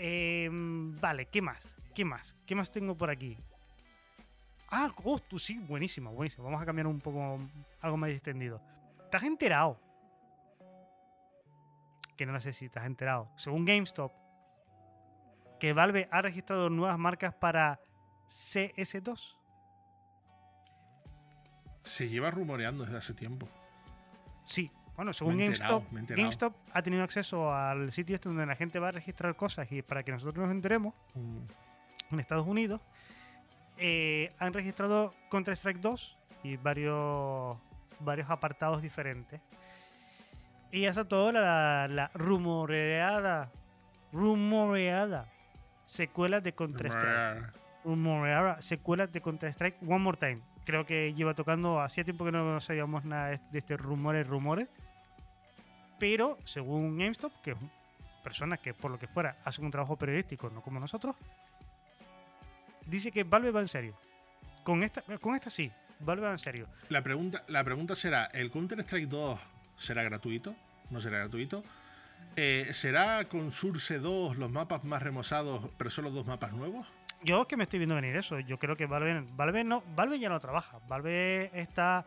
Em, 0.04 0.96
vale, 1.00 1.26
¿qué 1.26 1.40
más? 1.40 1.76
¿Qué 1.94 2.04
más? 2.04 2.34
¿Qué 2.44 2.56
más 2.56 2.72
tengo 2.72 2.96
por 2.96 3.08
aquí? 3.08 3.36
Ah, 4.68 4.92
oh, 5.04 5.20
tú 5.20 5.38
sí, 5.38 5.60
buenísimo, 5.60 6.12
buenísimo. 6.12 6.42
Vamos 6.42 6.60
a 6.60 6.66
cambiar 6.66 6.88
un 6.88 6.98
poco, 6.98 7.38
algo 7.80 7.96
más 7.96 8.10
extendido. 8.10 8.60
¿Estás 9.04 9.22
enterado? 9.22 9.78
Que 12.16 12.26
no 12.26 12.40
sé 12.40 12.52
si 12.52 12.64
estás 12.64 12.84
enterado. 12.84 13.30
Según 13.36 13.64
GameStop, 13.64 14.10
que 15.60 15.72
Valve 15.72 16.08
ha 16.10 16.20
registrado 16.20 16.68
nuevas 16.68 16.98
marcas 16.98 17.32
para 17.34 17.80
CS2. 18.28 19.36
Se 21.82 22.08
lleva 22.08 22.32
rumoreando 22.32 22.82
desde 22.82 22.98
hace 22.98 23.14
tiempo. 23.14 23.48
Sí, 24.48 24.68
bueno, 24.96 25.12
según 25.12 25.36
Me 25.36 25.46
enterado, 25.46 25.80
GameStop, 25.80 25.92
me. 26.10 26.16
GameStop 26.22 26.54
ha 26.72 26.82
tenido 26.82 27.02
acceso 27.02 27.52
al 27.52 27.90
sitio 27.92 28.14
este 28.14 28.28
donde 28.28 28.46
la 28.46 28.56
gente 28.56 28.78
va 28.78 28.88
a 28.88 28.92
registrar 28.92 29.34
cosas 29.36 29.70
y 29.72 29.82
para 29.82 30.02
que 30.02 30.12
nosotros 30.12 30.44
nos 30.46 30.50
enteremos, 30.54 30.94
Mm. 31.14 31.38
en 32.14 32.20
Estados 32.20 32.46
Unidos, 32.46 32.80
eh, 33.78 34.30
han 34.38 34.52
registrado 34.52 35.14
Counter-Strike 35.30 35.80
2 35.80 36.16
y 36.44 36.56
varios, 36.56 37.56
varios 38.00 38.28
apartados 38.30 38.82
diferentes. 38.82 39.40
Y 40.70 40.82
ya 40.82 41.04
todo 41.04 41.32
la, 41.32 41.88
la 41.88 42.10
rumoreada, 42.14 43.50
rumoreada 44.12 45.26
secuela 45.84 46.40
de 46.40 46.52
Counter-Strike. 46.54 47.52
Rumoreada 47.84 48.62
secuela 48.62 49.06
de 49.06 49.20
Counter-Strike 49.20 49.76
One 49.86 49.98
More 49.98 50.16
Time. 50.16 50.40
Creo 50.64 50.86
que 50.86 51.12
lleva 51.14 51.34
tocando, 51.34 51.80
hacía 51.80 52.04
tiempo 52.04 52.24
que 52.24 52.32
no 52.32 52.60
sabíamos 52.60 53.04
nada 53.04 53.28
de 53.50 53.58
este 53.58 53.76
rumores, 53.76 54.26
rumores. 54.26 54.68
Pero, 55.98 56.38
según 56.44 56.98
GameStop, 56.98 57.32
que 57.42 57.52
es 57.52 57.56
personas 58.22 58.60
que 58.60 58.74
por 58.74 58.90
lo 58.90 58.98
que 58.98 59.06
fuera 59.06 59.36
hacen 59.44 59.64
un 59.64 59.70
trabajo 59.70 59.96
periodístico, 59.96 60.50
no 60.50 60.62
como 60.62 60.80
nosotros, 60.80 61.16
dice 62.86 63.10
que 63.10 63.24
Valve 63.24 63.50
va 63.50 63.60
en 63.60 63.68
serio. 63.68 63.96
Con 64.62 64.82
esta, 64.82 65.02
con 65.20 65.34
esta 65.34 65.50
sí, 65.50 65.70
Valve 66.00 66.22
va 66.22 66.30
en 66.32 66.38
serio. 66.38 66.68
La 66.88 67.02
pregunta, 67.02 67.44
la 67.48 67.64
pregunta 67.64 67.96
será: 67.96 68.26
¿el 68.26 68.50
Counter-Strike 68.50 69.08
2 69.08 69.40
será 69.76 70.02
gratuito? 70.02 70.54
¿No 70.90 71.00
será 71.00 71.18
gratuito? 71.18 71.62
Eh, 72.36 72.70
¿Será 72.72 73.24
con 73.26 73.50
Source 73.50 73.98
2 73.98 74.38
los 74.38 74.50
mapas 74.50 74.84
más 74.84 75.02
remozados, 75.02 75.68
pero 75.76 75.90
solo 75.90 76.10
dos 76.10 76.26
mapas 76.26 76.52
nuevos? 76.52 76.86
Yo 77.24 77.42
es 77.42 77.46
que 77.48 77.56
me 77.56 77.64
estoy 77.64 77.78
viendo 77.78 77.94
venir 77.94 78.16
eso. 78.16 78.38
Yo 78.40 78.58
creo 78.58 78.76
que 78.76 78.86
Valve, 78.86 79.24
Valve 79.36 79.64
no, 79.64 79.82
Valve 79.94 80.18
ya 80.18 80.28
no 80.28 80.40
trabaja. 80.40 80.78
Valve 80.88 81.50
está 81.54 82.04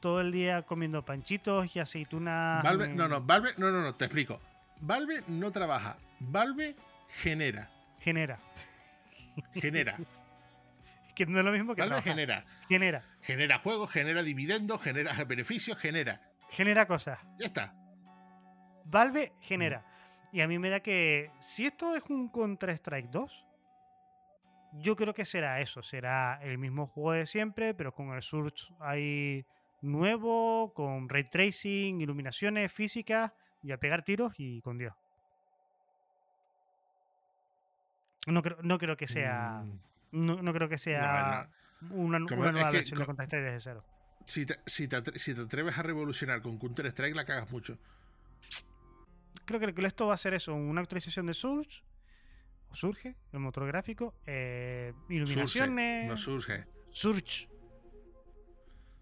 todo 0.00 0.20
el 0.20 0.30
día 0.30 0.62
comiendo 0.62 1.02
panchitos 1.04 1.74
y 1.74 1.80
aceitunas. 1.80 2.62
Valve, 2.62 2.88
no, 2.88 3.08
no, 3.08 3.20
Valve, 3.20 3.54
no, 3.56 3.70
no, 3.70 3.82
no, 3.82 3.94
te 3.94 4.04
explico. 4.04 4.40
Valve 4.80 5.22
no 5.28 5.50
trabaja, 5.50 5.96
Valve 6.20 6.76
genera, 7.08 7.68
Genera. 8.00 8.38
genera. 9.54 9.96
Que 11.14 11.26
no 11.26 11.40
es 11.40 11.44
lo 11.44 11.50
mismo 11.50 11.74
que 11.74 11.80
Valve 11.80 12.00
genera, 12.02 12.44
Genera. 12.68 13.02
genera 13.22 13.58
juegos, 13.58 13.90
genera 13.90 14.22
dividendos, 14.22 14.80
genera 14.80 15.12
beneficios, 15.24 15.76
genera. 15.76 16.20
Genera 16.50 16.86
cosas. 16.86 17.18
Ya 17.40 17.46
está. 17.46 17.74
Valve 18.84 19.32
genera. 19.40 19.82
Y 20.30 20.42
a 20.42 20.46
mí 20.46 20.60
me 20.60 20.70
da 20.70 20.78
que 20.78 21.28
si 21.40 21.66
esto 21.66 21.96
es 21.96 22.04
un 22.08 22.28
Counter-Strike 22.28 23.10
2, 23.10 23.46
yo 24.80 24.96
creo 24.96 25.14
que 25.14 25.24
será 25.24 25.60
eso. 25.60 25.82
Será 25.82 26.38
el 26.42 26.58
mismo 26.58 26.86
juego 26.86 27.12
de 27.12 27.26
siempre, 27.26 27.74
pero 27.74 27.94
con 27.94 28.12
el 28.12 28.22
Surge 28.22 28.72
ahí 28.80 29.44
nuevo, 29.80 30.72
con 30.74 31.08
ray 31.08 31.28
tracing, 31.30 32.00
iluminaciones 32.00 32.72
físicas 32.72 33.32
y 33.62 33.72
a 33.72 33.78
pegar 33.78 34.04
tiros 34.04 34.34
y 34.38 34.60
con 34.62 34.78
Dios. 34.78 34.94
No 38.26 38.42
creo, 38.42 38.58
no 38.62 38.78
creo 38.78 38.96
que 38.96 39.06
sea. 39.06 39.62
Mm, 39.64 39.78
No, 40.26 40.42
no 40.42 40.52
creo 40.54 40.68
que 40.68 40.78
sea 40.78 41.48
una, 41.90 42.18
nueva 42.18 42.70
versión 42.70 42.98
de 42.98 43.04
co- 43.04 43.14
Counter-Strike 43.14 43.44
desde 43.44 43.60
cero. 43.60 43.84
Si 44.24 44.44
te, 44.46 44.58
si, 44.66 44.88
te 44.88 45.18
si 45.18 45.34
te 45.34 45.42
atreves 45.42 45.78
a 45.78 45.82
revolucionar 45.82 46.42
con 46.42 46.58
Counter-Strike, 46.58 47.14
la 47.14 47.24
cagas 47.24 47.50
mucho. 47.50 47.78
creo 49.44 49.60
que 49.60 49.86
esto 49.86 50.06
va 50.06 50.14
a 50.14 50.18
ser 50.18 50.34
eso, 50.34 50.54
una 50.54 50.80
actualización 50.82 51.26
de 51.26 51.34
Surge, 51.34 51.82
Surge, 52.72 53.16
el 53.32 53.40
motor 53.40 53.66
gráfico, 53.66 54.14
eh, 54.26 54.92
Surge, 54.94 55.14
iluminaciones, 55.14 56.08
no 56.08 56.16
surge. 56.16 56.66
Surge, 56.90 57.48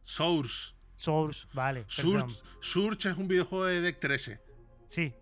Source. 0.02 0.74
Source, 0.94 1.46
vale. 1.52 1.84
Surge, 1.88 2.36
Surge 2.60 3.10
es 3.10 3.16
un 3.18 3.28
videojuego 3.28 3.64
de 3.66 3.80
Deck 3.80 3.98
13. 4.00 4.40
sí. 4.88 5.12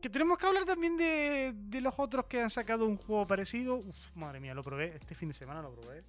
Que 0.00 0.10
tenemos 0.10 0.36
que 0.36 0.44
hablar 0.46 0.64
también 0.64 0.96
de, 0.96 1.52
de 1.54 1.80
los 1.80 1.94
otros 1.98 2.24
que 2.24 2.42
han 2.42 2.50
sacado 2.50 2.86
un 2.86 2.96
juego 2.96 3.24
parecido. 3.24 3.76
Uf, 3.76 4.16
madre 4.16 4.40
mía, 4.40 4.52
lo 4.52 4.64
probé, 4.64 4.96
este 4.96 5.14
fin 5.14 5.28
de 5.28 5.34
semana 5.34 5.62
lo 5.62 5.72
probé. 5.72 6.02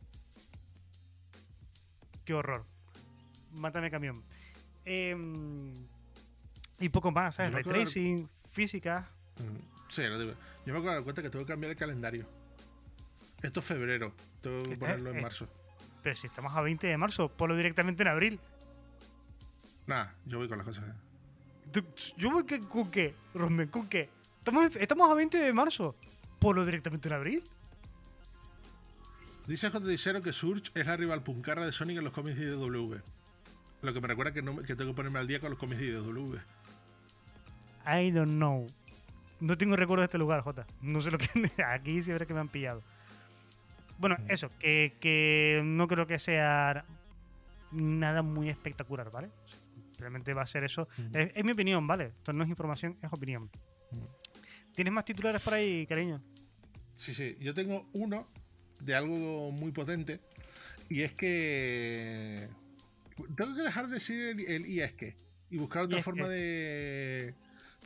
Qué 2.25 2.33
horror. 2.33 2.65
Mátame 3.51 3.91
camión. 3.91 4.23
Em, 4.83 5.71
y 6.79 6.89
poco 6.89 7.11
más, 7.11 7.35
¿sabes? 7.35 7.53
Ray 7.53 7.63
tracing, 7.63 8.27
física. 8.51 9.11
Mm, 9.37 9.76
Sí, 9.87 10.03
lo 10.03 10.19
digo. 10.19 10.33
Yo 10.65 10.73
me 10.73 10.79
acuerdo 10.79 10.97
de 10.97 11.03
cuenta 11.03 11.21
que 11.21 11.29
tengo 11.29 11.45
que 11.45 11.53
cambiar 11.53 11.71
el 11.71 11.77
calendario. 11.77 12.25
Esto 13.41 13.59
es 13.59 13.65
febrero. 13.65 14.13
Tengo 14.41 14.63
que 14.63 14.73
Está- 14.73 14.85
ponerlo 14.85 15.11
en 15.11 15.21
marzo. 15.21 15.47
Pero 16.03 16.15
si 16.15 16.27
estamos 16.27 16.53
a 16.55 16.61
20 16.61 16.87
de 16.87 16.97
marzo, 16.97 17.29
ponlo 17.29 17.55
directamente 17.55 18.03
en 18.03 18.09
abril. 18.09 18.39
Nada, 19.85 20.13
yo 20.25 20.37
voy 20.37 20.47
con 20.47 20.57
las 20.57 20.67
cosas. 20.67 20.85
¿Yo 22.17 22.31
voy 22.31 22.45
que- 22.45 22.61
con 22.61 22.89
qué? 22.91 23.13
Rosmen, 23.33 23.67
¿con 23.69 23.87
qué? 23.87 24.09
Estamos, 24.39 24.75
estamos 24.77 25.09
a 25.09 25.13
20 25.13 25.37
de 25.37 25.53
marzo. 25.53 25.95
Ponlo 26.39 26.65
directamente 26.65 27.07
en 27.09 27.13
abril. 27.15 27.43
Dice 29.47 29.69
J. 29.69 29.85
Dicero 29.87 30.21
que 30.21 30.33
Surge 30.33 30.71
es 30.75 30.85
la 30.85 30.97
rival 30.97 31.23
puncarra 31.23 31.65
de 31.65 31.71
Sonic 31.71 31.97
en 31.97 32.03
los 32.03 32.13
cómics 32.13 32.37
de 32.37 32.45
IDW. 32.45 32.95
Lo 33.81 33.93
que 33.93 34.01
me 34.01 34.07
recuerda 34.07 34.33
que, 34.33 34.41
no, 34.41 34.57
que 34.57 34.75
tengo 34.75 34.91
que 34.91 34.95
ponerme 34.95 35.19
al 35.19 35.27
día 35.27 35.39
con 35.39 35.49
los 35.51 35.59
cómics 35.59 35.79
de 35.79 35.87
IDW. 35.87 36.37
I 37.85 38.11
don't 38.11 38.33
know. 38.35 38.67
No 39.39 39.57
tengo 39.57 39.75
recuerdo 39.75 40.01
de 40.01 40.05
este 40.05 40.17
lugar, 40.17 40.41
Jota. 40.41 40.65
No 40.81 41.01
sé 41.01 41.11
lo 41.11 41.17
que. 41.17 41.27
Aquí 41.65 42.01
sí 42.01 42.11
veré 42.11 42.25
que 42.25 42.33
me 42.33 42.39
han 42.39 42.49
pillado. 42.49 42.83
Bueno, 43.99 44.15
Mm. 44.19 44.31
eso, 44.31 44.49
que, 44.59 44.95
que 44.99 45.61
no 45.63 45.87
creo 45.87 46.05
que 46.07 46.19
sea 46.19 46.85
nada 47.71 48.21
muy 48.21 48.49
espectacular, 48.49 49.11
¿vale? 49.11 49.29
Realmente 49.99 50.33
va 50.33 50.43
a 50.43 50.47
ser 50.47 50.63
eso. 50.63 50.87
Mm. 50.97 51.15
Es, 51.17 51.31
es 51.35 51.43
mi 51.43 51.51
opinión, 51.51 51.85
¿vale? 51.87 52.05
Esto 52.17 52.33
no 52.33 52.43
es 52.43 52.49
información, 52.49 52.97
es 53.01 53.11
opinión. 53.11 53.49
Mm. 53.91 54.73
¿Tienes 54.75 54.93
más 54.93 55.05
titulares 55.05 55.41
por 55.41 55.53
ahí, 55.55 55.85
cariño? 55.87 56.21
Sí, 56.93 57.13
sí. 57.13 57.35
Yo 57.39 57.53
tengo 57.53 57.87
uno 57.93 58.27
de 58.79 58.95
algo 58.95 59.51
muy 59.51 59.71
potente. 59.71 60.19
Y 60.89 61.01
es 61.01 61.13
que. 61.13 62.47
Tengo 63.35 63.55
que 63.55 63.61
dejar 63.63 63.87
de 63.87 63.93
decir 63.95 64.19
el, 64.29 64.39
el 64.41 64.65
y 64.67 64.81
es 64.81 64.93
que. 64.93 65.15
Y 65.49 65.57
buscar 65.57 65.83
otra 65.83 65.99
Y 65.99 66.03
forma 66.03 66.25
que. 66.25 66.29
de. 66.29 67.35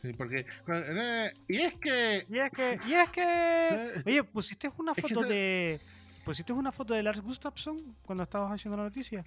Sí, 0.01 0.13
porque. 0.13 0.45
eh, 0.67 1.33
y 1.47 1.57
es 1.61 1.75
que. 1.75 2.25
Y 2.29 2.37
es 2.39 2.51
que, 2.51 2.79
y 2.87 2.93
es 2.93 3.09
que. 3.09 4.01
Oye, 4.05 4.23
pusiste 4.23 4.71
una 4.77 4.91
Es 4.93 5.03
que 5.03 5.13
foto 5.13 5.27
de. 5.27 5.79
¿Pusiste 6.25 6.53
una 6.53 6.71
foto 6.71 6.93
de 6.93 7.01
Lars 7.03 7.21
Gustafsson 7.21 7.95
cuando 8.03 8.23
estabas 8.23 8.51
haciendo 8.51 8.77
la 8.77 8.83
noticia? 8.83 9.23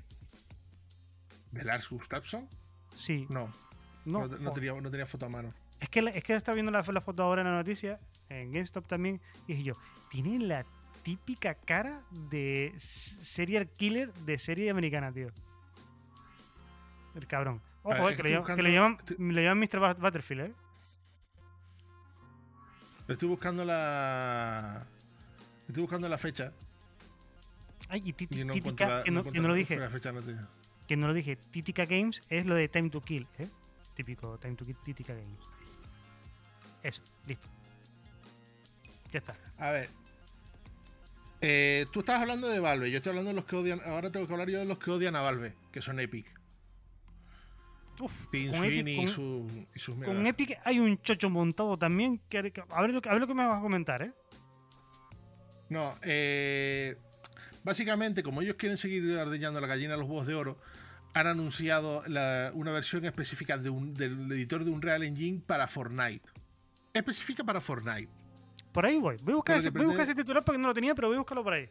¿De 1.51 1.65
Lars 1.65 1.89
Gustafsson? 1.89 2.49
Sí. 2.95 3.27
No. 3.29 3.53
No, 4.05 4.29
No, 4.29 4.53
tenía, 4.53 4.73
no 4.81 4.91
tenía 4.91 5.07
foto 5.07 5.27
a 5.27 5.29
mano. 5.29 5.49
Es 5.81 5.89
que, 5.89 6.01
es 6.15 6.23
que 6.23 6.35
estaba 6.35 6.55
viendo 6.55 6.71
la, 6.71 6.83
la 6.83 7.01
foto 7.01 7.23
ahora 7.23 7.43
en 7.43 7.49
la 7.49 7.55
noticia, 7.55 7.99
en 8.29 8.53
GameStop 8.53 8.87
también, 8.87 9.21
y 9.47 9.53
dije 9.55 9.65
yo, 9.65 9.75
tiene 10.11 10.39
la 10.39 10.65
típica 11.03 11.55
cara 11.55 12.03
de 12.11 12.73
serial 12.79 13.69
killer 13.69 14.13
de 14.15 14.39
serie 14.39 14.71
americana, 14.71 15.13
tío. 15.13 15.29
El 17.15 17.27
cabrón. 17.27 17.61
Ojo, 17.83 18.05
ver, 18.05 18.17
que, 18.17 18.23
le 18.23 18.29
estoy 18.35 18.43
llaman, 18.43 18.57
que 18.57 18.63
le 18.63 18.73
llaman, 18.73 18.97
buscando- 18.97 19.33
le 19.33 19.43
llaman 19.43 19.59
Mr. 19.59 20.01
Butterfield, 20.01 20.41
¿eh? 20.47 20.55
Estoy 23.09 23.29
buscando 23.29 23.65
la. 23.65 24.87
Estoy 25.69 25.83
buscando 25.83 26.09
la 26.09 26.19
fecha. 26.19 26.53
Ay, 27.89 28.03
y 28.05 28.13
Titi- 28.13 28.41
Y 28.41 28.45
no 28.45 28.55
la, 28.55 29.03
que, 29.03 29.11
no, 29.11 29.21
encuentro 29.21 29.33
que 29.33 29.41
no 29.41 29.49
lo 29.49 29.55
dije, 29.55 29.89
fecha 29.89 30.13
que 30.87 30.97
no 30.97 31.07
lo 31.09 31.15
dije. 31.15 31.37
Titica 31.37 31.85
Games 31.87 32.23
es 32.29 32.47
lo 32.47 32.55
de 32.55 32.69
Time 32.69 32.91
to 32.91 33.01
Kill, 33.03 33.27
¿eh? 33.39 33.49
Típico 33.95 34.39
Time 34.39 34.55
to 34.57 34.65
Kill, 34.65 34.77
Titica 34.85 35.15
Games. 35.15 35.39
Eso, 36.83 37.03
listo. 37.27 37.49
Ya 39.13 39.19
está. 39.19 39.37
A 39.59 39.71
ver. 39.71 39.89
Eh, 41.41 41.87
tú 41.93 42.01
estabas 42.01 42.23
hablando 42.23 42.49
de 42.49 42.59
Valve, 42.59 42.91
yo 42.91 42.97
estoy 42.99 43.11
hablando 43.11 43.31
de 43.31 43.35
los 43.37 43.45
que 43.45 43.57
odian. 43.57 43.81
Ahora 43.85 44.11
tengo 44.11 44.27
que 44.27 44.33
hablar 44.33 44.49
yo 44.49 44.59
de 44.59 44.65
los 44.65 44.79
que 44.79 44.91
odian 44.91 45.15
a 45.15 45.21
Valve, 45.21 45.55
que 45.73 45.83
son 45.83 46.01
Epic. 46.01 46.27
Uf, 48.01 48.27
con 48.27 48.35
Epic- 48.65 49.05
y, 49.05 49.09
su, 49.09 49.49
y 49.75 49.79
sus 49.79 49.95
Con. 49.97 50.27
Epic 50.27 50.59
hay 50.65 50.81
un 50.81 51.01
chocho 51.01 51.31
montado 51.31 51.79
también. 51.79 52.21
Que, 52.29 52.39
a, 52.71 52.83
ver 52.83 52.93
lo, 52.93 53.01
que- 53.01 53.09
a 53.09 53.13
ver 53.13 53.21
lo 53.21 53.27
que 53.27 53.35
me 53.35 53.47
vas 53.47 53.59
a 53.59 53.63
comentar, 53.63 54.03
¿eh? 54.03 54.13
No, 55.69 55.95
eh, 56.03 56.97
básicamente, 57.63 58.23
como 58.23 58.43
ellos 58.43 58.57
quieren 58.57 58.77
seguir 58.77 59.17
ordeñando 59.17 59.61
la 59.61 59.67
gallina 59.67 59.95
a 59.95 59.97
los 59.97 60.07
huevos 60.09 60.27
de 60.27 60.35
oro, 60.35 60.59
han 61.15 61.27
anunciado 61.29 62.03
la- 62.09 62.51
una 62.55 62.73
versión 62.73 63.05
específica 63.05 63.57
de 63.57 63.71
un- 63.71 63.95
del 63.95 64.31
editor 64.33 64.65
de 64.65 64.71
Unreal 64.71 65.03
Engine 65.05 65.41
para 65.47 65.69
Fortnite. 65.69 66.29
Específica 66.93 67.45
para 67.45 67.61
Fortnite. 67.61 68.09
Por 68.73 68.85
ahí 68.87 68.99
voy. 68.99 69.17
Voy 69.23 69.33
a 69.33 69.37
buscar, 69.37 69.57
ese, 69.59 69.69
que 69.69 69.79
voy 69.79 69.85
a 69.85 69.87
buscar 69.87 70.05
pretende- 70.05 70.13
ese 70.13 70.15
titular 70.25 70.45
porque 70.45 70.61
no 70.61 70.69
lo 70.69 70.75
tenía, 70.75 70.95
pero 70.95 71.09
voy 71.09 71.17
a 71.17 71.21
buscarlo 71.21 71.45
por 71.45 71.53
ahí. 71.55 71.69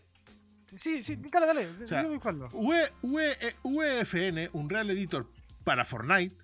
Sí, 0.75 1.03
sí, 1.03 1.17
dale, 1.31 1.45
dale. 1.45 1.67
O 1.83 1.87
sea, 1.87 2.03
voy. 2.03 2.19
UE 2.53 2.89
UE 3.03 3.35
UEFN, 3.61 4.49
un 4.53 4.69
Real 4.69 4.89
Editor 4.89 5.27
para 5.63 5.85
Fortnite, 5.85 6.35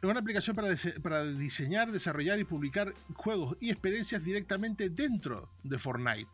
es 0.00 0.04
una 0.08 0.20
aplicación 0.20 0.54
para, 0.54 0.68
dise- 0.70 1.00
para 1.00 1.24
diseñar, 1.24 1.90
desarrollar 1.90 2.38
y 2.38 2.44
publicar 2.44 2.94
juegos 3.14 3.56
y 3.60 3.70
experiencias 3.70 4.22
directamente 4.24 4.90
dentro 4.90 5.50
de 5.64 5.78
Fortnite. 5.78 6.30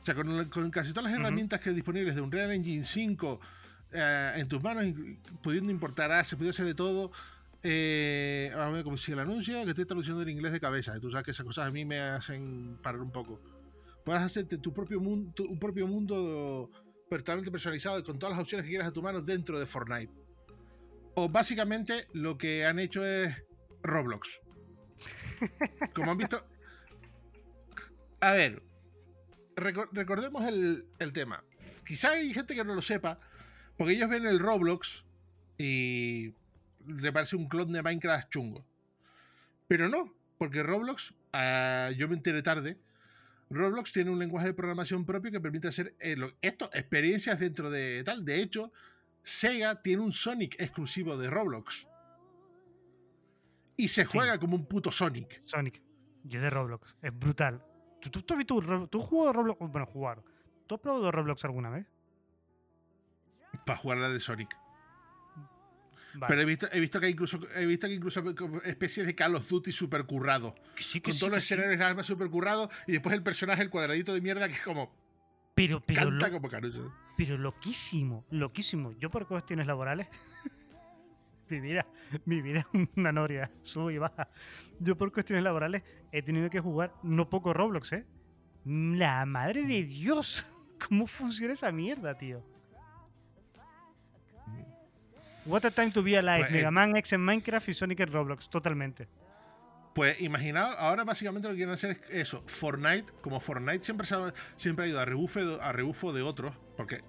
O 0.00 0.04
sea, 0.04 0.14
con, 0.14 0.44
con 0.46 0.70
casi 0.70 0.90
todas 0.92 1.04
las 1.10 1.18
herramientas 1.18 1.60
que 1.60 1.70
disponibles 1.70 2.14
de 2.14 2.20
Unreal 2.20 2.50
Engine 2.52 2.84
5 2.84 3.40
eh, 3.92 4.32
en 4.36 4.48
tus 4.48 4.62
manos, 4.62 4.84
y 4.86 5.18
pudiendo 5.42 5.70
importar 5.70 6.10
assets, 6.10 6.36
pudiendo 6.36 6.50
hacer 6.50 6.66
de 6.66 6.74
todo. 6.74 7.12
Eh, 7.64 8.50
a 8.56 8.68
ver 8.70 8.82
cómo 8.82 8.96
sigue 8.96 9.12
el 9.12 9.20
anuncio, 9.20 9.62
que 9.64 9.70
estoy 9.70 9.84
traduciendo 9.84 10.22
en 10.22 10.30
inglés 10.30 10.50
de 10.50 10.58
cabeza. 10.58 10.98
Tú 10.98 11.10
sabes 11.12 11.24
que 11.24 11.30
esas 11.30 11.46
cosas 11.46 11.68
a 11.68 11.70
mí 11.70 11.84
me 11.84 12.00
hacen 12.00 12.76
parar 12.82 13.00
un 13.00 13.12
poco. 13.12 13.40
Puedes 14.04 14.20
hacerte 14.22 14.58
tu 14.58 14.72
propio 14.72 15.00
mundo, 15.00 15.32
tu- 15.32 15.44
un 15.46 15.60
propio 15.60 15.86
mundo 15.86 16.68
totalmente 17.20 17.50
personalizado 17.50 17.98
y 17.98 18.02
con 18.02 18.18
todas 18.18 18.36
las 18.36 18.42
opciones 18.42 18.64
que 18.64 18.70
quieras 18.70 18.88
a 18.88 18.92
tu 18.92 19.02
mano 19.02 19.20
dentro 19.20 19.58
de 19.58 19.66
Fortnite. 19.66 20.12
O 21.14 21.28
básicamente 21.28 22.06
lo 22.12 22.38
que 22.38 22.64
han 22.64 22.78
hecho 22.78 23.04
es 23.04 23.36
Roblox. 23.82 24.40
Como 25.94 26.12
han 26.12 26.18
visto. 26.18 26.46
A 28.20 28.32
ver, 28.32 28.62
reco- 29.56 29.88
recordemos 29.92 30.44
el, 30.46 30.86
el 30.98 31.12
tema. 31.12 31.44
Quizá 31.84 32.10
hay 32.12 32.32
gente 32.32 32.54
que 32.54 32.64
no 32.64 32.74
lo 32.74 32.82
sepa, 32.82 33.18
porque 33.76 33.94
ellos 33.94 34.08
ven 34.08 34.26
el 34.26 34.38
Roblox 34.38 35.04
y 35.58 36.34
le 36.86 37.12
parece 37.12 37.36
un 37.36 37.48
clon 37.48 37.72
de 37.72 37.82
Minecraft 37.82 38.30
chungo. 38.30 38.64
Pero 39.66 39.88
no, 39.88 40.14
porque 40.38 40.62
Roblox, 40.62 41.14
ah, 41.32 41.90
yo 41.96 42.08
me 42.08 42.14
enteré 42.14 42.42
tarde, 42.42 42.78
Roblox 43.52 43.92
tiene 43.92 44.10
un 44.10 44.18
lenguaje 44.18 44.48
de 44.48 44.54
programación 44.54 45.04
propio 45.04 45.30
que 45.30 45.40
permite 45.40 45.68
hacer 45.68 45.94
eh, 46.00 46.16
lo- 46.16 46.32
esto, 46.40 46.70
experiencias 46.72 47.38
dentro 47.38 47.70
de 47.70 48.02
tal. 48.04 48.24
De 48.24 48.40
hecho, 48.40 48.72
Sega 49.22 49.80
tiene 49.82 50.02
un 50.02 50.12
Sonic 50.12 50.60
exclusivo 50.60 51.16
de 51.16 51.28
Roblox. 51.30 51.86
Y 53.76 53.88
se 53.88 54.04
juega 54.04 54.38
como 54.38 54.56
un 54.56 54.66
puto 54.66 54.90
Sonic. 54.90 55.42
Sonic. 55.44 55.82
Y 56.28 56.36
es 56.36 56.42
de 56.42 56.50
Roblox. 56.50 56.96
Es 57.02 57.18
brutal. 57.18 57.64
¿Tú, 58.00 58.10
tú, 58.10 58.22
tú 58.22 58.86
¿tú 58.88 59.00
has 59.00 59.04
jugado 59.08 59.32
Roblox? 59.32 59.60
Bueno, 59.70 59.86
jugar. 59.86 60.22
¿Tú 60.66 60.74
has 60.76 60.80
probado 60.80 61.10
Roblox 61.10 61.44
alguna 61.44 61.70
vez? 61.70 61.86
Para 63.66 63.78
jugar 63.78 63.98
la 63.98 64.08
de 64.08 64.18
Sonic. 64.20 64.56
Vale. 66.14 66.26
Pero 66.28 66.42
he 66.42 66.44
visto, 66.44 66.66
he 66.72 66.80
visto 66.80 67.00
que 67.00 67.08
incluso, 67.08 67.40
he 67.56 67.64
visto 67.66 67.86
que 67.88 67.94
incluso 67.94 68.22
especies 68.64 69.06
de 69.06 69.14
Call 69.14 69.34
of 69.34 69.48
Duty 69.48 69.72
super 69.72 70.04
currado. 70.04 70.54
Que 70.76 70.82
sí, 70.82 71.00
Con 71.00 71.12
sí, 71.14 71.18
todos 71.20 71.32
los 71.32 71.42
escenarios 71.42 71.78
de 71.78 71.84
armas 71.84 72.06
super 72.06 72.28
currado. 72.28 72.68
Y 72.86 72.92
después 72.92 73.14
el 73.14 73.22
personaje, 73.22 73.62
el 73.62 73.70
cuadradito 73.70 74.12
de 74.12 74.20
mierda, 74.20 74.46
que 74.48 74.54
es 74.54 74.62
como. 74.62 74.94
Pero, 75.54 75.80
pero, 75.84 76.02
canta 76.08 76.28
lo- 76.28 76.32
como 76.34 76.48
caruso. 76.48 76.92
pero 77.16 77.36
loquísimo, 77.38 78.24
loquísimo. 78.30 78.92
Yo 78.98 79.10
por 79.10 79.26
cuestiones 79.26 79.66
laborales. 79.66 80.08
mi 81.48 81.60
vida, 81.60 81.86
mi 82.24 82.40
vida 82.40 82.60
es 82.72 82.88
una 82.96 83.12
noria, 83.12 83.50
sube 83.60 83.94
y 83.94 83.98
baja. 83.98 84.28
Yo 84.80 84.96
por 84.96 85.12
cuestiones 85.12 85.44
laborales 85.44 85.82
he 86.10 86.22
tenido 86.22 86.48
que 86.48 86.60
jugar 86.60 86.94
no 87.02 87.28
poco 87.28 87.52
Roblox, 87.52 87.92
¿eh? 87.92 88.06
La 88.64 89.26
madre 89.26 89.64
de 89.66 89.82
Dios. 89.82 90.46
¿Cómo 90.88 91.06
funciona 91.06 91.52
esa 91.54 91.70
mierda, 91.72 92.16
tío? 92.16 92.42
What 95.44 95.64
a 95.64 95.70
time 95.70 95.90
to 95.92 96.02
be 96.02 96.16
alive. 96.16 96.40
Pues, 96.40 96.50
eh, 96.50 96.56
Mega 96.56 96.70
Man 96.70 96.96
X 96.96 97.12
en 97.14 97.20
Minecraft 97.22 97.68
y 97.68 97.74
Sonic 97.74 98.00
en 98.00 98.12
Roblox, 98.12 98.48
totalmente. 98.48 99.08
Pues 99.94 100.20
imaginaos, 100.22 100.74
ahora 100.78 101.04
básicamente 101.04 101.48
lo 101.48 101.52
que 101.54 101.58
quieren 101.58 101.74
hacer 101.74 101.90
es 101.90 102.00
eso. 102.10 102.42
Fortnite, 102.46 103.12
como 103.20 103.40
Fortnite 103.40 103.84
siempre, 103.84 104.06
se 104.06 104.14
ha, 104.14 104.32
siempre 104.56 104.86
ha 104.86 104.88
ido 104.88 105.00
a 105.00 105.04
rebufo, 105.04 105.44
de, 105.44 105.60
a 105.62 105.70
rebufo 105.72 106.12
de 106.14 106.22
otros, 106.22 106.54
porque 106.76 107.02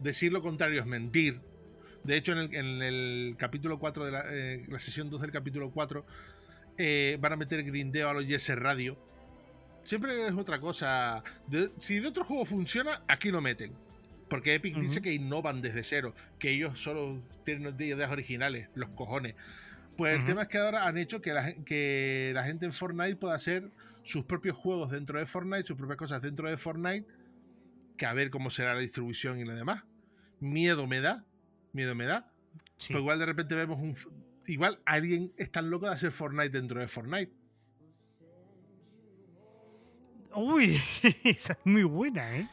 decir 0.00 0.32
lo 0.32 0.42
contrario 0.42 0.80
es 0.80 0.86
mentir. 0.86 1.40
De 2.04 2.16
hecho, 2.16 2.32
en 2.32 2.38
el, 2.38 2.54
en 2.54 2.82
el 2.82 3.36
capítulo 3.38 3.78
4 3.78 4.04
de 4.04 4.10
la, 4.12 4.22
eh, 4.30 4.64
la 4.68 4.78
sesión 4.78 5.08
2 5.08 5.22
del 5.22 5.30
capítulo 5.30 5.70
4, 5.70 6.04
eh, 6.76 7.16
van 7.20 7.32
a 7.32 7.36
meter 7.36 7.62
grindeo 7.62 8.10
a 8.10 8.12
los 8.12 8.26
Yes 8.26 8.48
Radio. 8.56 8.98
Siempre 9.82 10.26
es 10.26 10.34
otra 10.34 10.60
cosa. 10.60 11.22
De- 11.46 11.70
si 11.80 12.00
de 12.00 12.08
otro 12.08 12.22
juego 12.24 12.44
funciona, 12.44 13.02
aquí 13.08 13.30
lo 13.30 13.40
meten. 13.40 13.72
Porque 14.28 14.54
Epic 14.54 14.76
dice 14.76 15.00
que 15.02 15.12
innovan 15.12 15.60
desde 15.62 15.82
cero, 15.84 16.14
que 16.38 16.50
ellos 16.50 16.78
solo 16.80 17.20
tienen 17.44 17.74
ideas 17.78 18.10
originales, 18.10 18.68
los 18.74 18.88
cojones. 18.90 19.34
Pues 19.96 20.18
el 20.18 20.24
tema 20.26 20.42
es 20.42 20.48
que 20.48 20.58
ahora 20.58 20.86
han 20.86 20.98
hecho 20.98 21.22
que 21.22 21.32
la, 21.32 21.44
gen- 21.44 21.64
que 21.64 22.32
la 22.34 22.42
gente 22.44 22.66
en 22.66 22.72
Fortnite 22.72 23.16
pueda 23.16 23.34
hacer 23.34 23.70
sus 24.02 24.24
propios 24.24 24.56
juegos 24.56 24.90
dentro 24.90 25.18
de 25.18 25.26
Fortnite, 25.26 25.62
sus 25.64 25.76
propias 25.76 25.96
cosas 25.96 26.20
dentro 26.22 26.48
de 26.50 26.56
Fortnite, 26.56 27.06
que 27.96 28.04
a 28.04 28.12
ver 28.12 28.30
cómo 28.30 28.50
será 28.50 28.74
la 28.74 28.80
distribución 28.80 29.38
y 29.38 29.44
lo 29.44 29.54
demás. 29.54 29.84
Miedo 30.40 30.86
me 30.86 31.00
da, 31.00 31.24
miedo 31.72 31.94
me 31.94 32.04
da. 32.04 32.30
Sí. 32.76 32.92
Pues 32.92 33.00
igual 33.00 33.18
de 33.20 33.26
repente 33.26 33.54
vemos 33.54 33.78
un... 33.78 33.96
Igual 34.48 34.78
alguien 34.84 35.32
es 35.38 35.50
tan 35.50 35.70
loco 35.70 35.86
de 35.86 35.92
hacer 35.92 36.10
Fortnite 36.12 36.50
dentro 36.50 36.78
de 36.80 36.88
Fortnite. 36.88 37.32
Uy, 40.34 40.78
esa 41.24 41.54
es 41.54 41.58
muy 41.64 41.84
buena, 41.84 42.36
¿eh? 42.36 42.48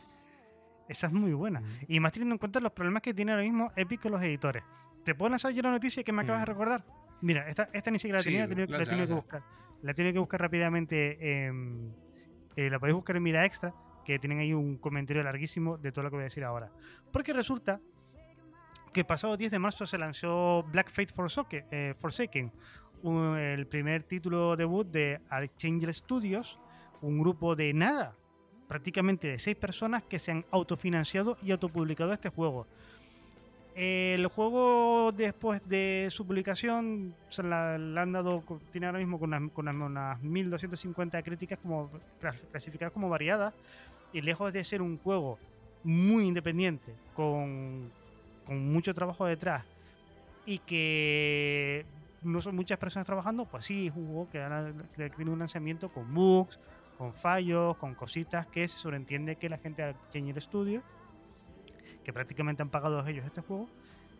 Esa 0.87 1.07
es 1.07 1.13
muy 1.13 1.33
buena. 1.33 1.61
Y 1.87 1.99
más 1.99 2.11
teniendo 2.11 2.35
en 2.35 2.39
cuenta 2.39 2.59
los 2.59 2.71
problemas 2.71 3.01
que 3.01 3.13
tiene 3.13 3.31
ahora 3.31 3.43
mismo 3.43 3.71
Epic 3.75 4.01
con 4.01 4.11
los 4.11 4.21
editores. 4.21 4.63
¿Te 5.03 5.15
puedo 5.15 5.29
lanzar 5.29 5.51
yo 5.51 5.59
una 5.61 5.71
noticia 5.71 6.03
que 6.03 6.11
me 6.11 6.21
acabas 6.23 6.41
de 6.41 6.45
recordar? 6.45 6.85
Mira, 7.21 7.47
esta, 7.47 7.69
esta 7.73 7.89
ni 7.91 7.99
siquiera 7.99 8.17
la 8.17 8.23
Sí, 8.23 8.29
tenía, 8.29 8.47
la 8.47 8.77
la 8.79 8.85
tenido 8.85 9.07
que 9.07 9.13
buscar. 9.13 9.43
La 9.81 9.93
tenido 9.93 10.13
que 10.13 10.19
buscar 10.19 10.41
rápidamente. 10.41 11.45
em, 11.45 11.91
eh, 12.55 12.69
la 12.69 12.79
podéis 12.79 12.95
buscar 12.95 13.15
en 13.15 13.23
Mira 13.23 13.45
Extra, 13.45 13.73
que 14.05 14.19
tienen 14.19 14.39
ahí 14.39 14.53
un 14.53 14.77
comentario 14.77 15.23
larguísimo 15.23 15.77
de 15.77 15.91
todo 15.91 16.03
lo 16.03 16.09
que 16.09 16.15
voy 16.17 16.21
a 16.23 16.25
decir 16.25 16.43
ahora. 16.43 16.71
Porque 17.11 17.33
resulta 17.33 17.79
que 18.93 19.03
pasado 19.03 19.35
10 19.37 19.51
de 19.51 19.59
marzo 19.59 19.85
se 19.87 19.97
lanzó 19.97 20.63
Black 20.71 20.91
Fate 20.91 21.11
eh, 21.71 21.93
Forsaken, 21.97 22.51
un- 23.01 23.37
el 23.37 23.65
primer 23.67 24.03
título 24.03 24.55
debut 24.55 24.87
de 24.87 25.19
Archangel 25.29 25.93
Studios, 25.93 26.59
un 27.01 27.19
grupo 27.19 27.55
de 27.55 27.73
nada, 27.73 28.15
prácticamente 28.67 29.27
de 29.27 29.39
seis 29.39 29.55
personas 29.55 30.03
que 30.03 30.19
se 30.19 30.31
han 30.31 30.45
autofinanciado 30.51 31.37
y 31.41 31.51
autopublicado 31.51 32.13
este 32.13 32.29
juego. 32.29 32.65
El 33.75 34.27
juego, 34.27 35.11
después 35.11 35.67
de 35.67 36.07
su 36.11 36.27
publicación, 36.27 37.15
se 37.29 37.41
la, 37.41 37.73
han 37.75 38.11
dado, 38.11 38.43
tiene 38.71 38.85
ahora 38.85 38.99
mismo 38.99 39.17
con 39.19 39.33
unas, 39.33 39.51
con 39.51 39.67
unas- 39.67 39.87
unas 39.89 40.21
1250 40.21 41.21
críticas 41.23 41.57
como 41.59 41.89
clas- 42.21 42.39
clasificadas 42.51 42.93
como 42.93 43.09
variadas, 43.09 43.53
y 44.11 44.21
lejos 44.21 44.53
de 44.53 44.63
ser 44.63 44.83
un 44.83 44.99
juego 44.99 45.39
muy 45.83 46.25
independiente, 46.27 46.93
con, 47.15 47.89
con 48.45 48.71
mucho 48.71 48.93
trabajo 48.93 49.25
detrás, 49.25 49.65
y 50.45 50.59
que 50.59 51.83
no 52.21 52.41
son 52.41 52.55
muchas 52.55 52.77
personas 52.77 53.07
trabajando, 53.07 53.45
pues 53.45 53.65
sí, 53.65 53.87
es 53.87 53.93
que 54.31 55.09
tiene 55.15 55.31
un 55.31 55.39
lanzamiento 55.39 55.89
con 55.89 56.13
bugs, 56.13 56.59
con 57.03 57.13
fallos, 57.13 57.75
con 57.75 57.95
cositas 57.95 58.47
que 58.47 58.65
se 58.65 58.77
sobreentiende 58.77 59.35
que 59.35 59.49
la 59.49 59.57
gente 59.57 59.81
de 59.81 59.89
Archangel 59.89 60.39
Studio, 60.39 60.81
que 62.01 62.13
prácticamente 62.13 62.61
han 62.61 62.69
pagado 62.69 63.05
ellos 63.05 63.25
este 63.25 63.41
juego, 63.41 63.67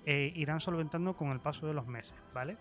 eh, 0.05 0.33
irán 0.35 0.59
solventando 0.59 1.15
con 1.15 1.29
el 1.29 1.39
paso 1.39 1.65
de 1.65 1.73
los 1.73 1.87
meses, 1.87 2.13
¿vale? 2.33 2.57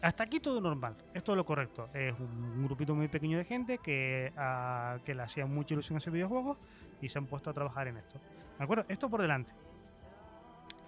Hasta 0.00 0.24
aquí 0.24 0.40
todo 0.40 0.58
normal, 0.62 0.96
es 1.12 1.22
todo 1.22 1.36
lo 1.36 1.44
correcto. 1.44 1.90
Es 1.92 2.18
un, 2.18 2.64
grupito 2.64 2.94
muy 2.94 3.08
pequeño 3.08 3.36
de 3.36 3.44
gente 3.44 3.76
que, 3.76 4.32
ah, 4.38 4.96
que 5.04 5.14
le 5.14 5.22
hacía 5.22 5.44
mucha 5.44 5.74
ilusión 5.74 5.96
a 5.96 5.98
ese 5.98 6.10
videojuego 6.10 6.56
y 7.02 7.10
se 7.10 7.18
han 7.18 7.26
puesto 7.26 7.50
a 7.50 7.52
trabajar 7.52 7.88
en 7.88 7.98
esto. 7.98 8.18
¿De 8.56 8.64
acuerdo? 8.64 8.86
Esto 8.88 9.10
por 9.10 9.20
delante. 9.20 9.52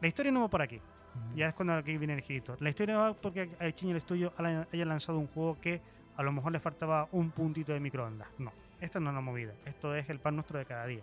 La 0.01 0.09
historia 0.09 0.33
no 0.33 0.41
va 0.41 0.49
por 0.49 0.63
aquí. 0.63 0.81
Ya 1.37 1.49
es 1.49 1.53
cuando 1.53 1.75
aquí 1.75 1.99
viene 1.99 2.15
el 2.15 2.23
girito. 2.23 2.57
La 2.61 2.71
historia 2.71 2.97
va 2.97 3.13
porque 3.13 3.51
el 3.61 3.75
Chingel 3.75 4.01
Studio 4.01 4.33
haya 4.39 4.67
haya 4.73 4.85
lanzado 4.87 5.19
un 5.19 5.27
juego 5.27 5.61
que 5.61 5.83
a 6.17 6.23
lo 6.23 6.33
mejor 6.33 6.53
le 6.53 6.61
faltaba 6.61 7.09
un 7.13 7.31
puntito 7.31 7.73
de 7.73 7.81
microondas. 7.81 8.29
No, 8.39 8.53
esta 8.81 9.01
no 9.01 9.11
es 9.11 9.15
la 9.15 9.21
movida. 9.21 9.53
Esto 9.65 9.95
es 9.95 10.09
el 10.09 10.19
pan 10.21 10.37
nuestro 10.37 10.59
de 10.59 10.65
cada 10.65 10.87
día. 10.87 11.03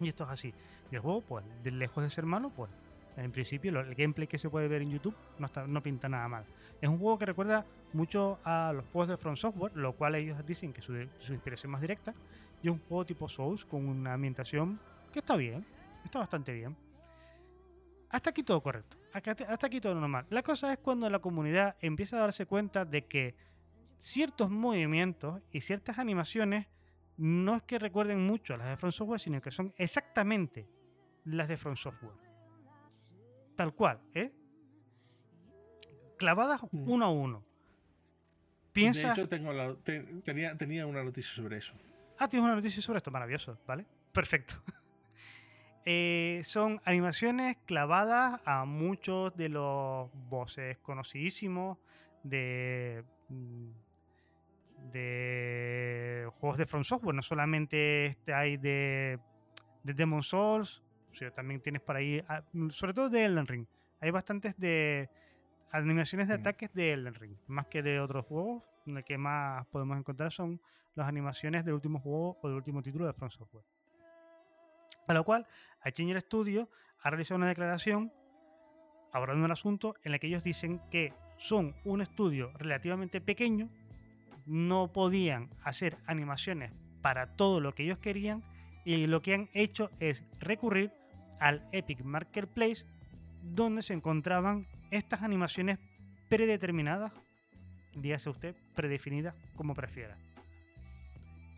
Y 0.00 0.08
esto 0.08 0.24
es 0.24 0.30
así. 0.30 0.54
Y 0.90 0.94
el 0.94 1.00
juego, 1.00 1.20
pues, 1.22 1.44
lejos 1.64 2.02
de 2.02 2.10
ser 2.10 2.26
malo, 2.26 2.50
pues, 2.50 2.70
en 3.16 3.30
principio, 3.30 3.78
el 3.78 3.94
gameplay 3.94 4.26
que 4.26 4.38
se 4.38 4.48
puede 4.48 4.68
ver 4.68 4.82
en 4.82 4.90
YouTube 4.90 5.14
no, 5.38 5.46
está, 5.46 5.66
no 5.66 5.82
pinta 5.82 6.08
nada 6.08 6.28
mal. 6.28 6.44
Es 6.80 6.88
un 6.88 6.98
juego 6.98 7.18
que 7.18 7.26
recuerda 7.26 7.64
mucho 7.92 8.38
a 8.44 8.72
los 8.74 8.84
juegos 8.86 9.08
de 9.08 9.16
From 9.16 9.36
Software, 9.36 9.76
lo 9.76 9.92
cual 9.92 10.14
ellos 10.14 10.44
dicen 10.46 10.72
que 10.72 10.80
su, 10.80 10.94
su 11.18 11.32
inspiración 11.32 11.72
más 11.72 11.80
directa. 11.80 12.14
Y 12.62 12.68
es 12.68 12.72
un 12.72 12.80
juego 12.88 13.04
tipo 13.04 13.28
Souls 13.28 13.64
con 13.64 13.88
una 13.88 14.14
ambientación 14.14 14.80
que 15.12 15.18
está 15.18 15.36
bien, 15.36 15.64
está 16.04 16.20
bastante 16.20 16.52
bien. 16.52 16.76
Hasta 18.10 18.30
aquí 18.30 18.42
todo 18.42 18.62
correcto. 18.62 18.96
Hasta 19.12 19.66
aquí 19.66 19.80
todo 19.80 19.94
normal. 19.94 20.26
La 20.30 20.42
cosa 20.42 20.72
es 20.72 20.78
cuando 20.78 21.08
la 21.08 21.18
comunidad 21.18 21.76
empieza 21.80 22.16
a 22.16 22.20
darse 22.20 22.46
cuenta 22.46 22.84
de 22.84 23.04
que 23.06 23.34
ciertos 24.02 24.50
movimientos 24.50 25.40
y 25.52 25.60
ciertas 25.60 25.98
animaciones 26.00 26.66
no 27.16 27.54
es 27.54 27.62
que 27.62 27.78
recuerden 27.78 28.26
mucho 28.26 28.54
a 28.54 28.56
las 28.56 28.66
de 28.68 28.76
From 28.76 28.90
Software, 28.90 29.20
sino 29.20 29.40
que 29.40 29.52
son 29.52 29.72
exactamente 29.76 30.66
las 31.24 31.46
de 31.46 31.56
From 31.56 31.76
Software. 31.76 32.16
Tal 33.54 33.72
cual, 33.74 34.00
¿eh? 34.14 34.32
Clavadas 36.18 36.62
Mm. 36.72 36.90
uno 36.90 37.04
a 37.06 37.10
uno. 37.10 37.44
piensa... 38.72 39.08
De 39.08 39.12
hecho, 39.12 39.28
tengo 39.28 39.52
la- 39.52 39.74
te- 39.76 40.00
tenía, 40.24 40.56
tenía 40.56 40.86
una 40.86 41.04
noticia 41.04 41.30
sobre 41.34 41.58
eso. 41.58 41.74
Ah, 42.18 42.26
tienes 42.26 42.44
una 42.46 42.54
noticia 42.56 42.80
sobre 42.82 42.96
esto, 42.98 43.10
maravilloso, 43.10 43.58
¿vale? 43.66 43.86
Perfecto. 44.12 44.54
Eh, 45.84 46.42
son 46.44 46.80
animaciones 46.84 47.56
clavadas 47.66 48.40
a 48.44 48.64
muchos 48.64 49.36
de 49.36 49.48
los 49.48 50.08
voces 50.30 50.78
conocidísimos 50.78 51.76
de, 52.22 53.02
mm, 53.28 53.70
de 54.90 56.28
juegos 56.38 56.58
de 56.58 56.66
From 56.66 56.84
Software. 56.84 57.14
No 57.14 57.22
solamente 57.22 58.06
este 58.06 58.34
hay 58.34 58.56
de, 58.56 59.18
de 59.82 59.94
Demon 59.94 60.22
Souls, 60.22 60.82
sino 61.12 61.32
también 61.32 61.60
tienes 61.60 61.82
por 61.82 61.96
ahí, 61.96 62.22
ah, 62.28 62.42
sobre 62.70 62.94
todo 62.94 63.08
de 63.08 63.24
Elden 63.24 63.46
Ring. 63.46 63.66
Hay 64.00 64.10
bastantes 64.10 64.56
de 64.58 65.10
animaciones 65.70 66.28
de 66.28 66.34
ataques 66.34 66.72
de 66.72 66.92
Elden 66.92 67.14
Ring, 67.14 67.36
más 67.46 67.66
que 67.66 67.82
de 67.82 68.00
otros 68.00 68.26
juegos. 68.26 68.62
Lo 68.84 69.02
que 69.04 69.16
más 69.16 69.66
podemos 69.66 69.96
encontrar 69.96 70.32
son 70.32 70.60
las 70.94 71.06
animaciones 71.06 71.64
del 71.64 71.74
último 71.74 72.00
juego 72.00 72.38
o 72.42 72.48
del 72.48 72.56
último 72.56 72.82
título 72.82 73.06
de 73.06 73.12
From 73.12 73.30
Software. 73.30 73.64
A 75.06 75.14
lo 75.14 75.24
cual, 75.24 75.46
Achinger 75.80 76.20
Studio 76.20 76.68
ha 77.00 77.10
realizado 77.10 77.36
una 77.36 77.48
declaración 77.48 78.12
abordando 79.12 79.46
el 79.46 79.52
asunto 79.52 79.94
en 80.02 80.12
la 80.12 80.18
que 80.18 80.26
ellos 80.26 80.44
dicen 80.44 80.80
que 80.90 81.12
son 81.36 81.74
un 81.84 82.00
estudio 82.00 82.52
relativamente 82.54 83.20
pequeño, 83.20 83.68
no 84.46 84.92
podían 84.92 85.50
hacer 85.62 85.98
animaciones 86.06 86.72
para 87.00 87.36
todo 87.36 87.60
lo 87.60 87.74
que 87.74 87.84
ellos 87.84 87.98
querían 87.98 88.42
y 88.84 89.06
lo 89.06 89.22
que 89.22 89.34
han 89.34 89.50
hecho 89.52 89.90
es 90.00 90.24
recurrir 90.40 90.92
al 91.40 91.68
Epic 91.72 92.02
Marketplace 92.02 92.84
donde 93.42 93.82
se 93.82 93.94
encontraban 93.94 94.66
estas 94.90 95.22
animaciones 95.22 95.78
predeterminadas, 96.28 97.12
dígase 97.94 98.30
usted, 98.30 98.56
predefinidas 98.74 99.34
como 99.56 99.74
prefiera. 99.74 100.16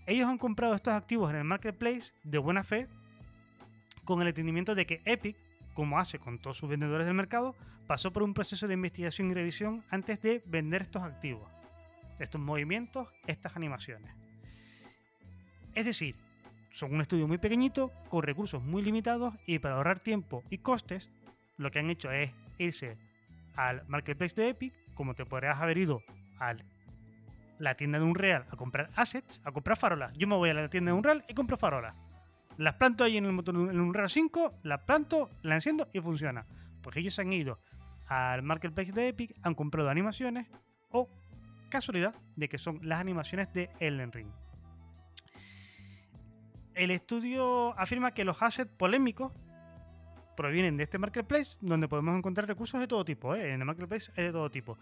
Ellos 0.07 0.26
han 0.26 0.39
comprado 0.39 0.74
estos 0.74 0.95
activos 0.95 1.30
en 1.30 1.37
el 1.37 1.45
marketplace 1.45 2.12
de 2.24 2.39
buena 2.39 2.64
fe 2.64 2.89
con 4.05 4.20
el 4.20 4.28
entendimiento 4.28 4.74
de 4.74 4.87
que 4.87 5.01
Epic, 5.05 5.37
como 5.72 5.99
hace 5.99 6.18
con 6.18 6.39
todos 6.39 6.59
sus 6.59 6.68
vendedores 6.68 7.07
del 7.07 7.14
mercado, 7.14 7.55
pasó 7.87 8.12
por 8.12 8.22
un 8.22 8.35
proceso 8.35 8.66
de 8.66 8.74
investigación 8.74 9.30
y 9.30 9.35
revisión 9.35 9.85
antes 9.91 10.20
de 10.20 10.43
vender 10.47 10.82
estos 10.82 11.03
activos, 11.03 11.49
estos 12.19 12.41
movimientos, 12.41 13.09
estas 13.27 13.57
animaciones. 13.57 14.15
Es 15.75 15.85
decir, 15.85 16.17
son 16.71 16.95
un 16.95 17.01
estudio 17.01 17.29
muy 17.29 17.39
pequeñito, 17.39 17.93
con 18.09 18.23
recursos 18.23 18.62
muy 18.62 18.83
limitados 18.83 19.35
y 19.47 19.59
para 19.59 19.77
ahorrar 19.77 20.01
tiempo 20.01 20.43
y 20.51 20.59
costes, 20.59 21.11
lo 21.57 21.71
que 21.71 21.79
han 21.79 21.91
hecho 21.91 22.11
es 22.11 22.33
irse 22.59 22.97
al 23.57 23.87
marketplace 23.89 24.35
de 24.35 24.49
Epic, 24.49 24.75
como 24.95 25.15
te 25.15 25.25
podrías 25.25 25.61
haber 25.61 25.79
ido 25.79 26.03
a 26.39 26.55
la 27.59 27.77
tienda 27.77 27.99
de 27.99 28.05
Unreal 28.05 28.47
a 28.51 28.57
comprar 28.57 28.91
assets, 28.97 29.41
a 29.45 29.53
comprar 29.53 29.77
farolas. 29.77 30.12
Yo 30.19 30.27
me 30.27 30.37
voy 30.37 30.51
a 30.51 30.55
la 30.55 30.69
tienda 30.69 30.93
de 30.93 30.99
Unreal 30.99 31.25
y 31.29 31.35
compro 31.35 31.57
farolas. 31.57 31.95
Las 32.57 32.75
planto 32.75 33.05
ahí 33.05 33.17
en 33.17 33.25
el 33.25 33.33
motor 33.33 33.55
en 33.55 33.81
Unreal 33.81 34.09
5, 34.09 34.61
las 34.62 34.81
planto, 34.83 35.31
las 35.43 35.57
enciendo 35.57 35.89
y 35.93 36.01
funciona. 36.01 36.47
Pues 36.83 36.97
ellos 36.97 37.19
han 37.19 37.33
ido 37.33 37.61
al 38.07 38.43
marketplace 38.43 38.93
de 38.93 39.09
Epic, 39.09 39.35
han 39.43 39.55
comprado 39.55 39.89
animaciones 39.91 40.49
o 40.91 41.09
casualidad 41.75 42.14
de 42.37 42.49
que 42.49 42.57
son 42.57 42.79
las 42.83 43.01
animaciones 43.01 43.53
de 43.53 43.68
Elden 43.81 44.12
Ring. 44.12 44.29
El 46.75 46.93
estudio 46.93 47.77
afirma 47.77 48.14
que 48.14 48.25
los 48.25 48.41
assets 48.41 48.70
polémicos 48.70 49.33
provienen 50.37 50.77
de 50.77 50.85
este 50.85 50.99
marketplace 50.99 51.57
donde 51.61 51.89
podemos 51.89 52.16
encontrar 52.16 52.47
recursos 52.47 52.79
de 52.79 52.87
todo 52.87 53.05
tipo. 53.05 53.35
¿eh? 53.35 53.53
En 53.53 53.61
el 53.61 53.64
marketplace 53.64 54.12
hay 54.16 54.27
de 54.27 54.33
todo 54.33 54.49
tipo. 54.51 54.79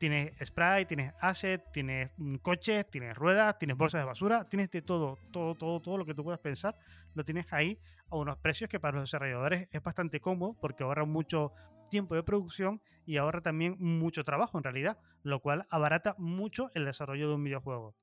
Tienes 0.00 0.32
spray, 0.42 0.86
tienes 0.86 1.12
asset, 1.20 1.62
tienes 1.74 2.10
mm, 2.16 2.36
coches, 2.36 2.90
tienes 2.90 3.14
ruedas, 3.14 3.58
tienes 3.58 3.76
bolsas 3.76 4.00
de 4.00 4.06
basura, 4.06 4.48
tienes 4.48 4.70
de 4.70 4.80
todo, 4.80 5.18
todo, 5.30 5.54
todo, 5.54 5.78
todo 5.82 5.98
lo 5.98 6.06
que 6.06 6.14
tú 6.14 6.24
puedas 6.24 6.40
pensar, 6.40 6.74
lo 7.12 7.22
tienes 7.22 7.52
ahí 7.52 7.78
a 8.08 8.16
unos 8.16 8.38
precios 8.38 8.70
que 8.70 8.80
para 8.80 8.96
los 8.96 9.10
desarrolladores 9.10 9.68
es 9.70 9.82
bastante 9.82 10.18
cómodo 10.18 10.56
porque 10.58 10.84
ahorra 10.84 11.04
mucho 11.04 11.52
tiempo 11.90 12.14
de 12.14 12.22
producción 12.22 12.80
y 13.04 13.18
ahorra 13.18 13.42
también 13.42 13.76
mucho 13.78 14.24
trabajo 14.24 14.56
en 14.56 14.64
realidad, 14.64 14.96
lo 15.22 15.40
cual 15.40 15.66
abarata 15.68 16.14
mucho 16.16 16.70
el 16.72 16.86
desarrollo 16.86 17.28
de 17.28 17.34
un 17.34 17.44
videojuego. 17.44 17.94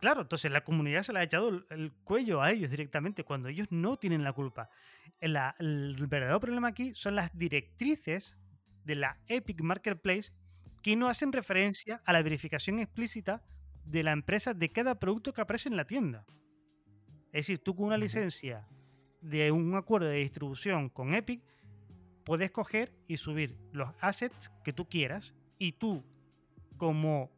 Claro, 0.00 0.20
entonces 0.20 0.52
la 0.52 0.64
comunidad 0.64 1.02
se 1.02 1.14
le 1.14 1.20
ha 1.20 1.22
echado 1.22 1.48
el, 1.48 1.64
el 1.70 1.92
cuello 2.04 2.42
a 2.42 2.50
ellos 2.50 2.70
directamente 2.70 3.24
cuando 3.24 3.48
ellos 3.48 3.68
no 3.70 3.96
tienen 3.96 4.22
la 4.22 4.34
culpa. 4.34 4.68
El 5.18 5.38
verdadero 6.10 6.40
problema 6.40 6.68
aquí 6.68 6.92
son 6.94 7.16
las 7.16 7.34
directrices 7.38 8.36
de 8.84 8.96
la 8.96 9.18
Epic 9.26 9.60
Marketplace 9.62 10.32
que 10.82 10.96
no 10.96 11.08
hacen 11.08 11.32
referencia 11.32 12.02
a 12.04 12.12
la 12.12 12.22
verificación 12.22 12.78
explícita 12.78 13.42
de 13.84 14.02
la 14.02 14.12
empresa 14.12 14.54
de 14.54 14.70
cada 14.70 14.98
producto 14.98 15.32
que 15.32 15.40
aparece 15.40 15.68
en 15.68 15.76
la 15.76 15.86
tienda. 15.86 16.24
Es 17.26 17.46
decir, 17.46 17.58
tú 17.58 17.74
con 17.74 17.86
una 17.86 17.96
licencia 17.96 18.68
de 19.20 19.52
un 19.52 19.74
acuerdo 19.76 20.08
de 20.08 20.18
distribución 20.18 20.88
con 20.88 21.14
Epic, 21.14 21.42
puedes 22.24 22.50
coger 22.50 22.92
y 23.08 23.16
subir 23.16 23.56
los 23.72 23.90
assets 24.00 24.50
que 24.64 24.72
tú 24.72 24.88
quieras 24.88 25.34
y 25.58 25.72
tú, 25.72 26.04
como 26.76 27.30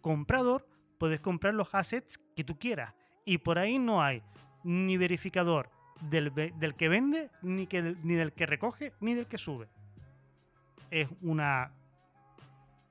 comprador, 0.00 0.68
puedes 0.98 1.20
comprar 1.20 1.54
los 1.54 1.74
assets 1.74 2.18
que 2.36 2.44
tú 2.44 2.58
quieras. 2.58 2.94
Y 3.24 3.38
por 3.38 3.58
ahí 3.58 3.78
no 3.78 4.02
hay 4.02 4.22
ni 4.62 4.96
verificador 4.96 5.70
del, 6.00 6.32
del 6.34 6.74
que 6.74 6.88
vende, 6.88 7.30
ni, 7.42 7.66
que, 7.66 7.96
ni 8.02 8.14
del 8.14 8.32
que 8.32 8.46
recoge, 8.46 8.92
ni 9.00 9.14
del 9.14 9.26
que 9.26 9.38
sube. 9.38 9.68
Es 10.96 11.08
una, 11.22 11.72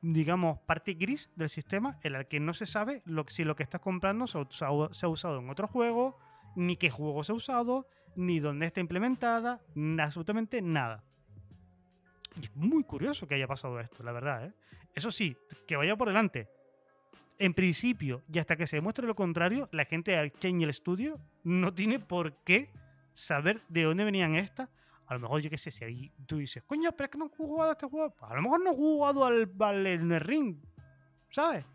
digamos, 0.02 0.60
parte 0.60 0.94
gris 0.96 1.30
del 1.38 1.48
sistema 1.48 1.98
en 2.04 2.12
la 2.12 2.26
que 2.26 2.42
no 2.42 2.54
se 2.54 2.66
sabe 2.66 3.02
lo, 3.06 3.24
si 3.30 3.46
lo 3.46 3.56
que 3.56 3.64
estás 3.64 3.80
comprando 3.80 4.28
se 4.28 4.38
ha, 4.38 4.42
usado- 4.72 5.40
en 5.40 5.50
otro 5.50 5.70
juego, 5.70 6.20
ni 6.58 6.76
qué 6.76 6.90
juego 6.90 7.24
se 7.24 7.32
ha 7.32 7.36
usado, 7.36 7.88
ni 8.18 8.42
dónde 8.42 8.66
está 8.66 8.82
implementada, 8.82 9.62
absolutamente 10.00 10.62
nada. 10.62 11.02
Y 12.42 12.46
es 12.46 12.56
muy 12.58 12.84
curioso 12.84 13.26
que 13.26 13.36
haya 13.36 13.48
pasado 13.48 13.80
esto, 13.80 14.04
la 14.04 14.12
verdad. 14.12 14.48
¿eh? 14.48 14.54
Eso 14.94 15.10
sí, 15.10 15.38
que 15.66 15.78
vaya 15.78 15.96
por 15.96 16.10
delante. 16.10 16.50
En 17.40 17.54
principio, 17.54 18.22
y 18.32 18.40
hasta 18.40 18.58
que 18.58 18.68
se 18.68 18.76
demuestre 18.76 19.08
lo 19.08 19.16
contrario, 19.16 19.70
la 19.72 19.86
gente 19.86 20.12
de 20.12 20.18
Arcane 20.18 20.74
Studio 20.74 21.22
no 21.46 21.74
tiene 21.74 22.00
por 22.00 22.36
qué 22.44 22.70
saber 23.14 23.62
de 23.70 23.84
dónde 23.84 24.04
venían 24.04 24.36
estas. 24.36 24.68
A 25.08 25.14
lo 25.16 25.20
mejor, 25.20 25.42
yo 25.42 25.50
qué 25.50 25.58
sé, 25.58 25.70
si 25.72 25.84
ahí 25.84 26.12
tú 26.26 26.38
dices, 26.38 26.64
coño, 26.64 26.92
pero 26.94 27.06
es 27.06 27.12
que 27.12 27.18
no 27.18 27.26
he 27.26 27.30
jugado 27.30 27.70
a 27.70 27.74
este 27.74 27.88
juego. 27.88 28.10
Pues 28.16 28.32
a 28.32 28.36
lo 28.36 28.42
mejor 28.42 28.64
no 28.64 28.72
he 28.72 28.76
jugado 28.76 29.26
al, 29.26 29.52
al 29.60 29.86
Elden 29.88 30.20
Ring, 30.22 30.58
¿sabes? 31.30 31.66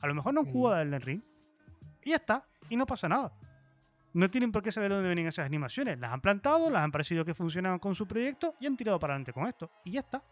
A 0.00 0.06
lo 0.06 0.14
mejor 0.14 0.34
no 0.34 0.42
he 0.42 0.44
Mm. 0.44 0.52
jugado 0.52 0.76
al 0.76 0.86
Elden 0.88 1.00
Ring. 1.00 1.22
Y 2.04 2.10
ya 2.10 2.16
está, 2.16 2.46
y 2.68 2.76
no 2.76 2.86
pasa 2.86 3.08
nada. 3.08 3.32
No 4.12 4.30
tienen 4.30 4.50
por 4.52 4.62
qué 4.62 4.72
saber 4.72 4.88
de 4.90 4.94
dónde 4.94 5.08
venían 5.10 5.26
esas 5.28 5.44
animaciones. 5.44 5.98
Las 5.98 6.10
han 6.12 6.20
plantado, 6.20 6.70
las 6.70 6.82
han 6.82 6.90
parecido 6.92 7.24
que 7.24 7.34
funcionaban 7.34 7.78
con 7.78 7.94
su 7.94 8.06
proyecto 8.06 8.54
y 8.60 8.66
han 8.66 8.76
tirado 8.76 8.98
para 8.98 9.12
adelante 9.14 9.32
con 9.32 9.46
esto. 9.46 9.70
Y 9.84 9.90
ya 9.92 10.00
está. 10.00 10.22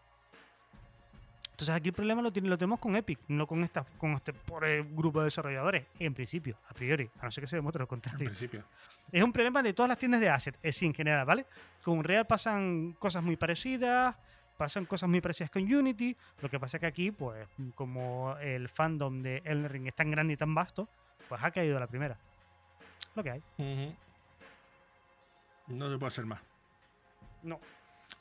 Entonces 1.55 1.73
aquí 1.73 1.87
el 1.87 1.93
problema 1.95 2.21
lo, 2.21 2.33
tiene- 2.33 2.49
lo 2.49 2.57
tenemos 2.57 2.79
con 2.79 2.97
Epic, 2.97 3.17
no 3.29 3.47
con, 3.47 3.63
esta, 3.63 3.85
con 3.97 4.11
este 4.11 4.33
pobre 4.33 4.83
grupo 4.83 5.19
de 5.19 5.25
desarrolladores. 5.25 5.85
En 5.99 6.13
principio, 6.13 6.57
a 6.67 6.73
priori, 6.73 7.09
a 7.21 7.23
no 7.23 7.31
ser 7.31 7.45
que 7.45 7.47
se 7.47 7.55
demuestre 7.55 7.79
lo 7.79 7.85
En 7.85 7.87
contrario. 7.87 8.25
principio. 8.25 8.65
Es 9.09 9.23
un 9.23 9.31
problema 9.31 9.63
de 9.63 9.71
todas 9.73 9.87
las 9.87 9.97
tiendas 9.97 10.19
de 10.19 10.29
asset, 10.29 10.59
es 10.61 10.83
en 10.83 10.93
general, 10.93 11.25
¿vale? 11.25 11.45
Con 11.81 12.03
Real 12.03 12.27
pasan 12.27 12.91
cosas 12.99 13.23
muy 13.23 13.37
parecidas, 13.37 14.17
pasan 14.57 14.83
cosas 14.85 15.07
muy 15.07 15.21
parecidas 15.21 15.49
con 15.49 15.63
Unity. 15.63 16.13
Lo 16.41 16.49
que 16.49 16.59
pasa 16.59 16.75
es 16.75 16.81
que 16.81 16.87
aquí, 16.87 17.11
pues, 17.11 17.47
como 17.73 18.35
el 18.41 18.67
fandom 18.67 19.21
de 19.21 19.37
Elden 19.45 19.69
Ring 19.69 19.87
es 19.87 19.95
tan 19.95 20.11
grande 20.11 20.33
y 20.33 20.37
tan 20.37 20.53
vasto, 20.53 20.89
pues 21.29 21.41
ha 21.41 21.51
caído 21.51 21.79
la 21.79 21.87
primera. 21.87 22.17
Lo 23.15 23.23
que 23.23 23.31
hay. 23.31 23.39
Ujú. 23.59 23.95
No 25.67 25.89
se 25.89 25.97
puede 25.97 26.07
hacer 26.09 26.25
más. 26.25 26.41
No, 27.43 27.61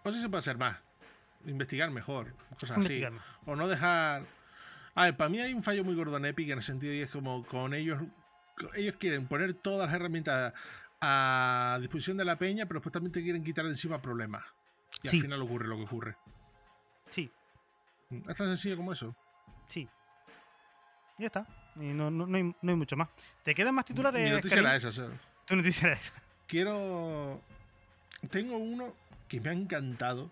O 0.05 0.13
sí 0.13 0.21
se 0.21 0.29
puede 0.29 0.39
hacer 0.39 0.57
más. 0.57 0.77
Investigar 1.47 1.91
mejor. 1.91 2.35
Cosas 2.59 2.77
investigar 2.79 3.13
así. 3.13 3.23
O 3.47 3.57
no 3.57 3.69
dejar. 3.69 4.25
A 4.95 5.05
ver, 5.05 5.17
para 5.17 5.29
mí 5.29 5.41
hay 5.41 5.53
un 5.53 5.63
fallo 5.63 5.85
muy 5.85 5.95
gordo 5.95 6.17
en 6.17 6.25
Epic 6.25 6.49
en 6.51 6.59
el 6.59 6.63
sentido 6.63 6.93
y 6.95 7.01
es 7.01 7.11
como 7.11 7.45
con 7.45 7.75
ellos. 7.75 8.01
Ellos 8.75 8.95
quieren 8.97 9.27
poner 9.27 9.55
todas 9.55 9.87
las 9.87 9.95
herramientas 9.95 10.55
a 11.01 11.77
disposición 11.81 12.17
de 12.17 12.25
la 12.25 12.37
peña, 12.37 12.67
pero 12.67 12.79
después 12.79 12.93
también 12.93 13.13
te 13.13 13.23
quieren 13.23 13.43
quitar 13.45 13.65
de 13.65 13.73
encima 13.73 14.01
problemas. 14.01 14.45
Y 15.03 15.09
Sí. 15.09 15.17
al 15.19 15.23
final 15.23 15.43
ocurre 15.43 15.67
lo 15.69 15.77
que 15.77 15.83
ocurre. 15.83 16.17
Sí, 17.11 17.31
Es 18.11 18.37
tan 18.37 18.47
sencillo 18.49 18.77
como 18.77 18.93
eso. 18.93 19.15
sí. 19.69 19.89
Y 21.19 21.23
ya 21.23 21.27
está. 21.27 21.47
Y 21.77 21.93
no, 21.93 22.11
no, 22.11 22.27
no 22.27 22.37
hay, 22.37 22.43
no 22.43 22.71
hay 22.73 22.77
mucho 22.77 22.97
más. 22.97 23.09
¿Te 23.45 23.55
quedan 23.55 23.75
más 23.75 23.85
titulares? 23.85 24.23
Mi 24.25 24.31
noticia 24.31 24.59
era 24.59 24.75
esa. 24.77 24.91
Tu 25.45 25.55
noticia 25.57 25.89
era 25.89 25.97
esa. 25.97 26.15
quiero. 26.47 27.41
Tengo 28.31 28.57
uno 28.57 28.95
que 29.29 29.41
me 29.41 29.51
ha 29.51 29.53
encantado. 29.53 30.31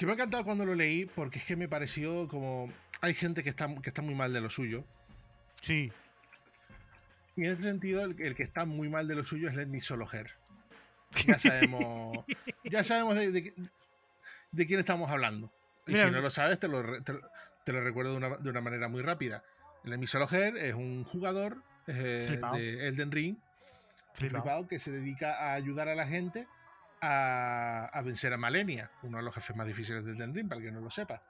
Que 0.00 0.06
me 0.06 0.12
ha 0.12 0.14
encantado 0.14 0.44
cuando 0.44 0.64
lo 0.64 0.74
leí 0.74 1.04
porque 1.04 1.38
es 1.40 1.44
que 1.44 1.56
me 1.56 1.68
pareció 1.68 2.26
como. 2.26 2.72
Hay 3.02 3.12
gente 3.12 3.42
que 3.42 3.50
está, 3.50 3.68
que 3.82 3.90
está 3.90 4.00
muy 4.00 4.14
mal 4.14 4.32
de 4.32 4.40
lo 4.40 4.48
suyo. 4.48 4.82
Sí. 5.60 5.92
Y 7.36 7.44
en 7.44 7.52
ese 7.52 7.64
sentido, 7.64 8.02
el, 8.04 8.18
el 8.18 8.34
que 8.34 8.42
está 8.42 8.64
muy 8.64 8.88
mal 8.88 9.06
de 9.08 9.14
lo 9.14 9.24
suyo 9.24 9.50
es 9.50 9.54
Let 9.54 9.66
Me 9.66 9.82
Solo 9.82 10.08
Her. 10.10 10.30
Ya 11.26 11.38
sabemos. 11.38 12.24
ya 12.64 12.82
sabemos 12.82 13.14
de, 13.14 13.30
de- 13.30 13.54
de 14.52 14.66
quién 14.66 14.80
estamos 14.80 15.10
hablando. 15.10 15.52
Y 15.86 15.92
Mira, 15.92 16.06
si 16.06 16.10
no 16.12 16.20
lo 16.22 16.30
sabes, 16.30 16.58
te 16.58 16.66
lo, 16.66 17.02
te, 17.02 17.12
lo- 17.12 17.20
te 17.64 17.72
lo 17.74 17.82
recuerdo 17.82 18.12
de 18.12 18.16
una, 18.16 18.36
de 18.38 18.48
una 18.48 18.62
manera 18.62 18.88
muy 18.88 19.02
rápida. 19.02 19.44
El 19.84 19.92
Emisologer 19.92 20.56
es 20.56 20.72
un 20.74 21.04
jugador 21.04 21.62
eh, 21.86 22.40
de 22.54 22.88
Elden 22.88 23.12
Ring 23.12 23.36
flipado 24.14 24.66
que 24.66 24.78
se 24.78 24.90
dedica 24.92 25.34
a 25.36 25.52
ayudar 25.54 25.88
a 25.88 25.94
la 25.94 26.06
gente 26.06 26.46
a, 27.00 27.86
a 27.92 28.02
vencer 28.02 28.32
a 28.32 28.36
Malenia, 28.36 28.90
uno 29.02 29.18
de 29.18 29.22
los 29.24 29.34
jefes 29.34 29.56
más 29.56 29.66
difíciles 29.66 30.04
de 30.04 30.12
Ring, 30.26 30.48
para 30.48 30.60
el 30.60 30.66
que 30.66 30.72
no 30.72 30.80
lo 30.80 30.90
sepa. 30.90 31.22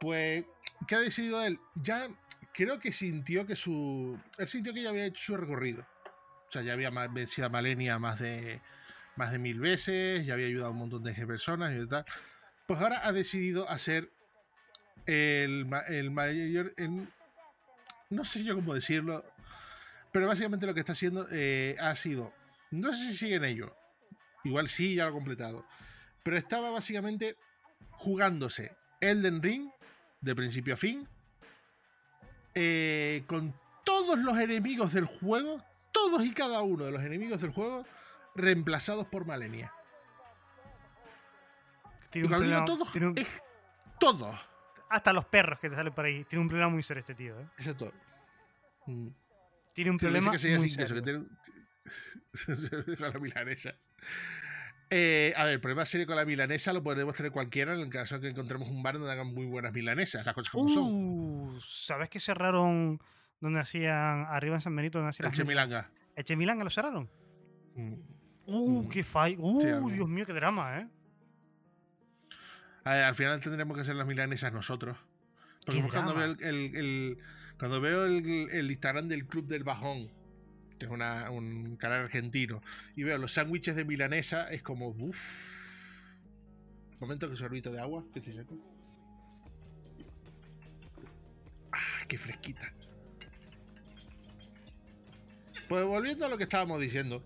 Pues, 0.00 0.44
¿qué 0.88 0.94
ha 0.96 1.00
decidido 1.00 1.42
él? 1.44 1.58
Ya 1.74 2.08
creo 2.52 2.78
que 2.78 2.92
sintió 2.92 3.46
que 3.46 3.56
su. 3.56 4.18
Él 4.38 4.48
sintió 4.48 4.72
que 4.74 4.82
ya 4.82 4.90
había 4.90 5.06
hecho 5.06 5.22
su 5.22 5.36
recorrido. 5.36 5.86
O 6.48 6.50
sea, 6.50 6.62
ya 6.62 6.72
había 6.72 6.90
vencido 6.90 7.46
a 7.46 7.50
Malenia 7.50 7.98
más 7.98 8.18
de, 8.18 8.60
más 9.16 9.32
de 9.32 9.38
mil 9.38 9.58
veces, 9.60 10.24
ya 10.26 10.34
había 10.34 10.46
ayudado 10.46 10.68
a 10.68 10.72
un 10.72 10.78
montón 10.78 11.02
de 11.02 11.14
personas 11.26 11.72
y 11.72 11.86
tal. 11.88 12.04
Pues 12.66 12.80
ahora 12.80 13.06
ha 13.06 13.12
decidido 13.12 13.68
hacer 13.68 14.10
el, 15.06 15.66
el 15.88 16.10
mayor. 16.10 16.72
el- 16.76 17.08
no 18.10 18.24
sé 18.24 18.44
yo 18.44 18.54
cómo 18.54 18.74
decirlo, 18.74 19.24
pero 20.12 20.26
básicamente 20.28 20.66
lo 20.66 20.74
que 20.74 20.80
está 20.80 20.92
haciendo 20.92 21.26
eh, 21.32 21.76
ha 21.80 21.94
sido. 21.96 22.32
No 22.70 22.92
sé 22.92 23.10
si 23.10 23.16
sigue 23.16 23.36
en 23.36 23.44
ello. 23.44 23.76
Igual 24.44 24.68
sí, 24.68 24.94
ya 24.94 25.04
lo 25.04 25.10
ha 25.10 25.12
completado. 25.12 25.66
Pero 26.22 26.36
estaba 26.36 26.70
básicamente 26.70 27.36
jugándose 27.90 28.76
Elden 29.00 29.42
Ring 29.42 29.70
de 30.20 30.34
principio 30.34 30.74
a 30.74 30.76
fin. 30.76 31.08
eh, 32.54 33.24
con 33.26 33.52
todos 33.84 34.16
los 34.20 34.38
enemigos 34.38 34.92
del 34.92 35.06
juego, 35.06 35.60
todos 35.90 36.24
y 36.24 36.32
cada 36.32 36.62
uno 36.62 36.84
de 36.84 36.92
los 36.92 37.02
enemigos 37.02 37.40
del 37.40 37.50
juego, 37.50 37.84
reemplazados 38.36 39.06
por 39.06 39.26
Malenia. 39.26 39.72
Tiene 42.10 42.26
Y 42.26 42.26
un 42.26 42.28
cuando 42.30 42.46
digo 42.46 42.58
problema- 42.58 42.64
todos, 42.64 42.92
tiene 42.92 43.06
un- 43.08 43.18
es 43.18 43.42
todos. 43.98 44.36
Hasta 44.88 45.12
los 45.12 45.24
perros 45.24 45.58
que 45.58 45.68
te 45.68 45.74
salen 45.74 45.92
por 45.92 46.04
ahí. 46.04 46.24
Tiene 46.26 46.42
un 46.42 46.48
problema 46.48 46.70
muy 46.70 46.82
serio 46.84 47.00
este 47.00 47.14
tío, 47.16 47.40
¿eh? 47.40 47.46
Exacto. 47.58 47.92
Mm. 48.86 49.08
Tiene 49.74 49.90
un 49.90 49.98
problema 49.98 50.30
muy 50.30 50.38
serio. 50.38 51.02
que 51.02 51.24
con 52.98 53.12
la 53.12 53.18
milanesa. 53.18 53.74
Eh, 54.90 55.32
a 55.36 55.44
ver, 55.44 55.54
el 55.54 55.60
problema 55.60 55.84
serio 55.86 56.06
con 56.06 56.16
la 56.16 56.24
milanesa 56.24 56.72
lo 56.72 56.82
podemos 56.82 57.14
tener 57.16 57.32
cualquiera 57.32 57.74
en 57.74 57.80
el 57.80 57.88
caso 57.88 58.16
de 58.16 58.20
que 58.22 58.28
encontremos 58.28 58.68
un 58.68 58.82
bar 58.82 58.94
donde 58.98 59.10
hagan 59.12 59.26
muy 59.34 59.46
buenas 59.46 59.72
milanesas, 59.72 60.24
las 60.24 60.34
cosas 60.34 60.50
como 60.52 60.68
son. 60.68 60.84
Uh, 60.86 61.58
¿Sabes 61.60 62.08
que 62.10 62.20
cerraron 62.20 63.00
donde 63.40 63.60
hacían 63.60 64.26
arriba 64.28 64.56
en 64.56 64.60
San 64.60 64.76
Benito? 64.76 64.98
Donde 64.98 65.10
hacían 65.10 65.28
El 65.30 65.34
chemilanga. 65.34 65.90
¿El 66.14 66.24
Chemilanga 66.24 66.62
lo 66.64 66.70
cerraron? 66.70 67.10
Mm. 67.74 67.94
Uh, 68.46 68.82
Mm. 68.84 68.88
qué 68.90 69.02
fallo. 69.02 69.36
Uh, 69.40 69.60
Sí. 69.60 69.66
Dios 69.94 70.08
mío, 70.08 70.26
qué 70.26 70.32
drama, 70.34 70.78
¿eh? 70.80 70.88
A 72.84 72.92
ver, 72.92 73.04
al 73.04 73.14
final 73.14 73.40
tendremos 73.40 73.74
que 73.74 73.80
hacer 73.80 73.96
las 73.96 74.06
milanesas 74.06 74.52
nosotros. 74.52 74.96
Porque 75.64 75.82
cuando 75.90 76.14
veo 76.14 76.34
drama. 76.34 76.48
el, 76.50 76.54
el- 76.54 76.76
el- 76.76 77.18
cuando 77.58 77.80
veo 77.80 78.04
el, 78.04 78.48
el 78.50 78.70
Instagram 78.70 79.08
del 79.08 79.26
Club 79.26 79.46
del 79.46 79.64
Bajón, 79.64 80.10
es 80.84 80.90
una- 80.90 81.30
un 81.30 81.76
canal 81.76 82.02
argentino, 82.02 82.62
y 82.96 83.02
veo 83.02 83.18
los 83.18 83.32
sándwiches 83.32 83.76
de 83.76 83.84
milanesa, 83.84 84.50
es 84.50 84.62
como, 84.62 84.88
uff. 84.88 85.18
Momento 87.00 87.28
que 87.28 87.36
sorbito 87.36 87.70
de 87.72 87.80
agua, 87.80 88.04
que 88.12 88.20
estoy 88.20 88.34
seco. 88.34 88.56
Ah, 91.72 92.04
qué 92.08 92.16
fresquita. 92.16 92.72
Pues 95.68 95.84
volviendo 95.84 96.26
a 96.26 96.28
lo 96.28 96.36
que 96.36 96.44
estábamos 96.44 96.80
diciendo, 96.80 97.24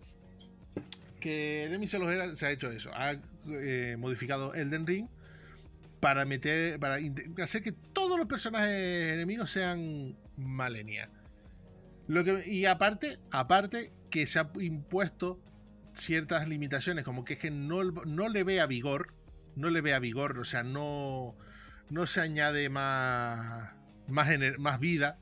que 1.21 1.65
el 1.65 1.75
Emisologer 1.75 2.37
se 2.37 2.47
ha 2.47 2.51
hecho 2.51 2.71
eso, 2.71 2.91
ha 2.95 3.15
eh, 3.51 3.97
modificado 3.99 4.55
Elden 4.55 4.87
Ring 4.87 5.09
para 6.01 6.25
meter, 6.25 6.79
para 6.79 6.99
hacer 7.43 7.63
que 7.63 7.73
todos 7.73 8.17
los 8.19 8.29
personajes 8.29 9.13
enemigos 9.15 9.51
sean 9.51 10.17
Malenia. 10.37 11.11
Lo 12.09 12.25
que, 12.25 12.43
y 12.51 12.65
aparte, 12.65 13.19
aparte 13.31 13.93
que 14.11 14.27
se 14.27 14.39
ha 14.39 14.51
impuesto 14.59 15.41
ciertas 15.93 16.49
limitaciones, 16.49 17.05
como 17.05 17.25
que 17.25 17.35
es 17.35 17.39
que 17.39 17.51
no, 17.51 17.85
no 17.85 18.29
le 18.29 18.45
vea 18.45 18.67
vigor, 18.67 19.15
no 19.57 19.69
le 19.69 19.83
vea 19.83 19.99
vigor, 19.99 20.39
o 20.39 20.45
sea, 20.45 20.63
no, 20.63 21.37
no 21.91 22.07
se 22.07 22.23
añade 22.23 22.71
más, 22.71 23.73
más, 24.07 24.29
más 24.59 24.81
vida. 24.81 25.19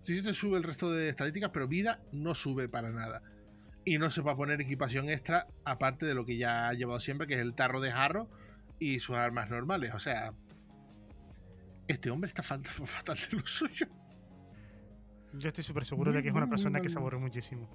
Sí 0.00 0.16
se 0.16 0.22
te 0.22 0.32
sube 0.32 0.56
el 0.56 0.64
resto 0.64 0.90
de 0.90 1.08
estadísticas, 1.08 1.50
pero 1.52 1.68
vida 1.68 2.00
no 2.10 2.34
sube 2.34 2.68
para 2.68 2.90
nada. 2.90 3.22
Y 3.84 3.98
no 3.98 4.10
se 4.10 4.20
va 4.20 4.32
a 4.32 4.36
poner 4.36 4.60
equipación 4.60 5.08
extra, 5.08 5.46
aparte 5.64 6.06
de 6.06 6.14
lo 6.14 6.24
que 6.24 6.36
ya 6.36 6.68
ha 6.68 6.74
llevado 6.74 6.98
siempre, 6.98 7.28
que 7.28 7.34
es 7.34 7.40
el 7.40 7.54
tarro 7.54 7.80
de 7.80 7.92
jarro 7.92 8.28
y 8.80 8.98
sus 8.98 9.16
armas 9.16 9.48
normales. 9.48 9.94
O 9.94 10.00
sea, 10.00 10.32
este 11.86 12.10
hombre 12.10 12.26
está 12.26 12.42
fatal 12.42 13.18
de 13.30 13.36
lo 13.36 13.46
suyo. 13.46 13.86
Yo 15.38 15.48
estoy 15.48 15.64
súper 15.64 15.84
seguro 15.84 16.12
de 16.12 16.22
que 16.22 16.28
es 16.28 16.34
una 16.34 16.48
persona 16.48 16.80
que 16.80 16.88
se 16.88 16.98
aburre 16.98 17.18
muchísimo. 17.18 17.68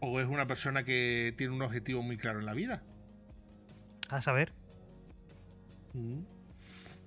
O 0.00 0.20
es 0.20 0.26
una 0.26 0.46
persona 0.46 0.84
que 0.84 1.34
tiene 1.36 1.54
un 1.54 1.62
objetivo 1.62 2.02
muy 2.02 2.16
claro 2.16 2.40
en 2.40 2.46
la 2.46 2.54
vida. 2.54 2.82
A 4.10 4.20
saber. 4.20 4.52
Mm. 5.94 6.22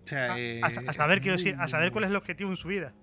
O 0.03 0.07
sea, 0.07 0.33
A, 0.33 0.39
eh, 0.39 0.61
a 0.61 0.67
a 0.67 0.93
saber, 0.93 1.21
quiero 1.21 1.37
decir, 1.37 1.55
a 1.59 1.67
saber 1.67 1.91
cuál 1.91 2.05
es 2.05 2.09
el 2.09 2.15
objetivo 2.15 2.49
en 2.49 2.55
su 2.55 2.67
vida. 2.67 2.93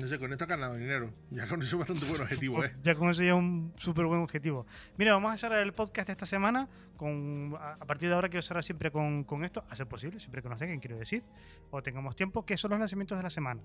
No 0.00 0.06
sé, 0.08 0.18
con 0.18 0.32
esto 0.32 0.44
ha 0.44 0.46
ganado 0.48 0.74
dinero. 0.74 1.12
Ya 1.30 1.46
con 1.46 1.62
eso 1.62 1.76
es 1.76 1.88
bastante 1.88 2.04
buen 2.10 2.22
objetivo, 2.22 2.64
¿eh? 2.64 2.74
Ya 2.82 2.94
con 2.96 3.10
eso 3.10 3.22
ya 3.22 3.28
es 3.30 3.34
un 3.36 3.72
súper 3.76 4.06
buen 4.06 4.20
objetivo. 4.22 4.66
Mira, 4.98 5.12
vamos 5.12 5.32
a 5.32 5.36
cerrar 5.36 5.60
el 5.60 5.72
podcast 5.72 6.08
esta 6.08 6.26
semana. 6.26 6.68
Con, 6.96 7.54
a, 7.58 7.74
a 7.74 7.86
partir 7.86 8.08
de 8.08 8.14
ahora 8.16 8.28
quiero 8.28 8.42
cerrar 8.42 8.64
siempre 8.64 8.90
con, 8.90 9.22
con 9.24 9.44
esto, 9.44 9.64
a 9.68 9.76
ser 9.76 9.86
posible, 9.86 10.18
siempre 10.18 10.42
que 10.42 10.48
nos 10.48 10.58
dejen, 10.58 10.80
quiero 10.80 10.96
decir, 10.98 11.22
o 11.70 11.82
tengamos 11.82 12.16
tiempo, 12.16 12.44
que 12.44 12.56
son 12.56 12.70
los 12.72 12.80
lanzamientos 12.80 13.16
de 13.16 13.22
la 13.22 13.30
semana. 13.30 13.62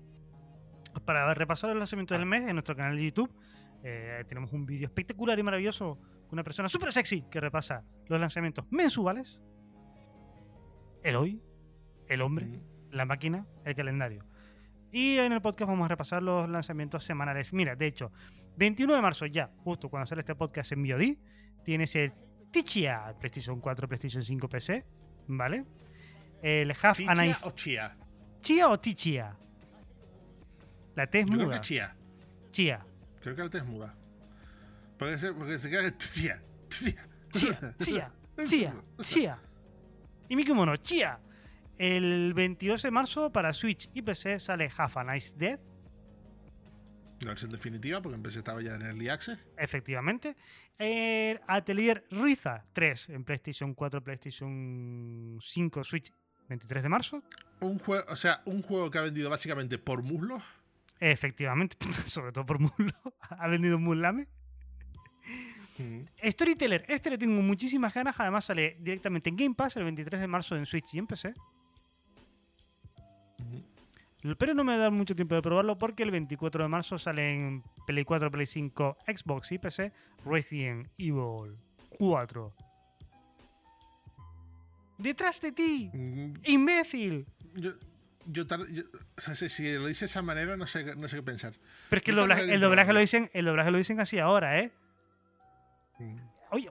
Para 1.04 1.32
repasar 1.34 1.70
los 1.70 1.78
lanzamientos 1.78 2.16
del 2.18 2.26
mes 2.26 2.42
en 2.48 2.54
nuestro 2.54 2.74
canal 2.76 2.96
de 2.96 3.04
YouTube, 3.04 3.32
eh, 3.82 4.24
tenemos 4.28 4.52
un 4.52 4.66
vídeo 4.66 4.86
espectacular 4.86 5.38
y 5.38 5.42
maravilloso 5.42 5.96
con 6.28 6.34
una 6.34 6.44
persona 6.44 6.68
súper 6.68 6.92
sexy 6.92 7.22
que 7.30 7.40
repasa 7.40 7.82
los 8.06 8.20
lanzamientos 8.20 8.64
mensuales, 8.70 9.40
el 11.02 11.16
hoy, 11.16 11.42
el 12.08 12.22
hombre, 12.22 12.46
Mm. 12.46 12.60
la 12.92 13.04
máquina, 13.04 13.46
el 13.64 13.74
calendario. 13.74 14.24
Y 14.92 15.18
en 15.18 15.32
el 15.32 15.40
podcast 15.40 15.68
vamos 15.68 15.84
a 15.84 15.88
repasar 15.88 16.22
los 16.22 16.48
lanzamientos 16.48 17.04
semanales. 17.04 17.52
Mira, 17.52 17.76
de 17.76 17.86
hecho, 17.86 18.10
21 18.56 18.94
de 18.94 19.00
marzo 19.00 19.26
ya, 19.26 19.50
justo 19.58 19.88
cuando 19.88 20.06
sale 20.06 20.20
este 20.20 20.34
podcast 20.34 20.72
en 20.72 20.82
VOD, 20.82 21.16
tienes 21.64 21.94
el 21.96 22.12
Tichia, 22.50 23.14
PlayStation 23.18 23.60
4, 23.60 23.86
PlayStation 23.88 24.24
5, 24.24 24.48
PC, 24.48 24.84
¿vale? 25.28 25.64
El 26.42 26.70
Half 26.82 26.96
¿Tichia 26.96 27.36
o 27.44 27.50
chía? 27.52 27.96
Chia 28.40 28.68
o 28.68 28.80
Tichia. 28.80 29.36
La 30.96 31.06
T 31.06 31.20
es 31.20 31.26
Yo 31.26 31.32
creo 31.32 31.46
muda. 31.46 31.60
que 31.60 31.66
chía. 31.66 31.96
Chia. 32.50 32.84
Creo 33.20 33.36
que 33.36 33.42
la 33.44 33.50
T 33.50 33.58
es 33.58 33.64
muda. 33.64 33.94
Puede 34.98 35.18
ser, 35.18 35.34
porque 35.34 35.58
se 35.58 35.70
queda 35.70 35.96
chía. 35.96 36.42
Chía. 36.68 37.06
Chia, 37.30 37.74
Chia, 37.78 38.12
Chia, 38.44 38.74
Chia. 39.00 39.38
Y 40.28 40.34
mi 40.34 40.44
kimono, 40.44 40.76
Chia. 40.76 41.20
El 41.84 42.34
22 42.34 42.82
de 42.82 42.90
marzo 42.90 43.32
para 43.32 43.54
Switch 43.54 43.88
y 43.94 44.02
PC 44.02 44.38
sale 44.38 44.70
Half 44.76 44.98
a 44.98 45.04
Nice 45.04 45.32
Dead, 45.34 45.58
La 47.20 47.28
versión 47.28 47.50
definitiva, 47.50 48.02
porque 48.02 48.16
empecé 48.16 48.40
estaba 48.40 48.60
ya 48.60 48.74
en 48.74 48.82
Early 48.82 49.08
Access. 49.08 49.38
efectivamente. 49.56 50.36
El 50.76 51.40
Atelier 51.46 52.04
Riza 52.10 52.64
3 52.74 53.08
en 53.08 53.24
PlayStation 53.24 53.72
4, 53.72 54.04
PlayStation 54.04 55.38
5, 55.40 55.84
Switch, 55.84 56.12
23 56.50 56.82
de 56.82 56.88
marzo. 56.90 57.22
Un 57.60 57.78
juego, 57.78 58.04
o 58.10 58.16
sea, 58.16 58.42
un 58.44 58.60
juego 58.60 58.90
que 58.90 58.98
ha 58.98 59.02
vendido 59.02 59.30
básicamente 59.30 59.78
por 59.78 60.02
muslos. 60.02 60.42
Efectivamente, 60.98 61.78
sobre 62.06 62.32
todo 62.32 62.44
por 62.44 62.58
Mulo. 62.58 62.92
ha 63.30 63.48
vendido 63.48 63.78
un 63.78 63.84
Mulame. 63.84 64.28
Storyteller, 66.22 66.84
este 66.88 67.08
le 67.08 67.16
tengo 67.16 67.40
muchísimas 67.40 67.94
ganas. 67.94 68.14
Además, 68.18 68.44
sale 68.44 68.76
directamente 68.80 69.30
en 69.30 69.36
Game 69.36 69.54
Pass 69.54 69.76
el 69.76 69.84
23 69.84 70.20
de 70.20 70.28
marzo 70.28 70.56
en 70.56 70.66
Switch 70.66 70.92
y 70.92 70.98
en 70.98 71.06
PC. 71.06 71.32
Pero 74.38 74.54
no 74.54 74.64
me 74.64 74.76
da 74.76 74.90
mucho 74.90 75.14
tiempo 75.16 75.34
de 75.34 75.42
probarlo 75.42 75.78
porque 75.78 76.02
el 76.02 76.10
24 76.10 76.62
de 76.64 76.68
marzo 76.68 76.98
sale 76.98 77.32
en 77.34 77.62
Play 77.86 78.04
4, 78.04 78.30
Play 78.30 78.46
5, 78.46 78.98
Xbox 79.06 79.52
y 79.52 79.58
PC 79.58 79.92
Resident 80.26 80.88
Evil 80.98 81.56
4. 81.98 82.54
¡Detrás 84.98 85.40
de 85.40 85.52
ti! 85.52 85.90
Mm, 85.94 86.34
¡Imbécil! 86.44 87.26
Yo, 87.54 87.70
yo, 88.26 88.46
tar- 88.46 88.66
yo- 88.70 88.82
o 89.16 89.20
sea, 89.20 89.34
si, 89.34 89.48
si 89.48 89.72
lo 89.74 89.86
dice 89.86 90.00
de 90.00 90.06
esa 90.06 90.20
manera, 90.20 90.56
no 90.58 90.66
sé, 90.66 90.94
no 90.96 91.08
sé 91.08 91.16
qué 91.16 91.22
pensar. 91.22 91.54
Pero 91.88 91.98
es 91.98 92.02
que 92.04 92.10
el 92.10 92.16
doblaje, 92.18 92.42
el 92.54 92.60
lo 92.60 93.00
dicen, 93.00 93.30
el 93.32 93.46
doblaje 93.46 93.70
lo 93.70 93.78
dicen 93.78 94.00
así 94.00 94.18
ahora, 94.18 94.60
¿eh? 94.60 94.70
Mm. 95.98 96.16
Oye, 96.50 96.70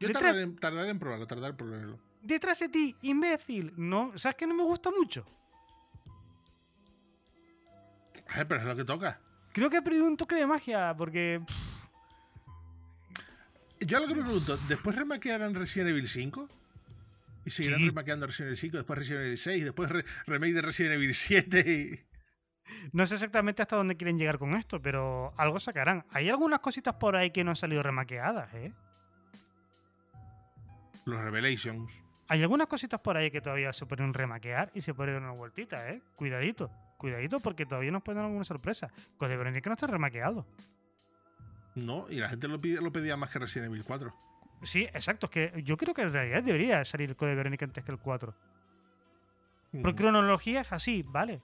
Yo 0.00 0.12
tardaré, 0.12 0.42
en- 0.42 0.56
tardaré 0.56 0.90
en 0.90 0.98
probarlo, 0.98 1.26
tardaré 1.26 1.50
en 1.52 1.56
probarlo. 1.56 1.98
detrás 2.20 2.58
de 2.58 2.68
ti, 2.68 2.94
imbécil. 3.00 3.72
No, 3.78 4.12
¿sabes 4.16 4.36
que 4.36 4.46
no 4.46 4.54
me 4.54 4.64
gusta 4.64 4.90
mucho? 4.90 5.24
Ay, 8.28 8.44
pero 8.48 8.60
es 8.60 8.66
lo 8.66 8.76
que 8.76 8.84
toca. 8.84 9.20
Creo 9.52 9.70
que 9.70 9.76
ha 9.76 9.82
perdido 9.82 10.06
un 10.06 10.16
toque 10.16 10.34
de 10.34 10.46
magia 10.46 10.94
porque 10.96 11.40
pff, 11.46 11.84
Yo 13.86 14.00
lo 14.00 14.06
que 14.08 14.14
me 14.14 14.22
pregunto, 14.22 14.56
¿después 14.68 14.96
remakearán 14.96 15.54
Resident 15.54 15.90
Evil 15.90 16.08
5? 16.08 16.48
Y 17.46 17.50
seguirán 17.50 17.80
Sí. 17.80 17.86
remakeando 17.88 18.26
Resident 18.26 18.48
Evil 18.48 18.58
5, 18.58 18.76
después 18.78 18.98
Resident 18.98 19.24
Evil 19.26 19.38
6, 19.38 19.64
después 19.64 19.90
re- 19.90 20.04
remake 20.26 20.54
de 20.54 20.62
Resident 20.62 20.94
Evil 20.94 21.14
7 21.14 21.60
y... 21.70 22.00
No 22.92 23.04
sé 23.04 23.14
exactamente 23.14 23.60
hasta 23.60 23.76
dónde 23.76 23.94
quieren 23.96 24.16
llegar 24.18 24.38
con 24.38 24.54
esto, 24.54 24.80
pero 24.80 25.34
algo 25.36 25.60
sacarán. 25.60 26.06
Hay 26.10 26.30
algunas 26.30 26.60
cositas 26.60 26.94
por 26.94 27.14
ahí 27.14 27.30
que 27.30 27.44
no 27.44 27.50
han 27.50 27.56
salido 27.56 27.82
remaqueadas, 27.82 28.52
¿eh? 28.54 28.72
Los 31.04 31.20
Revelations. 31.20 31.92
Hay 32.28 32.40
algunas 32.42 32.66
cositas 32.68 33.00
por 33.00 33.18
ahí 33.18 33.30
que 33.30 33.42
todavía 33.42 33.72
se 33.74 33.84
pueden 33.84 34.14
remaquear 34.14 34.70
y 34.74 34.80
se 34.80 34.94
pueden 34.94 35.14
dar 35.16 35.22
una 35.24 35.32
vueltita, 35.32 35.90
¿eh? 35.90 36.00
Cuidadito, 36.16 36.70
cuidadito 37.04 37.38
porque 37.40 37.66
todavía 37.66 37.90
nos 37.90 38.02
pueden 38.02 38.16
dar 38.18 38.24
alguna 38.26 38.44
sorpresa. 38.44 38.90
Code 39.18 39.36
Verónica 39.36 39.68
no 39.68 39.74
está 39.74 39.86
remaqueado. 39.86 40.46
No, 41.74 42.06
y 42.08 42.16
la 42.16 42.30
gente 42.30 42.48
lo, 42.48 42.58
pide- 42.60 42.80
lo 42.80 42.90
pedía 42.92 43.16
más 43.18 43.28
que 43.30 43.38
Resident 43.38 43.70
Evil 43.70 43.84
4. 43.84 44.14
Sí, 44.62 44.84
exacto, 44.84 45.26
es 45.26 45.30
que 45.32 45.62
yo 45.64 45.76
creo 45.76 45.92
que 45.92 46.00
en 46.02 46.12
realidad 46.12 46.42
debería 46.42 46.82
salir 46.86 47.10
el 47.10 47.16
Code 47.16 47.34
Verónica 47.34 47.66
antes 47.66 47.84
que 47.84 47.92
el 47.92 47.98
4. 47.98 48.34
Por 49.82 49.92
Mm. 49.92 49.96
cronología 49.96 50.60
es 50.62 50.72
así, 50.72 51.02
vale. 51.06 51.42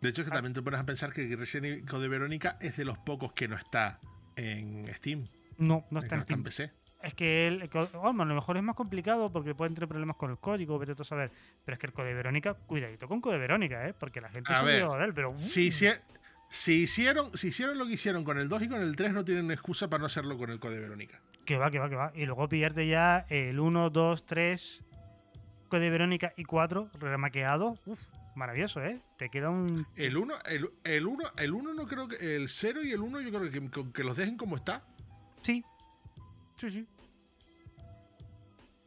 De 0.00 0.08
hecho, 0.08 0.22
es 0.22 0.28
que 0.28 0.32
Ah. 0.32 0.36
también 0.36 0.54
te 0.54 0.62
pones 0.62 0.80
a 0.80 0.86
pensar 0.86 1.12
que 1.12 1.36
Resident 1.36 1.66
Evil 1.66 1.86
Code 1.86 2.08
Verónica 2.08 2.56
es 2.60 2.76
de 2.78 2.84
los 2.86 2.96
pocos 2.98 3.32
que 3.34 3.48
no 3.48 3.56
está 3.56 4.00
en 4.36 4.90
Steam. 4.94 5.28
No, 5.58 5.84
no 5.90 5.98
es 5.98 6.04
está 6.04 6.16
en 6.16 6.22
Steam. 6.22 6.42
PC. 6.42 6.72
Es 7.02 7.14
que 7.14 7.68
co- 7.72 7.88
vamos, 7.94 8.24
a 8.24 8.28
lo 8.28 8.34
mejor 8.34 8.56
es 8.58 8.62
más 8.62 8.76
complicado 8.76 9.32
porque 9.32 9.54
pueden 9.54 9.74
tener 9.74 9.88
problemas 9.88 10.16
con 10.16 10.30
el 10.30 10.38
código, 10.38 10.78
vete 10.78 10.94
tú 10.94 11.02
a 11.02 11.06
saber. 11.06 11.30
Pero 11.64 11.74
es 11.74 11.78
que 11.78 11.86
el 11.86 11.92
Code 11.92 12.12
Verónica, 12.12 12.54
cuidadito 12.54 13.08
con 13.08 13.20
Code 13.22 13.38
Verónica, 13.38 13.88
¿eh? 13.88 13.94
Porque 13.98 14.20
la 14.20 14.28
gente 14.28 14.52
A 14.52 14.56
se 14.56 14.64
ver, 14.64 14.86
de 14.86 15.04
él, 15.04 15.14
pero... 15.14 15.30
uh, 15.30 15.36
Si, 15.36 15.68
hicie- 15.68 16.00
si 16.50 16.82
hicieron, 16.82 17.34
si 17.36 17.48
hicieron 17.48 17.78
lo 17.78 17.86
que 17.86 17.94
hicieron 17.94 18.22
con 18.24 18.38
el 18.38 18.48
2 18.48 18.62
y 18.64 18.68
con 18.68 18.82
el 18.82 18.96
3, 18.96 19.12
no 19.14 19.24
tienen 19.24 19.50
excusa 19.50 19.88
para 19.88 20.00
no 20.00 20.06
hacerlo 20.06 20.36
con 20.36 20.50
el 20.50 20.58
Code 20.60 20.78
Verónica. 20.80 21.20
Que 21.46 21.56
va, 21.56 21.70
que 21.70 21.78
va, 21.78 21.88
que 21.88 21.96
va. 21.96 22.12
Y 22.14 22.26
luego 22.26 22.48
pillarte 22.48 22.86
ya 22.86 23.24
el 23.30 23.58
1, 23.58 23.88
2, 23.90 24.26
3, 24.26 24.82
Code 25.68 25.88
Verónica 25.90 26.32
y 26.36 26.44
4 26.44 26.90
remaqueado. 27.00 27.78
Uf, 27.86 27.98
maravilloso, 28.36 28.82
¿eh? 28.84 29.00
Te 29.16 29.30
queda 29.30 29.48
un... 29.48 29.86
El 29.96 30.16
1, 30.18 30.34
el, 30.46 30.70
el 30.84 31.06
1, 31.06 31.24
el 31.38 31.52
1 31.54 31.74
no 31.74 31.86
creo 31.86 32.08
que. 32.08 32.36
El 32.36 32.48
0 32.48 32.82
y 32.84 32.92
el 32.92 33.00
1 33.00 33.20
yo 33.22 33.30
creo 33.30 33.50
que, 33.50 33.92
que 33.92 34.04
los 34.04 34.16
dejen 34.16 34.36
como 34.36 34.56
está. 34.56 34.82
Sí. 35.42 35.64
Sí, 36.60 36.70
sí. 36.70 36.86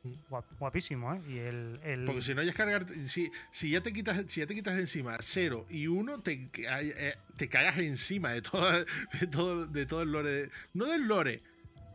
Mm. 0.03 0.13
Guap- 0.29 0.57
guapísimo, 0.59 1.13
¿eh? 1.13 1.21
Y 1.29 1.37
el... 1.39 1.79
el- 1.83 2.05
Porque 2.05 2.21
si 2.21 2.35
no 2.35 2.41
es 2.41 2.53
cargar. 2.53 2.85
Si, 3.07 3.31
si 3.51 3.69
ya 3.69 3.81
te 3.81 3.93
quitas, 3.93 4.23
si 4.27 4.41
ya 4.41 4.47
te 4.47 4.53
quitas 4.53 4.75
de 4.75 4.81
encima 4.81 5.17
0 5.19 5.65
y 5.69 5.87
1, 5.87 6.19
te, 6.21 6.49
eh, 6.57 7.15
te 7.37 7.47
cagas 7.47 7.77
encima 7.77 8.31
de 8.31 8.41
todo, 8.41 8.69
de 9.21 9.27
todo, 9.27 9.65
de 9.65 9.85
todo 9.85 10.01
el 10.01 10.11
lore. 10.11 10.49
No 10.73 10.85
del 10.85 11.07
lore, 11.07 11.41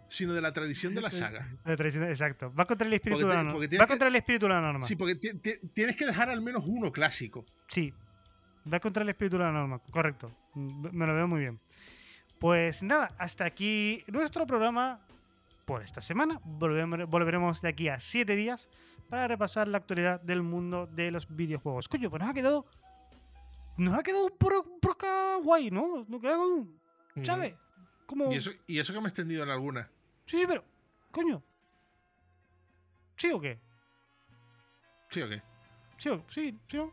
sino 0.08 0.32
de 0.32 0.40
la 0.40 0.52
tradición 0.54 0.94
de 0.94 1.02
la 1.02 1.10
saga. 1.10 1.46
tradición- 1.64 2.04
exacto. 2.08 2.52
Va 2.54 2.66
contra 2.66 2.86
el 2.86 2.94
espíritu 2.94 3.20
Porque 3.20 3.28
de 3.30 3.34
la 3.36 3.44
norma. 3.44 3.60
Va 3.60 3.68
que- 3.68 3.86
contra 3.86 4.08
el 4.08 4.16
espíritu 4.16 4.46
de 4.46 4.52
la 4.54 4.60
norma. 4.62 4.86
Sí, 4.86 4.96
porque 4.96 5.14
ti- 5.16 5.34
ti- 5.34 5.58
tienes 5.74 5.94
que 5.96 6.06
dejar 6.06 6.30
al 6.30 6.40
menos 6.40 6.64
uno 6.66 6.90
clásico. 6.90 7.44
Sí, 7.68 7.92
va 8.72 8.80
contra 8.80 9.02
el 9.02 9.10
espíritu 9.10 9.36
de 9.36 9.44
la 9.44 9.52
norma, 9.52 9.80
correcto. 9.90 10.34
Me 10.54 11.06
lo 11.06 11.14
veo 11.14 11.28
muy 11.28 11.40
bien. 11.40 11.60
Pues 12.38 12.82
nada, 12.82 13.14
hasta 13.18 13.44
aquí 13.44 14.02
nuestro 14.06 14.46
programa 14.46 15.00
por 15.68 15.82
esta 15.82 16.00
semana. 16.00 16.40
Volveremos 16.44 17.60
de 17.60 17.68
aquí 17.68 17.88
a 17.90 18.00
siete 18.00 18.34
días 18.36 18.70
para 19.10 19.28
repasar 19.28 19.68
la 19.68 19.76
actualidad 19.76 20.18
del 20.22 20.42
mundo 20.42 20.86
de 20.86 21.10
los 21.10 21.28
videojuegos. 21.28 21.88
Coño, 21.90 22.08
pues 22.08 22.20
nos 22.22 22.30
ha 22.30 22.34
quedado. 22.34 22.64
Nos 23.76 23.94
ha 23.94 24.02
quedado 24.02 24.24
un 24.24 24.38
pro- 24.38 24.62
un 24.62 24.80
proca 24.80 25.36
guay, 25.42 25.70
¿no? 25.70 26.06
Nos 26.08 26.18
ha 26.20 26.22
quedado 26.22 26.54
un. 26.54 26.80
¿Sabes? 27.22 27.54
Como. 28.06 28.32
Y 28.32 28.36
eso, 28.36 28.50
y 28.66 28.78
eso 28.78 28.94
que 28.94 28.98
me 29.00 29.06
he 29.06 29.08
extendido 29.10 29.42
en 29.42 29.50
alguna. 29.50 29.90
Sí, 30.24 30.42
pero. 30.48 30.64
Coño. 31.10 31.42
¿Sí 33.16 33.30
o 33.30 33.38
qué? 33.38 33.60
¿Sí 35.10 35.20
o 35.20 35.28
qué? 35.28 35.42
¿Sí 35.98 36.08
o 36.08 36.24
sí? 36.30 36.58
¿Sí 36.66 36.78
o 36.78 36.92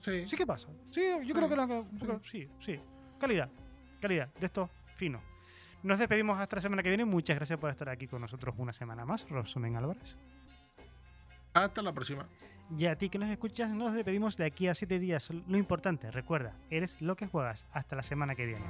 Sí. 0.00 0.28
Sí, 0.28 0.36
¿qué 0.36 0.44
pasa? 0.44 0.68
Sí, 0.90 1.00
yo 1.24 1.32
creo 1.34 1.48
que 1.48 1.56
la, 1.56 1.84
sí, 2.24 2.48
sí. 2.60 2.78
Calidad, 3.20 3.48
calidad, 4.00 4.28
de 4.34 4.46
esto 4.46 4.68
fino. 4.96 5.22
Nos 5.82 5.98
despedimos 5.98 6.38
hasta 6.38 6.56
la 6.56 6.62
semana 6.62 6.82
que 6.82 6.88
viene. 6.88 7.04
Muchas 7.04 7.36
gracias 7.36 7.58
por 7.58 7.70
estar 7.70 7.88
aquí 7.88 8.06
con 8.06 8.20
nosotros 8.20 8.54
una 8.58 8.72
semana 8.72 9.04
más. 9.04 9.28
Rosumen 9.28 9.76
Álvarez. 9.76 10.16
Hasta 11.54 11.82
la 11.82 11.92
próxima. 11.92 12.26
Y 12.76 12.86
a 12.86 12.96
ti 12.96 13.10
que 13.10 13.18
nos 13.18 13.28
escuchas, 13.28 13.70
nos 13.70 13.92
despedimos 13.92 14.36
de 14.36 14.46
aquí 14.46 14.68
a 14.68 14.74
siete 14.74 14.98
días. 14.98 15.30
Lo 15.30 15.58
importante, 15.58 16.10
recuerda, 16.10 16.54
eres 16.70 17.00
lo 17.00 17.16
que 17.16 17.26
juegas. 17.26 17.66
Hasta 17.72 17.96
la 17.96 18.02
semana 18.02 18.34
que 18.34 18.46
viene. 18.46 18.64